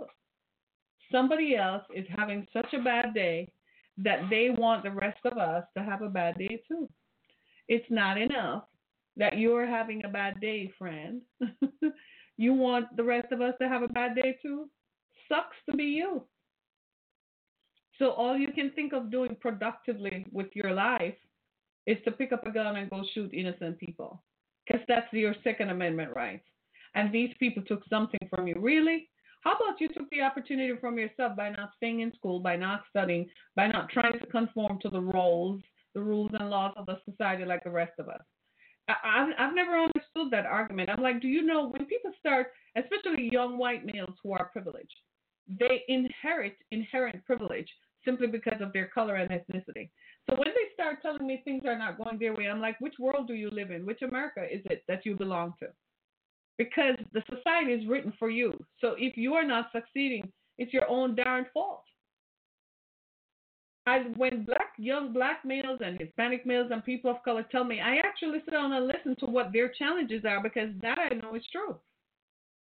Somebody 1.12 1.56
else 1.56 1.84
is 1.96 2.06
having 2.16 2.48
such 2.54 2.74
a 2.74 2.84
bad 2.84 3.14
day 3.14 3.52
that 3.98 4.30
they 4.30 4.50
want 4.50 4.84
the 4.84 4.92
rest 4.92 5.20
of 5.26 5.38
us 5.38 5.64
to 5.78 5.84
have 5.84 6.02
a 6.02 6.10
bad 6.10 6.38
day 6.38 6.62
too. 6.68 6.90
It's 7.68 7.90
not 7.90 8.20
enough 8.20 8.64
that 9.18 9.38
you're 9.38 9.68
having 9.68 10.04
a 10.04 10.10
bad 10.10 10.40
day, 10.40 10.72
friend. 10.78 11.22
you 12.38 12.54
want 12.54 12.96
the 12.96 13.04
rest 13.04 13.32
of 13.32 13.42
us 13.42 13.54
to 13.62 13.68
have 13.68 13.84
a 13.84 13.88
bad 13.88 14.16
day 14.16 14.38
too? 14.42 14.70
Sucks 15.28 15.58
to 15.70 15.76
be 15.76 15.84
you. 15.84 16.24
So 18.00 18.12
all 18.12 18.38
you 18.38 18.52
can 18.52 18.72
think 18.72 18.94
of 18.94 19.12
doing 19.12 19.38
productively 19.40 20.26
with 20.32 20.48
your 20.54 20.74
life 20.74 21.16
is 21.86 21.98
to 22.06 22.12
pick 22.12 22.32
up 22.32 22.46
a 22.46 22.52
gun 22.52 22.78
and 22.78 22.90
go 22.90 23.04
shoot 23.14 23.34
innocent 23.34 23.78
people. 23.78 24.24
Because 24.66 24.82
that's 24.88 25.12
your 25.12 25.36
Second 25.44 25.70
Amendment 25.70 26.12
rights. 26.16 26.46
And 26.96 27.12
these 27.12 27.34
people 27.40 27.64
took 27.64 27.82
something 27.90 28.20
from 28.30 28.48
you. 28.48 28.56
Really? 28.60 29.10
How 29.44 29.54
about 29.54 29.82
you 29.82 29.88
took 29.88 30.10
the 30.12 30.22
opportunity 30.22 30.74
from 30.80 30.98
yourself 30.98 31.36
by 31.36 31.50
not 31.50 31.72
staying 31.78 32.02
in 32.02 32.14
school, 32.14 32.40
by 32.40 32.56
not 32.56 32.84
studying, 32.90 33.28
by 33.56 33.68
not 33.68 33.90
trying 33.90 34.20
to 34.20 34.26
conform 34.28 34.80
to 34.82 34.90
the 34.90 35.02
roles, 35.02 35.62
the 35.96 36.02
rules 36.02 36.32
and 36.40 36.50
laws 36.50 36.74
of 36.78 36.86
the 36.86 37.00
society 37.10 37.44
like 37.44 37.64
the 37.64 37.72
rest 37.72 37.94
of 37.98 38.08
us? 38.08 38.22
I, 38.88 39.32
I've 39.38 39.56
never 39.56 39.78
understood 39.78 40.32
that 40.32 40.46
argument. 40.46 40.90
I'm 40.90 41.02
like, 41.02 41.22
do 41.22 41.28
you 41.28 41.44
know 41.44 41.70
when 41.70 41.86
people 41.86 42.12
start, 42.20 42.48
especially 42.76 43.30
young 43.32 43.58
white 43.58 43.86
males 43.86 44.16
who 44.22 44.34
are 44.34 44.50
privileged, 44.52 44.96
they 45.60 45.84
inherit 45.88 46.58
inherent 46.72 47.24
privilege 47.26 47.70
simply 48.06 48.28
because 48.28 48.62
of 48.62 48.74
their 48.74 48.88
color 48.88 49.16
and 49.16 49.32
ethnicity. 49.32 49.90
So 50.30 50.36
when 50.36 50.48
they 50.48 50.74
start 50.74 51.02
telling 51.02 51.26
me 51.26 51.42
things 51.44 51.64
are 51.66 51.78
not 51.78 51.98
going 51.98 52.18
their 52.20 52.34
way, 52.34 52.48
I'm 52.48 52.62
like, 52.62 52.80
which 52.80 52.94
world 53.00 53.28
do 53.28 53.34
you 53.34 53.50
live 53.50 53.72
in? 53.72 53.86
Which 53.86 54.02
America 54.02 54.44
is 54.50 54.62
it 54.66 54.84
that 54.88 55.06
you 55.06 55.16
belong 55.16 55.54
to? 55.60 55.68
Because 56.58 56.96
the 57.14 57.24
society 57.30 57.74
is 57.74 57.88
written 57.88 58.14
for 58.20 58.30
you. 58.30 58.54
So 58.80 58.96
if 58.98 59.18
you 59.18 59.34
are 59.34 59.46
not 59.46 59.72
succeeding, 59.74 60.32
it's 60.58 60.74
your 60.74 60.88
own 60.88 61.16
darn 61.16 61.48
fault. 61.54 61.84
I, 63.88 64.04
when 64.16 64.44
black 64.44 64.74
young 64.78 65.12
black 65.12 65.44
males 65.44 65.80
and 65.84 66.00
Hispanic 66.00 66.46
males 66.46 66.70
and 66.72 66.86
people 66.86 67.10
of 67.10 67.24
color 67.24 67.44
tell 67.52 67.64
me, 67.64 67.82
I 67.82 67.98
actually 67.98 68.40
sit 68.46 68.52
down 68.52 68.74
and 68.74 68.88
listen 68.88 69.16
to 69.20 69.26
what 69.26 69.52
their 69.52 69.70
challenges 69.70 70.24
are 70.24 70.42
because 70.42 70.70
that 70.82 71.00
I 71.00 71.16
know 71.16 71.34
is 71.36 71.44
true. 71.52 71.76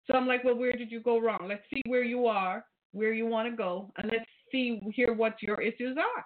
So 0.06 0.16
I'm 0.16 0.28
like, 0.28 0.44
well, 0.44 0.54
where 0.56 0.72
did 0.72 0.90
you 0.90 1.00
go 1.00 1.20
wrong? 1.20 1.46
Let's 1.48 1.64
see 1.72 1.82
where 1.86 2.04
you 2.04 2.26
are, 2.26 2.64
where 2.92 3.12
you 3.12 3.26
want 3.26 3.50
to 3.50 3.56
go, 3.56 3.90
and 3.96 4.10
let's 4.12 4.24
see 4.50 4.80
hear 4.94 5.12
what 5.12 5.42
your 5.42 5.60
issues 5.60 5.96
are. 5.96 6.24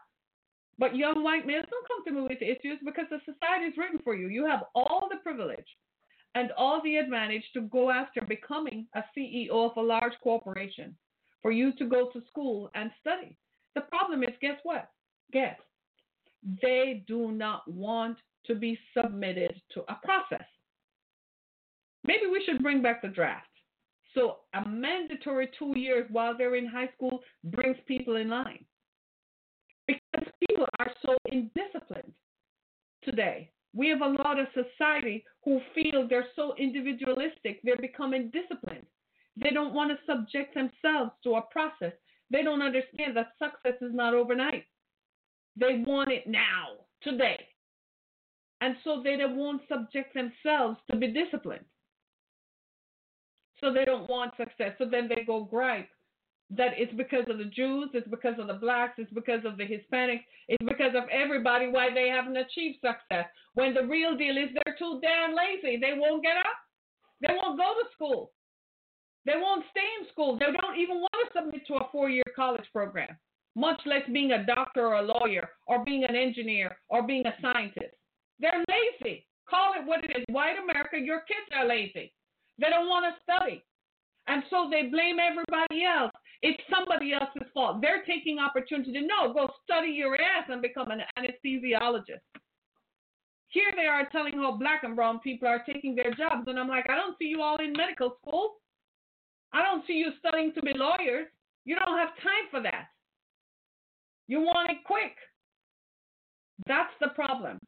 But 0.79 0.95
young 0.95 1.25
white 1.25 1.47
males 1.47 1.65
don't 1.71 1.89
come 1.89 2.05
to 2.05 2.13
me 2.13 2.29
with 2.29 2.43
issues 2.43 2.79
because 2.85 3.07
the 3.11 3.21
society 3.21 3.67
is 3.67 3.77
written 3.79 4.01
for 4.05 4.15
you. 4.15 4.29
You 4.29 4.47
have 4.47 4.65
all 4.75 5.09
the 5.11 5.19
privilege 5.23 5.67
and 6.35 6.53
all 6.53 6.83
the 6.85 6.97
advantage 6.97 7.45
to 7.55 7.63
go 7.63 7.91
after 7.91 8.21
becoming 8.21 8.87
a 8.95 9.03
CEO 9.17 9.71
of 9.71 9.77
a 9.77 9.81
large 9.81 10.13
corporation, 10.23 10.95
for 11.41 11.51
you 11.51 11.73
to 11.79 11.87
go 11.87 12.11
to 12.13 12.23
school 12.29 12.71
and 12.75 12.91
study. 13.01 13.39
The 13.75 13.83
problem 13.83 14.23
is, 14.23 14.31
guess 14.43 14.59
what? 14.63 14.91
Guess. 15.33 15.57
They 16.61 17.05
do 17.09 17.33
not 17.33 17.67
want 17.67 18.19
to 18.47 18.55
be 18.55 18.79
submitted 18.95 19.55
to 19.73 19.81
a 19.89 19.99
process. 20.05 20.47
Maybe 22.05 22.27
we 22.31 22.43
should 22.45 22.63
bring 22.63 22.83
back 22.83 23.01
the 23.01 23.09
draft. 23.09 23.49
So 24.15 24.39
a 24.55 24.69
mandatory 24.69 25.51
two 25.59 25.79
years 25.79 26.07
while 26.11 26.37
they're 26.37 26.57
in 26.57 26.67
high 26.67 26.91
school 26.97 27.21
brings 27.45 27.77
people 27.87 28.17
in 28.17 28.29
line. 28.29 28.65
People 30.41 30.67
are 30.79 30.93
so 31.05 31.17
indisciplined 31.33 32.13
today. 33.03 33.51
We 33.75 33.89
have 33.89 34.01
a 34.01 34.23
lot 34.23 34.39
of 34.39 34.47
society 34.55 35.25
who 35.45 35.61
feel 35.75 36.07
they're 36.09 36.27
so 36.35 36.55
individualistic, 36.59 37.61
they're 37.63 37.77
becoming 37.77 38.31
disciplined. 38.31 38.87
They 39.37 39.51
don't 39.51 39.75
want 39.75 39.91
to 39.91 40.07
subject 40.07 40.55
themselves 40.55 41.13
to 41.25 41.37
a 41.37 41.43
process. 41.53 41.93
They 42.31 42.43
don't 42.43 42.63
understand 42.63 43.17
that 43.17 43.33
success 43.39 43.81
is 43.81 43.95
not 43.95 44.15
overnight. 44.15 44.65
They 45.57 45.83
want 45.87 46.11
it 46.11 46.27
now, 46.27 46.87
today. 47.03 47.39
And 48.61 48.77
so 48.83 49.03
they 49.05 49.17
won't 49.21 49.63
subject 49.69 50.15
themselves 50.15 50.79
to 50.91 50.97
be 50.97 51.09
disciplined. 51.09 51.65
So 53.61 53.73
they 53.73 53.85
don't 53.85 54.09
want 54.09 54.37
success. 54.37 54.73
So 54.79 54.87
then 54.91 55.09
they 55.09 55.25
go 55.25 55.45
gripe 55.45 55.89
that 56.51 56.73
it's 56.77 56.93
because 56.95 57.25
of 57.29 57.39
the 57.39 57.51
Jews, 57.51 57.91
it's 57.93 58.09
because 58.09 58.39
of 58.39 58.47
the 58.47 58.55
blacks, 58.55 58.95
it's 58.99 59.13
because 59.13 59.45
of 59.45 59.57
the 59.57 59.65
Hispanics, 59.65 60.25
it's 60.49 60.65
because 60.65 60.95
of 60.95 61.09
everybody 61.11 61.67
why 61.67 61.89
they 61.93 62.09
haven't 62.09 62.37
achieved 62.37 62.79
success. 62.81 63.27
When 63.55 63.75
the 63.75 63.85
real 63.85 64.17
deal 64.17 64.37
is 64.37 64.51
they're 64.55 64.77
too 64.79 65.01
damn 65.03 65.35
lazy. 65.35 65.79
They 65.81 65.99
won't 65.99 66.23
get 66.23 66.37
up. 66.37 66.59
They 67.21 67.35
won't 67.35 67.59
go 67.59 67.75
to 67.75 67.89
school. 67.95 68.31
They 69.25 69.35
won't 69.35 69.65
stay 69.73 69.89
in 70.01 70.09
school. 70.13 70.39
They 70.39 70.47
don't 70.61 70.79
even 70.79 71.01
want 71.01 71.15
to 71.15 71.27
submit 71.35 71.67
to 71.67 71.75
a 71.75 71.89
four 71.91 72.09
year 72.09 72.23
college 72.37 72.67
program, 72.73 73.19
much 73.57 73.81
less 73.85 74.03
being 74.13 74.33
a 74.33 74.47
doctor 74.47 74.87
or 74.87 74.97
a 74.97 75.03
lawyer 75.03 75.49
or 75.67 75.85
being 75.85 76.05
an 76.05 76.15
engineer 76.15 76.77
or 76.89 77.03
being 77.03 77.27
a 77.27 77.35
scientist. 77.43 77.97
They're 78.39 78.63
lazy. 78.69 79.27
Call 79.51 79.73
it 79.75 79.85
what 79.85 80.05
it 80.05 80.11
is. 80.11 80.25
White 80.29 80.59
America, 80.63 80.99
your 80.99 81.21
kids 81.21 81.51
are 81.57 81.67
lazy. 81.67 82.13
They 82.59 82.71
don't 82.71 82.89
want 82.89 83.07
to 83.07 83.21
study. 83.23 83.65
And 84.29 84.43
so 84.51 84.69
they 84.71 84.89
blame 84.89 85.19
everybody 85.19 85.85
else. 85.85 86.13
It's 86.43 86.63
somebody 86.71 87.13
else's 87.13 87.49
fault. 87.55 87.81
They're 87.81 88.05
taking 88.07 88.39
opportunity 88.39 88.93
to 88.93 89.01
no, 89.01 89.33
go 89.33 89.49
study 89.65 89.89
your 89.89 90.15
ass 90.15 90.49
and 90.49 90.61
become 90.61 90.91
an 90.91 91.01
anesthesiologist. 91.19 92.25
Here 93.49 93.73
they 93.75 93.87
are 93.87 94.09
telling 94.11 94.35
how 94.35 94.53
black 94.53 94.83
and 94.85 94.97
brown 94.97 95.21
people 95.21 95.49
are 95.49 95.63
taking 95.65 95.95
their 95.95 96.13
jobs, 96.15 96.47
and 96.47 96.59
I'm 96.59 96.69
like, 96.69 96.91
I 96.91 96.97
don't 96.97 97.17
see 97.19 97.27
you 97.27 97.43
all 97.43 97.57
in 97.57 97.73
medical 97.73 98.17
school. 98.21 98.57
I 99.53 99.63
don't 99.63 99.87
see 99.87 99.95
you 99.95 100.11
studying 100.19 100.53
to 100.55 100.63
be 100.63 100.73
lawyers. 100.75 101.29
You 101.65 101.77
don't 101.77 101.97
have 101.97 102.11
time 102.23 102.47
for 102.51 102.61
that. 102.63 102.89
You 104.29 104.41
want 104.41 104.71
it 104.71 104.79
quick. 104.85 105.17
That's 106.67 106.93
the 107.01 107.09
problem. 107.09 107.61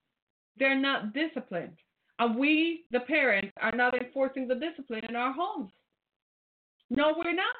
They're 0.59 0.79
not 0.79 1.14
disciplined. 1.14 1.77
And 2.19 2.37
we, 2.37 2.85
the 2.91 3.01
parents, 3.01 3.53
are 3.62 3.73
not 3.73 3.95
enforcing 3.95 4.49
the 4.49 4.57
discipline 4.57 5.05
in 5.09 5.14
our 5.14 5.33
homes. 5.33 5.71
No, 6.91 7.14
we're 7.16 7.35
not. 7.35 7.55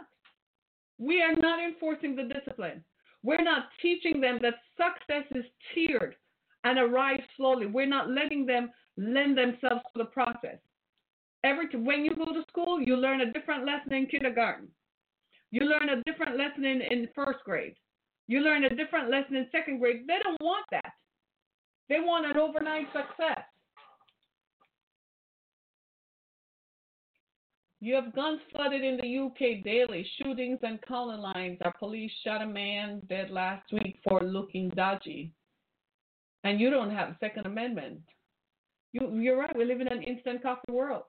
We 0.99 1.23
are 1.23 1.35
not 1.35 1.63
enforcing 1.63 2.17
the 2.17 2.25
discipline. 2.25 2.85
We're 3.23 3.43
not 3.43 3.69
teaching 3.81 4.21
them 4.21 4.39
that 4.43 4.55
success 4.77 5.25
is 5.35 5.45
tiered 5.75 6.17
and 6.65 6.79
arrives 6.79 7.23
slowly. 7.37 7.67
We're 7.67 7.87
not 7.87 8.11
letting 8.11 8.47
them 8.47 8.71
lend 8.97 9.39
themselves 9.39 9.83
to 9.93 9.99
the 9.99 10.07
process. 10.07 10.59
Every 11.45 11.69
when 11.73 12.05
you 12.05 12.15
go 12.17 12.33
to 12.33 12.45
school, 12.49 12.81
you 12.81 12.97
learn 12.97 13.21
a 13.21 13.33
different 13.33 13.65
lesson 13.65 13.93
in 13.93 14.07
kindergarten. 14.07 14.69
You 15.51 15.63
learn 15.63 15.89
a 15.89 16.03
different 16.03 16.37
lesson 16.37 16.65
in, 16.65 16.83
in 16.83 17.09
first 17.15 17.39
grade. 17.45 17.75
You 18.27 18.41
learn 18.41 18.65
a 18.65 18.75
different 18.75 19.11
lesson 19.11 19.37
in 19.37 19.47
second 19.51 19.79
grade. 19.79 20.03
They 20.07 20.19
don't 20.23 20.41
want 20.41 20.67
that. 20.73 20.93
They 21.89 22.01
want 22.01 22.27
an 22.27 22.37
overnight 22.37 22.87
success. 22.93 23.45
You 27.81 27.95
have 27.95 28.15
guns 28.15 28.41
flooded 28.53 28.83
in 28.83 28.97
the 28.97 29.19
UK 29.19 29.63
daily. 29.65 30.07
Shootings 30.21 30.59
and 30.63 30.81
calling 30.83 31.21
lines. 31.21 31.59
Our 31.65 31.73
police 31.79 32.11
shot 32.25 32.43
a 32.43 32.47
man 32.47 33.01
dead 33.09 33.31
last 33.31 33.73
week 33.73 34.01
for 34.07 34.21
looking 34.21 34.69
dodgy. 34.71 35.33
And 36.43 36.61
you 36.61 36.71
don't 36.71 36.91
have 36.91 37.11
a 37.11 37.17
Second 37.21 37.47
Amendment. 37.47 38.01
You, 38.93 39.15
you're 39.15 39.39
right. 39.39 39.57
We 39.57 39.65
live 39.65 39.81
in 39.81 39.89
an 39.89 40.03
instant 40.03 40.43
coffee 40.43 40.73
world. 40.73 41.05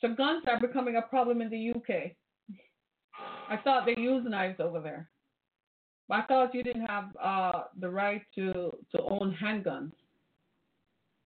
So 0.00 0.14
guns 0.14 0.44
are 0.46 0.60
becoming 0.60 0.96
a 0.96 1.02
problem 1.02 1.42
in 1.42 1.50
the 1.50 1.70
UK. 1.70 2.12
I 3.48 3.56
thought 3.62 3.86
they 3.86 4.00
used 4.00 4.26
knives 4.26 4.60
over 4.60 4.80
there. 4.80 5.08
I 6.10 6.22
thought 6.22 6.54
you 6.54 6.62
didn't 6.62 6.86
have 6.86 7.04
uh, 7.22 7.62
the 7.80 7.90
right 7.90 8.22
to, 8.36 8.76
to 8.92 9.02
own 9.02 9.36
handguns. 9.42 9.92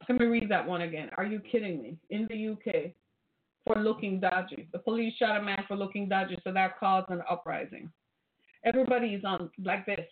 Let 0.07 0.19
me 0.19 0.25
read 0.25 0.49
that 0.49 0.65
one 0.65 0.81
again. 0.81 1.09
Are 1.17 1.25
you 1.25 1.41
kidding 1.51 1.81
me? 1.81 1.97
In 2.09 2.27
the 2.29 2.49
UK, 2.53 2.93
for 3.65 3.81
looking 3.81 4.19
dodgy. 4.19 4.67
The 4.71 4.79
police 4.79 5.13
shot 5.17 5.39
a 5.39 5.43
man 5.43 5.63
for 5.67 5.75
looking 5.75 6.09
dodgy, 6.09 6.37
so 6.43 6.51
that 6.53 6.79
caused 6.79 7.09
an 7.09 7.21
uprising. 7.29 7.91
Everybody's 8.65 9.23
on 9.23 9.49
like 9.63 9.85
this. 9.85 10.07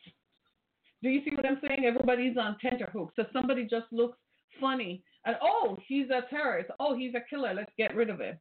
Do 1.04 1.10
you 1.10 1.22
see 1.24 1.36
what 1.36 1.46
I'm 1.46 1.60
saying? 1.68 1.86
Everybody's 1.86 2.38
on 2.38 2.58
tenterhooks. 2.60 3.14
So 3.16 3.26
somebody 3.34 3.64
just 3.64 3.86
looks 3.92 4.18
funny 4.60 5.04
and 5.26 5.36
oh, 5.42 5.78
he's 5.86 6.08
a 6.10 6.22
terrorist. 6.30 6.72
Oh, 6.80 6.96
he's 6.98 7.14
a 7.14 7.22
killer. 7.30 7.54
Let's 7.54 7.72
get 7.78 7.96
rid 7.96 8.10
of 8.10 8.22
him. 8.22 8.38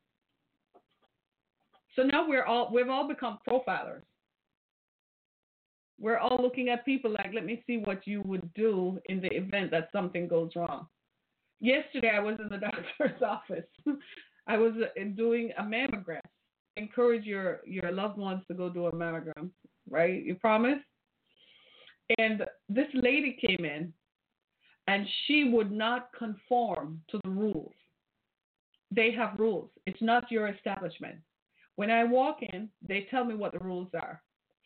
So 1.97 2.03
now 2.03 2.29
we're 2.29 2.45
all 2.45 2.71
we've 2.73 2.89
all 2.89 3.09
become 3.09 3.39
profilers. 3.47 4.03
We're 5.99 6.19
all 6.19 6.39
looking 6.41 6.69
at 6.69 6.85
people 6.85 7.11
like, 7.11 7.33
let 7.35 7.45
me 7.45 7.65
see 7.67 7.79
what 7.79 8.07
you 8.07 8.23
would 8.23 8.53
do 8.55 9.01
in 9.07 9.21
the 9.21 9.35
event 9.35 9.71
that 9.71 9.89
something 9.93 10.29
goes 10.29 10.51
wrong. 10.55 10.87
Yesterday, 11.59 12.11
I 12.15 12.21
was 12.21 12.37
in 12.39 12.51
the 12.51 12.59
doctor's 13.01 13.23
office. 13.23 13.65
I 14.47 14.57
was 14.57 14.73
uh, 14.81 15.05
doing 15.17 15.51
a 15.59 15.63
mammogram. 15.63 16.21
Encourage 16.77 17.25
your 17.25 17.61
your 17.67 17.91
loved 17.91 18.19
ones 18.19 18.43
to 18.49 18.55
go 18.55 18.69
do 18.69 18.87
a 18.87 18.93
mammogram, 18.93 19.51
right? 19.89 20.23
You 20.25 20.35
promise? 20.37 20.79
And 22.19 22.45
this 22.69 22.87
lady 22.95 23.37
came 23.41 23.65
in 23.65 23.93
and 24.87 25.07
she 25.27 25.51
would 25.53 25.73
not 25.73 26.11
conform 26.17 27.01
to 27.11 27.21
the 27.25 27.31
rules. 27.31 27.73
They 28.91 29.11
have 29.13 29.39
rules. 29.39 29.71
It's 29.87 30.01
not 30.01 30.31
your 30.31 30.49
establishment. 30.49 31.17
When 31.75 31.91
I 31.91 32.05
walk 32.05 32.39
in, 32.43 32.69
they 32.87 33.07
tell 33.11 33.25
me 33.25 33.35
what 33.35 33.53
the 33.53 33.59
rules 33.59 33.89
are. 33.95 34.23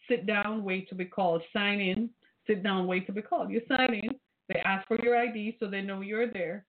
Sit 0.08 0.26
down, 0.26 0.62
wait 0.64 0.88
to 0.90 0.94
be 0.94 1.06
called. 1.06 1.42
Sign 1.52 1.80
in, 1.80 2.10
sit 2.46 2.62
down, 2.62 2.86
wait 2.86 3.06
to 3.06 3.12
be 3.12 3.22
called. 3.22 3.50
You 3.50 3.62
sign 3.68 3.94
in, 3.94 4.10
they 4.48 4.60
ask 4.60 4.86
for 4.86 5.00
your 5.02 5.16
ID 5.16 5.56
so 5.58 5.66
they 5.66 5.80
know 5.80 6.00
you're 6.02 6.30
there. 6.30 6.66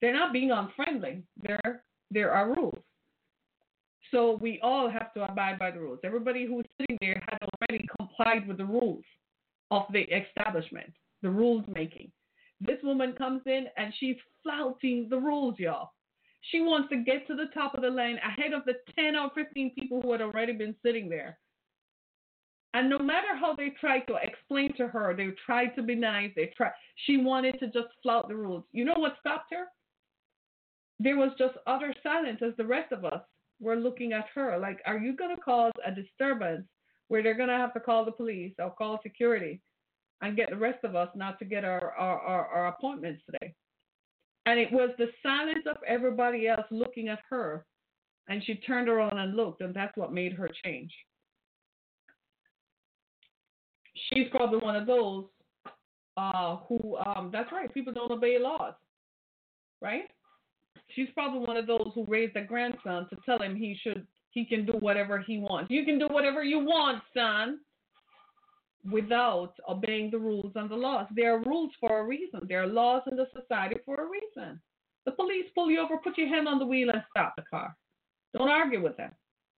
They're 0.00 0.12
not 0.12 0.32
being 0.32 0.50
unfriendly. 0.50 1.22
There, 1.42 1.82
there 2.12 2.32
are 2.32 2.54
rules. 2.54 2.78
So 4.10 4.38
we 4.40 4.60
all 4.62 4.90
have 4.90 5.14
to 5.14 5.24
abide 5.24 5.58
by 5.58 5.70
the 5.70 5.80
rules. 5.80 6.00
Everybody 6.04 6.46
who 6.46 6.56
was 6.56 6.66
sitting 6.78 6.98
there 7.00 7.22
had 7.30 7.38
already 7.42 7.86
complied 7.98 8.46
with 8.46 8.58
the 8.58 8.64
rules 8.64 9.04
of 9.70 9.84
the 9.92 10.02
establishment, 10.02 10.92
the 11.22 11.30
rules 11.30 11.64
making. 11.74 12.12
This 12.60 12.78
woman 12.82 13.14
comes 13.14 13.42
in 13.46 13.66
and 13.76 13.92
she's 13.98 14.16
flouting 14.42 15.08
the 15.08 15.18
rules, 15.18 15.58
y'all. 15.58 15.92
She 16.50 16.60
wants 16.60 16.90
to 16.90 16.96
get 16.96 17.26
to 17.28 17.34
the 17.34 17.46
top 17.54 17.74
of 17.74 17.82
the 17.82 17.90
lane 17.90 18.18
ahead 18.18 18.52
of 18.52 18.64
the 18.66 18.74
10 18.96 19.16
or 19.16 19.30
15 19.34 19.72
people 19.78 20.02
who 20.02 20.12
had 20.12 20.20
already 20.20 20.52
been 20.52 20.74
sitting 20.84 21.08
there. 21.08 21.38
And 22.74 22.88
no 22.88 22.98
matter 22.98 23.36
how 23.38 23.54
they 23.54 23.70
tried 23.80 24.06
to 24.08 24.16
explain 24.22 24.74
to 24.76 24.88
her, 24.88 25.14
they 25.14 25.28
tried 25.44 25.74
to 25.76 25.82
be 25.82 25.94
nice, 25.94 26.30
they 26.34 26.52
tried 26.56 26.72
she 27.06 27.18
wanted 27.18 27.58
to 27.60 27.66
just 27.66 27.88
flout 28.02 28.28
the 28.28 28.34
rules. 28.34 28.64
You 28.72 28.84
know 28.84 28.94
what 28.96 29.16
stopped 29.20 29.52
her? 29.52 29.66
There 31.02 31.16
was 31.16 31.32
just 31.36 31.54
utter 31.66 31.92
silence 32.02 32.40
as 32.46 32.52
the 32.56 32.64
rest 32.64 32.92
of 32.92 33.04
us 33.04 33.22
were 33.60 33.76
looking 33.76 34.12
at 34.12 34.26
her 34.34 34.58
like, 34.58 34.80
are 34.86 34.98
you 34.98 35.16
going 35.16 35.34
to 35.34 35.42
cause 35.42 35.72
a 35.84 35.90
disturbance 35.90 36.64
where 37.08 37.22
they're 37.22 37.36
going 37.36 37.48
to 37.48 37.56
have 37.56 37.74
to 37.74 37.80
call 37.80 38.04
the 38.04 38.12
police 38.12 38.52
or 38.58 38.70
call 38.70 39.00
security 39.02 39.60
and 40.20 40.36
get 40.36 40.50
the 40.50 40.56
rest 40.56 40.84
of 40.84 40.94
us 40.94 41.08
not 41.16 41.38
to 41.38 41.44
get 41.44 41.64
our, 41.64 41.90
our, 41.92 42.18
our, 42.20 42.46
our 42.46 42.66
appointments 42.68 43.22
today. 43.26 43.52
And 44.46 44.58
it 44.58 44.72
was 44.72 44.90
the 44.98 45.08
silence 45.22 45.64
of 45.68 45.76
everybody 45.86 46.46
else 46.46 46.66
looking 46.70 47.08
at 47.08 47.18
her. 47.30 47.64
And 48.28 48.42
she 48.44 48.54
turned 48.54 48.88
around 48.88 49.18
and 49.18 49.34
looked, 49.34 49.60
and 49.60 49.74
that's 49.74 49.96
what 49.96 50.12
made 50.12 50.32
her 50.34 50.48
change. 50.64 50.92
She's 54.08 54.28
probably 54.30 54.58
one 54.58 54.76
of 54.76 54.86
those 54.86 55.24
uh, 56.16 56.56
who, 56.68 56.96
um, 56.98 57.30
that's 57.32 57.50
right, 57.50 57.72
people 57.72 57.92
don't 57.92 58.12
obey 58.12 58.38
laws, 58.38 58.74
right? 59.80 60.08
She's 60.94 61.08
probably 61.14 61.40
one 61.46 61.56
of 61.56 61.66
those 61.66 61.90
who 61.94 62.04
raised 62.06 62.36
a 62.36 62.42
grandson 62.42 63.08
to 63.10 63.16
tell 63.24 63.40
him 63.40 63.56
he 63.56 63.76
should 63.82 64.06
he 64.30 64.46
can 64.46 64.64
do 64.64 64.72
whatever 64.80 65.18
he 65.18 65.38
wants. 65.38 65.70
You 65.70 65.84
can 65.84 65.98
do 65.98 66.08
whatever 66.08 66.42
you 66.42 66.58
want, 66.58 67.02
son, 67.14 67.60
without 68.90 69.52
obeying 69.68 70.10
the 70.10 70.18
rules 70.18 70.52
and 70.54 70.70
the 70.70 70.74
laws. 70.74 71.06
There 71.14 71.34
are 71.34 71.42
rules 71.42 71.70
for 71.78 72.00
a 72.00 72.04
reason. 72.04 72.40
There 72.48 72.62
are 72.62 72.66
laws 72.66 73.02
in 73.10 73.16
the 73.16 73.26
society 73.38 73.76
for 73.84 73.96
a 73.96 74.08
reason. 74.08 74.58
The 75.04 75.12
police 75.12 75.46
pull 75.54 75.70
you 75.70 75.80
over, 75.80 75.98
put 75.98 76.16
your 76.16 76.28
hand 76.28 76.48
on 76.48 76.58
the 76.58 76.64
wheel, 76.64 76.88
and 76.90 77.02
stop 77.10 77.34
the 77.36 77.42
car. 77.50 77.76
Don't 78.36 78.48
argue 78.48 78.82
with 78.82 78.96
them. 78.96 79.10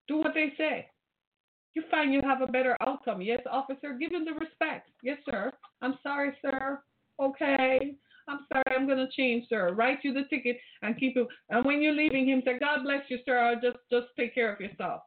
Do 0.07 0.18
what 0.18 0.34
they 0.34 0.53
say. 0.57 0.88
You 1.76 1.84
find 1.89 2.14
you 2.14 2.22
have 2.22 2.41
a 2.41 2.47
better 2.47 2.76
outcome. 2.82 3.22
Yes, 3.22 3.41
officer, 3.49 3.93
give 3.93 4.11
him 4.11 4.26
the 4.26 4.34
respect. 4.34 4.89
Yes, 5.03 5.18
sir. 5.30 5.51
I'm 5.82 5.97
sorry, 6.03 6.36
sir. 6.41 6.82
Okay. 7.20 7.95
I'm 8.28 8.39
sorry, 8.51 8.76
I'm 8.76 8.88
gonna 8.88 9.09
change, 9.15 9.45
sir. 9.49 9.74
Write 9.74 9.99
you 10.03 10.13
the 10.13 10.24
ticket 10.30 10.57
and 10.82 10.97
keep 10.99 11.17
it. 11.17 11.28
And 11.49 11.65
when 11.65 11.82
you're 11.82 11.95
leaving 11.95 12.28
him, 12.28 12.41
say, 12.45 12.59
God 12.59 12.84
bless 12.84 13.01
you, 13.09 13.19
sir. 13.26 13.38
I'll 13.38 13.61
just 13.61 13.78
just 13.91 14.07
take 14.17 14.34
care 14.34 14.53
of 14.53 14.59
yourself. 14.59 15.01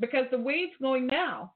Because 0.00 0.24
the 0.30 0.38
way 0.38 0.54
it's 0.54 0.80
going 0.80 1.06
now, 1.06 1.52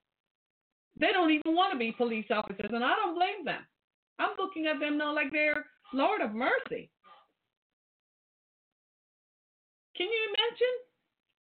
they 0.99 1.13
don't 1.13 1.31
even 1.31 1.55
want 1.55 1.73
to 1.73 1.79
be 1.79 1.93
police 1.93 2.27
officers, 2.31 2.71
and 2.73 2.85
I 2.85 2.95
don't 2.97 3.15
blame 3.15 3.45
them. 3.45 3.63
I'm 4.19 4.31
looking 4.39 4.67
at 4.67 4.81
them 4.81 4.99
now 4.99 5.15
like 5.15 5.31
they're 5.33 5.67
Lord 5.93 6.21
of 6.21 6.33
mercy. 6.33 6.91
Can 9.97 10.07
you 10.07 10.35
imagine? 10.35 10.77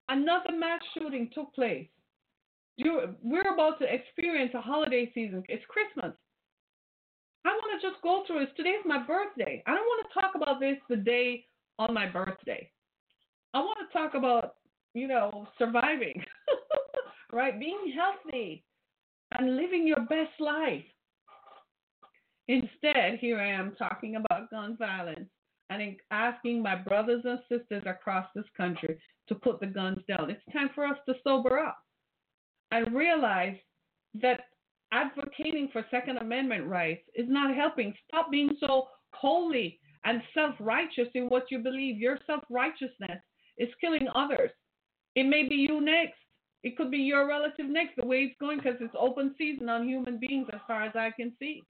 Another 0.07 0.57
mass 0.57 0.81
shooting 0.93 1.29
took 1.33 1.53
place. 1.53 1.87
You, 2.77 3.15
we're 3.23 3.53
about 3.53 3.79
to 3.79 3.85
experience 3.93 4.51
a 4.53 4.61
holiday 4.61 5.11
season. 5.13 5.43
It's 5.47 5.63
Christmas. 5.67 6.13
I 7.45 7.49
want 7.49 7.79
to 7.79 7.87
just 7.87 8.01
go 8.01 8.23
through 8.25 8.43
it. 8.43 8.49
Today's 8.57 8.83
my 8.85 9.05
birthday. 9.05 9.61
I 9.67 9.75
don't 9.75 9.85
want 9.85 10.07
to 10.07 10.19
talk 10.19 10.31
about 10.35 10.59
this 10.59 10.77
the 10.89 10.95
day 10.95 11.45
on 11.77 11.93
my 11.93 12.07
birthday. 12.07 12.69
I 13.53 13.59
want 13.59 13.77
to 13.79 13.97
talk 13.97 14.15
about, 14.15 14.55
you 14.95 15.07
know, 15.07 15.47
surviving, 15.59 16.23
right? 17.31 17.57
Being 17.59 17.93
healthy 17.95 18.65
and 19.37 19.55
living 19.55 19.85
your 19.85 20.01
best 20.01 20.39
life. 20.39 20.83
Instead, 22.47 23.19
here 23.19 23.39
I 23.39 23.51
am 23.51 23.75
talking 23.77 24.15
about 24.15 24.49
gun 24.49 24.75
violence 24.77 25.29
and 25.69 25.95
asking 26.11 26.61
my 26.61 26.75
brothers 26.75 27.23
and 27.25 27.39
sisters 27.49 27.83
across 27.85 28.27
this 28.35 28.45
country 28.57 28.97
to 29.27 29.35
put 29.35 29.59
the 29.59 29.67
guns 29.67 29.99
down. 30.07 30.29
It's 30.29 30.41
time 30.53 30.69
for 30.73 30.85
us 30.85 30.97
to 31.07 31.15
sober 31.23 31.59
up 31.59 31.77
and 32.71 32.93
realize 32.93 33.55
that 34.21 34.41
advocating 34.95 35.69
for 35.71 35.85
Second 35.91 36.17
Amendment 36.17 36.67
rights 36.67 37.03
is 37.15 37.27
not 37.27 37.55
helping. 37.55 37.93
Stop 38.07 38.31
being 38.31 38.55
so 38.59 38.87
holy 39.11 39.79
and 40.05 40.21
self 40.33 40.55
righteous 40.59 41.07
in 41.13 41.25
what 41.25 41.45
you 41.49 41.59
believe. 41.59 41.97
Your 41.97 42.17
self 42.25 42.43
righteousness 42.49 43.21
is 43.57 43.69
killing 43.81 44.07
others. 44.15 44.51
It 45.15 45.23
may 45.23 45.47
be 45.47 45.55
you 45.55 45.81
next. 45.81 46.19
It 46.63 46.77
could 46.77 46.89
be 46.89 46.97
your 46.97 47.27
relative 47.27 47.67
next, 47.67 47.95
the 47.95 48.05
way 48.05 48.17
it's 48.19 48.35
going, 48.39 48.57
because 48.57 48.77
it's 48.79 48.95
open 48.97 49.35
season 49.37 49.69
on 49.69 49.87
human 49.87 50.19
beings 50.19 50.47
as 50.51 50.59
far 50.67 50.83
as 50.83 50.95
I 50.95 51.11
can 51.11 51.31
see. 51.39 51.61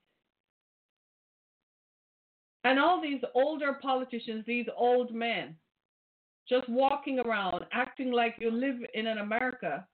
And 2.64 2.80
all 2.80 3.02
these 3.02 3.22
older 3.34 3.74
politicians, 3.82 4.46
these 4.48 4.68
old 4.76 5.14
men, 5.14 5.56
just 6.48 6.68
walking 6.70 7.20
around 7.20 7.66
acting 7.74 8.12
like 8.12 8.36
you 8.40 8.50
live 8.50 8.78
in 8.94 9.08
an 9.08 9.18
America 9.18 9.86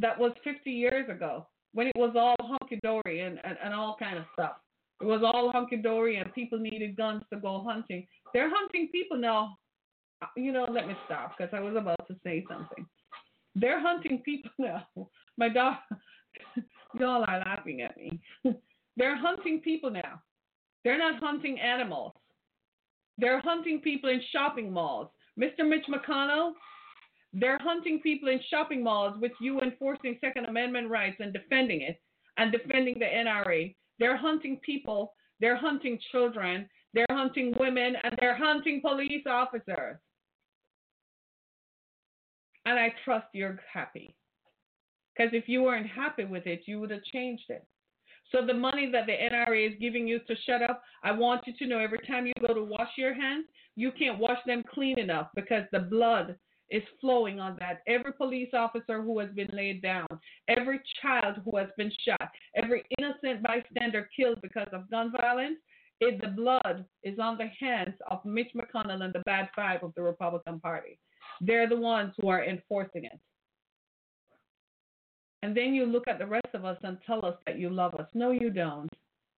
that 0.00 0.18
was 0.18 0.32
50 0.44 0.70
years 0.70 1.08
ago 1.08 1.46
when 1.76 1.88
it 1.88 1.96
was 1.96 2.16
all 2.16 2.36
hunky 2.40 2.80
dory 2.82 3.20
and, 3.20 3.38
and, 3.44 3.58
and 3.62 3.74
all 3.74 3.96
kind 3.98 4.16
of 4.16 4.24
stuff. 4.32 4.52
It 5.02 5.04
was 5.04 5.20
all 5.22 5.52
hunky 5.52 5.76
dory 5.76 6.16
and 6.16 6.32
people 6.32 6.58
needed 6.58 6.96
guns 6.96 7.22
to 7.30 7.38
go 7.38 7.62
hunting. 7.68 8.06
They're 8.32 8.48
hunting 8.50 8.88
people 8.90 9.18
now. 9.18 9.58
You 10.38 10.52
know, 10.52 10.66
let 10.70 10.88
me 10.88 10.94
stop 11.04 11.34
because 11.36 11.52
I 11.52 11.60
was 11.60 11.76
about 11.76 12.08
to 12.08 12.16
say 12.24 12.46
something. 12.48 12.86
They're 13.54 13.78
hunting 13.78 14.22
people 14.24 14.50
now. 14.58 14.86
My 15.36 15.50
dog, 15.50 15.74
y'all 16.98 17.26
are 17.28 17.40
laughing 17.40 17.82
at 17.82 17.94
me. 17.98 18.20
They're 18.96 19.18
hunting 19.18 19.60
people 19.60 19.90
now. 19.90 20.22
They're 20.82 20.96
not 20.96 21.22
hunting 21.22 21.60
animals. 21.60 22.14
They're 23.18 23.40
hunting 23.40 23.82
people 23.82 24.08
in 24.08 24.22
shopping 24.32 24.72
malls. 24.72 25.08
Mr. 25.38 25.68
Mitch 25.68 25.84
McConnell, 25.90 26.52
They're 27.32 27.58
hunting 27.60 28.00
people 28.00 28.28
in 28.28 28.40
shopping 28.50 28.82
malls 28.82 29.16
with 29.20 29.32
you 29.40 29.60
enforcing 29.60 30.18
Second 30.20 30.46
Amendment 30.46 30.90
rights 30.90 31.16
and 31.20 31.32
defending 31.32 31.82
it 31.82 32.00
and 32.38 32.52
defending 32.52 32.98
the 32.98 33.04
NRA. 33.04 33.74
They're 33.98 34.16
hunting 34.16 34.58
people, 34.64 35.12
they're 35.40 35.56
hunting 35.56 35.98
children, 36.12 36.68
they're 36.94 37.06
hunting 37.10 37.54
women, 37.58 37.94
and 38.02 38.16
they're 38.20 38.36
hunting 38.36 38.80
police 38.80 39.24
officers. 39.26 39.98
And 42.64 42.78
I 42.78 42.92
trust 43.04 43.26
you're 43.32 43.60
happy. 43.72 44.14
Because 45.16 45.32
if 45.32 45.48
you 45.48 45.62
weren't 45.62 45.86
happy 45.86 46.24
with 46.24 46.46
it, 46.46 46.62
you 46.66 46.80
would 46.80 46.90
have 46.90 47.04
changed 47.04 47.44
it. 47.48 47.64
So 48.32 48.44
the 48.44 48.54
money 48.54 48.90
that 48.90 49.06
the 49.06 49.12
NRA 49.12 49.68
is 49.68 49.78
giving 49.80 50.06
you 50.06 50.18
to 50.20 50.34
shut 50.46 50.62
up, 50.62 50.82
I 51.04 51.12
want 51.12 51.46
you 51.46 51.52
to 51.58 51.66
know 51.66 51.78
every 51.78 52.00
time 52.06 52.26
you 52.26 52.32
go 52.46 52.52
to 52.52 52.64
wash 52.64 52.90
your 52.96 53.14
hands, 53.14 53.46
you 53.76 53.92
can't 53.92 54.18
wash 54.18 54.38
them 54.46 54.64
clean 54.74 54.98
enough 54.98 55.28
because 55.34 55.64
the 55.70 55.78
blood 55.78 56.34
is 56.70 56.82
flowing 57.00 57.40
on 57.40 57.56
that. 57.60 57.82
Every 57.86 58.12
police 58.12 58.50
officer 58.52 59.02
who 59.02 59.18
has 59.18 59.30
been 59.30 59.50
laid 59.52 59.82
down, 59.82 60.06
every 60.48 60.80
child 61.00 61.36
who 61.44 61.56
has 61.56 61.68
been 61.76 61.92
shot, 62.06 62.30
every 62.54 62.82
innocent 62.98 63.42
bystander 63.42 64.08
killed 64.16 64.40
because 64.42 64.68
of 64.72 64.90
gun 64.90 65.12
violence, 65.20 65.58
it, 66.00 66.20
the 66.20 66.28
blood 66.28 66.84
is 67.02 67.18
on 67.18 67.38
the 67.38 67.48
hands 67.58 67.94
of 68.10 68.24
Mitch 68.24 68.50
McConnell 68.54 69.02
and 69.02 69.14
the 69.14 69.22
bad 69.24 69.48
five 69.56 69.82
of 69.82 69.92
the 69.94 70.02
Republican 70.02 70.60
Party. 70.60 70.98
They're 71.40 71.68
the 71.68 71.76
ones 71.76 72.12
who 72.18 72.28
are 72.28 72.44
enforcing 72.44 73.04
it. 73.04 73.18
And 75.42 75.56
then 75.56 75.74
you 75.74 75.86
look 75.86 76.08
at 76.08 76.18
the 76.18 76.26
rest 76.26 76.48
of 76.54 76.64
us 76.64 76.78
and 76.82 76.98
tell 77.06 77.24
us 77.24 77.36
that 77.46 77.58
you 77.58 77.70
love 77.70 77.94
us. 77.94 78.08
No, 78.14 78.30
you 78.30 78.50
don't. 78.50 78.88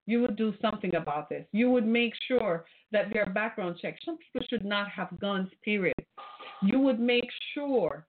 You 0.07 0.23
would 0.23 0.37
do 0.37 0.55
something 0.63 0.95
about 0.95 1.29
this. 1.29 1.45
You 1.53 1.71
would 1.71 1.87
make 1.87 2.15
sure 2.27 2.65
that 2.93 3.09
there 3.13 3.25
are 3.25 3.33
background 3.33 3.77
checks. 3.81 4.01
Some 4.05 4.17
people 4.17 4.47
should 4.49 4.65
not 4.65 4.89
have 4.89 5.21
guns, 5.21 5.51
period. 5.63 5.95
You 6.63 6.81
would 6.81 6.99
make 6.99 7.29
sure, 7.55 8.07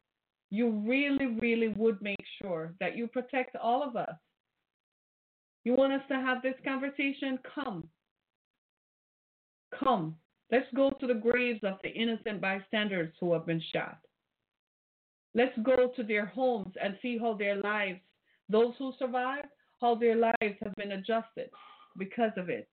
you 0.49 0.69
really, 0.69 1.27
really 1.39 1.69
would 1.69 2.01
make 2.01 2.23
sure 2.41 2.73
that 2.79 2.97
you 2.97 3.07
protect 3.07 3.55
all 3.55 3.83
of 3.83 3.95
us. 3.95 4.15
You 5.63 5.75
want 5.75 5.93
us 5.93 6.01
to 6.07 6.15
have 6.15 6.41
this 6.41 6.55
conversation? 6.63 7.37
Come. 7.53 7.87
Come. 9.77 10.15
Let's 10.51 10.65
go 10.75 10.89
to 10.89 11.07
the 11.07 11.13
graves 11.13 11.63
of 11.63 11.75
the 11.83 11.89
innocent 11.89 12.41
bystanders 12.41 13.13
who 13.19 13.33
have 13.33 13.45
been 13.45 13.61
shot. 13.73 13.99
Let's 15.35 15.57
go 15.61 15.91
to 15.95 16.03
their 16.03 16.25
homes 16.25 16.73
and 16.81 16.97
see 17.01 17.17
how 17.19 17.35
their 17.35 17.55
lives, 17.55 17.99
those 18.49 18.73
who 18.79 18.93
survived, 18.97 19.47
how 19.79 19.93
their 19.95 20.15
lives 20.15 20.57
have 20.63 20.75
been 20.75 20.93
adjusted 20.93 21.49
because 21.97 22.31
of 22.35 22.49
it. 22.49 22.67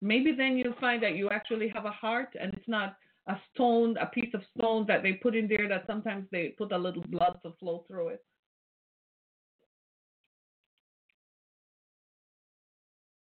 Maybe 0.00 0.32
then 0.32 0.56
you'll 0.56 0.74
find 0.80 1.02
that 1.02 1.16
you 1.16 1.28
actually 1.30 1.68
have 1.74 1.86
a 1.86 1.90
heart 1.90 2.28
and 2.40 2.52
it's 2.54 2.68
not 2.68 2.96
a 3.28 3.36
stone, 3.54 3.96
a 3.98 4.06
piece 4.06 4.34
of 4.34 4.42
stone 4.56 4.84
that 4.88 5.02
they 5.02 5.12
put 5.12 5.36
in 5.36 5.46
there 5.46 5.68
that 5.68 5.84
sometimes 5.86 6.26
they 6.32 6.54
put 6.58 6.72
a 6.72 6.78
little 6.78 7.04
blood 7.08 7.38
to 7.44 7.52
flow 7.58 7.84
through 7.88 8.08
it. 8.08 8.24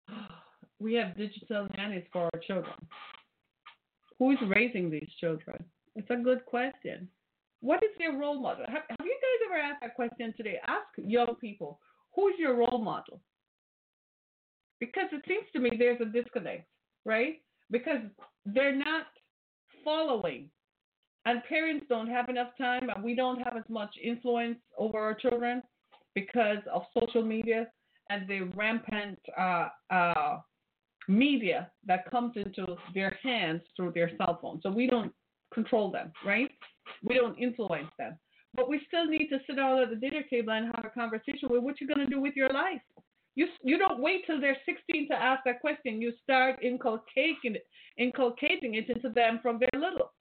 We 0.80 0.94
have 0.96 1.16
digital 1.18 1.68
nannies 1.78 2.04
for 2.12 2.30
our 2.34 2.40
children. 2.46 2.76
Who 4.20 4.32
is 4.32 4.38
raising 4.54 4.90
these 4.90 5.10
children? 5.20 5.64
It's 5.96 6.10
a 6.10 6.18
good 6.18 6.46
question. 6.46 7.08
What 7.62 7.82
is 7.84 7.92
their 7.98 8.14
role 8.14 8.40
model? 8.40 8.66
Have, 8.68 8.84
have 8.90 9.06
you 9.06 9.18
guys 9.22 9.50
ever 9.50 9.60
asked 9.60 9.82
that 9.82 9.96
question 9.96 10.34
today? 10.36 10.60
Ask 10.68 10.88
young 10.98 11.36
people, 11.40 11.80
who's 12.14 12.34
your 12.38 12.56
role 12.56 12.80
model? 12.80 13.22
Because 14.80 15.08
it 15.12 15.24
seems 15.28 15.46
to 15.54 15.60
me 15.60 15.72
there's 15.78 16.02
a 16.02 16.06
disconnect, 16.06 16.68
right? 17.06 17.42
Because 17.72 18.02
they're 18.46 18.76
not 18.76 19.08
following. 19.86 20.50
And 21.26 21.42
parents 21.48 21.86
don't 21.88 22.10
have 22.10 22.28
enough 22.30 22.50
time, 22.58 22.90
and 22.94 23.04
we 23.04 23.16
don't 23.16 23.40
have 23.42 23.56
as 23.58 23.64
much 23.70 23.96
influence 24.04 24.58
over 24.78 25.00
our 25.00 25.14
children 25.14 25.64
because 26.14 26.60
of 26.72 26.84
social 27.00 27.24
media 27.24 27.68
and 28.10 28.28
the 28.28 28.42
rampant 28.56 29.18
uh, 29.38 29.70
uh, 29.90 30.38
media 31.08 31.72
that 31.88 32.10
comes 32.12 32.34
into 32.36 32.76
their 32.94 33.18
hands 33.24 33.62
through 33.76 33.92
their 33.94 34.12
cell 34.18 34.38
phone. 34.42 34.60
So 34.62 34.70
we 34.70 34.88
don't 34.88 35.12
control 35.54 35.92
them, 35.92 36.12
right? 36.26 36.52
We 37.04 37.16
don't 37.16 37.38
influence 37.38 37.90
them. 37.98 38.18
But 38.54 38.70
we 38.70 38.82
still 38.88 39.06
need 39.06 39.28
to 39.30 39.40
sit 39.48 39.58
down 39.58 39.80
at 39.80 39.90
the 39.90 39.96
dinner 39.96 40.24
table 40.30 40.54
and 40.54 40.68
have 40.76 40.86
a 40.86 40.90
conversation 40.90 41.50
with 41.50 41.64
what 41.64 41.82
you're 41.82 41.94
going 41.94 42.08
to 42.08 42.14
do 42.14 42.22
with 42.22 42.36
your 42.36 42.52
life. 42.54 42.82
You, 43.36 43.48
you 43.64 43.78
don't 43.78 44.02
wait 44.02 44.26
till 44.26 44.40
they're 44.40 44.58
16 44.66 45.10
to 45.10 45.16
ask 45.16 45.44
that 45.44 45.60
question. 45.60 46.02
You 46.02 46.14
start 46.24 46.64
inculcating 46.64 47.56
it, 47.56 47.68
inculcating 47.98 48.76
it 48.76 48.90
into 48.90 49.10
them 49.10 49.40
from 49.42 49.60
their 49.60 49.80
little. 49.80 50.14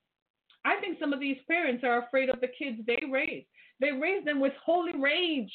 I 0.65 0.79
think 0.81 0.97
some 0.99 1.13
of 1.13 1.19
these 1.19 1.37
parents 1.47 1.83
are 1.83 2.05
afraid 2.05 2.29
of 2.29 2.41
the 2.41 2.47
kids 2.47 2.79
they 2.85 3.01
raise. 3.09 3.45
They 3.79 3.91
raise 3.91 4.25
them 4.25 4.39
with 4.39 4.53
holy 4.63 4.97
rage, 4.97 5.53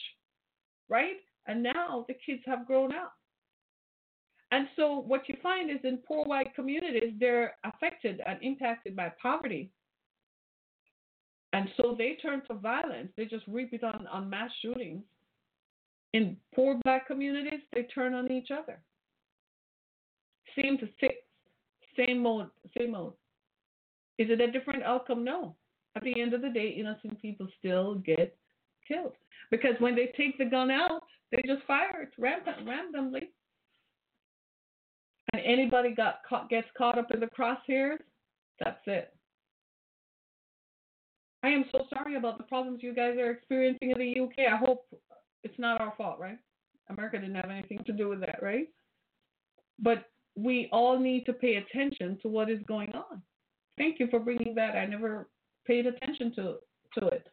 right? 0.88 1.16
And 1.46 1.62
now 1.62 2.04
the 2.08 2.14
kids 2.24 2.42
have 2.46 2.66
grown 2.66 2.94
up. 2.94 3.12
And 4.52 4.66
so 4.76 5.00
what 5.06 5.28
you 5.28 5.36
find 5.42 5.70
is 5.70 5.78
in 5.84 5.98
poor 5.98 6.24
white 6.24 6.54
communities, 6.54 7.14
they're 7.18 7.54
affected 7.64 8.20
and 8.26 8.38
impacted 8.42 8.96
by 8.96 9.12
poverty. 9.20 9.70
And 11.52 11.68
so 11.76 11.94
they 11.96 12.16
turn 12.22 12.42
to 12.48 12.54
violence. 12.54 13.10
They 13.16 13.24
just 13.24 13.44
repeat 13.46 13.84
on, 13.84 14.06
on 14.06 14.30
mass 14.30 14.50
shootings. 14.62 15.02
In 16.12 16.36
poor 16.54 16.76
black 16.84 17.06
communities, 17.06 17.60
they 17.72 17.82
turn 17.84 18.14
on 18.14 18.30
each 18.30 18.48
other. 18.50 18.80
Same 20.60 20.76
to 20.78 20.88
six, 20.98 21.14
same 21.96 22.20
mode, 22.22 22.48
same 22.76 22.92
mode. 22.92 23.12
Is 24.18 24.28
it 24.30 24.40
a 24.40 24.50
different 24.50 24.82
outcome? 24.82 25.24
No. 25.24 25.54
At 25.96 26.02
the 26.02 26.20
end 26.20 26.34
of 26.34 26.42
the 26.42 26.50
day, 26.50 26.68
innocent 26.78 27.20
people 27.20 27.48
still 27.58 27.96
get 27.96 28.36
killed 28.86 29.14
because 29.50 29.74
when 29.78 29.94
they 29.94 30.12
take 30.16 30.38
the 30.38 30.44
gun 30.44 30.70
out, 30.70 31.02
they 31.30 31.42
just 31.46 31.64
fire 31.66 32.02
it 32.02 32.10
randomly. 32.18 33.30
And 35.32 35.42
anybody 35.44 35.94
got 35.94 36.20
caught, 36.28 36.48
gets 36.50 36.66
caught 36.76 36.98
up 36.98 37.12
in 37.12 37.20
the 37.20 37.26
crosshairs, 37.26 37.98
that's 38.58 38.80
it. 38.86 39.14
I 41.42 41.48
am 41.48 41.64
so 41.72 41.86
sorry 41.94 42.16
about 42.16 42.36
the 42.36 42.44
problems 42.44 42.82
you 42.82 42.94
guys 42.94 43.16
are 43.16 43.30
experiencing 43.30 43.92
in 43.92 43.98
the 43.98 44.20
UK. 44.20 44.52
I 44.52 44.56
hope 44.56 44.86
it's 45.44 45.58
not 45.58 45.80
our 45.80 45.94
fault, 45.96 46.18
right? 46.18 46.38
America 46.88 47.18
didn't 47.18 47.36
have 47.36 47.50
anything 47.50 47.82
to 47.86 47.92
do 47.92 48.08
with 48.08 48.20
that, 48.20 48.40
right? 48.42 48.68
But 49.78 50.06
we 50.36 50.68
all 50.72 50.98
need 50.98 51.24
to 51.26 51.32
pay 51.32 51.56
attention 51.56 52.18
to 52.22 52.28
what 52.28 52.50
is 52.50 52.60
going 52.66 52.92
on. 52.92 53.22
Thank 53.78 53.98
you 53.98 54.08
for 54.08 54.18
bringing 54.18 54.54
that. 54.56 54.76
I 54.76 54.86
never 54.86 55.28
paid 55.66 55.86
attention 55.86 56.34
to 56.36 56.56
to 56.98 57.06
it. 57.08 57.26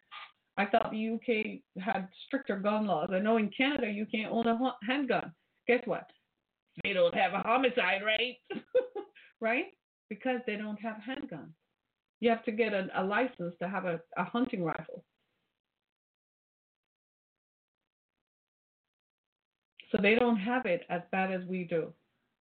I 0.58 0.66
thought 0.66 0.92
the 0.92 1.10
UK 1.16 1.84
had 1.84 2.08
stricter 2.26 2.58
gun 2.58 2.88
laws. 2.88 3.10
I 3.12 3.20
know 3.20 3.38
in 3.38 3.52
Canada 3.56 3.90
you 3.90 4.06
can't 4.06 4.32
own 4.32 4.48
a 4.48 4.76
handgun. 4.88 5.32
Guess 5.68 5.82
what? 5.86 6.10
They 6.84 6.94
don't 6.94 7.14
have 7.16 7.34
a 7.34 7.40
homicide 7.40 8.02
rate, 8.06 8.40
right? 9.42 9.66
Because 10.10 10.40
they 10.46 10.56
don't 10.56 10.80
have 10.80 10.98
handguns. 10.98 11.52
You 12.20 12.30
have 12.30 12.44
to 12.46 12.52
get 12.52 12.74
a, 12.74 12.88
a 12.96 13.04
license 13.04 13.54
to 13.62 13.68
have 13.68 13.86
a, 13.86 14.00
a 14.18 14.24
hunting 14.24 14.64
rifle. 14.64 15.04
So 19.92 20.00
they 20.02 20.16
don't 20.16 20.38
have 20.38 20.66
it 20.66 20.82
as 20.90 21.02
bad 21.12 21.32
as 21.32 21.48
we 21.48 21.64
do. 21.64 21.94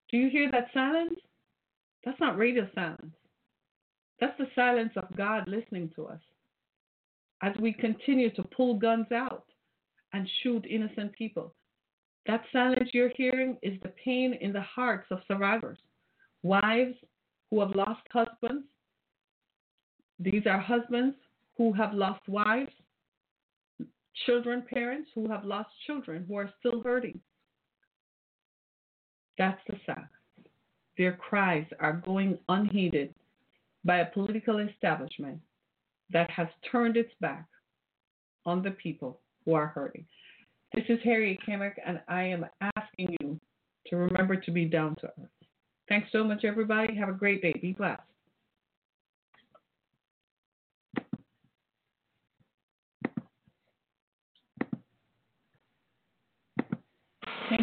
Do 0.10 0.18
you 0.18 0.30
hear 0.30 0.50
that 0.52 0.68
silence? 0.74 1.20
That's 2.04 2.20
not 2.20 2.38
radio 2.38 2.68
silence. 2.74 3.14
That's 4.20 4.38
the 4.38 4.48
silence 4.56 4.94
of 4.96 5.16
God 5.18 5.48
listening 5.48 5.92
to 5.96 6.08
us 6.08 6.22
as 7.42 7.54
we 7.62 7.74
continue 7.74 8.30
to 8.32 8.44
pull 8.44 8.76
guns 8.76 9.12
out 9.12 9.46
and 10.14 10.30
shoot 10.42 10.66
innocent 10.70 11.14
people. 11.14 11.54
That 12.26 12.44
silence 12.52 12.90
you're 12.94 13.12
hearing 13.16 13.58
is 13.62 13.80
the 13.84 13.94
pain 14.04 14.34
in 14.42 14.54
the 14.54 14.62
hearts 14.62 15.08
of 15.12 15.20
survivors, 15.28 15.78
wives 16.44 16.96
who 17.50 17.60
have 17.60 17.76
lost 17.76 18.02
husbands. 18.12 18.66
These 20.20 20.48
are 20.48 20.60
husbands 20.60 21.16
who 21.58 21.74
have 21.74 21.94
lost 21.94 22.28
wives, 22.28 22.72
children, 24.26 24.64
parents 24.68 25.10
who 25.14 25.30
have 25.30 25.44
lost 25.44 25.70
children 25.86 26.26
who 26.28 26.36
are 26.36 26.50
still 26.60 26.82
hurting. 26.82 27.20
That's 29.38 29.60
the 29.68 29.76
silence. 29.86 30.08
Their 30.98 31.14
cries 31.14 31.66
are 31.80 32.02
going 32.06 32.38
unheeded 32.48 33.14
by 33.84 33.98
a 33.98 34.12
political 34.12 34.60
establishment 34.60 35.40
that 36.12 36.30
has 36.30 36.48
turned 36.72 36.98
its 36.98 37.12
back 37.20 37.46
on 38.46 38.62
the 38.62 38.72
people 38.72 39.20
who 39.44 39.54
are 39.54 39.68
hurting. 39.68 40.06
This 40.74 40.86
is 40.90 41.00
Harriet 41.04 41.40
Kamek, 41.48 41.74
and 41.86 42.02
I 42.08 42.24
am 42.24 42.46
asking 42.76 43.18
you 43.20 43.40
to 43.88 43.96
remember 43.96 44.36
to 44.36 44.52
be 44.52 44.66
down 44.66 44.96
to 44.98 45.08
earth. 45.08 45.30
Thanks 45.88 46.10
so 46.12 46.24
much, 46.24 46.44
everybody. 46.44 46.96
Have 46.96 47.10
a 47.10 47.14
great 47.14 47.42
day. 47.42 47.54
Be 47.62 47.74
blessed. 47.74 48.02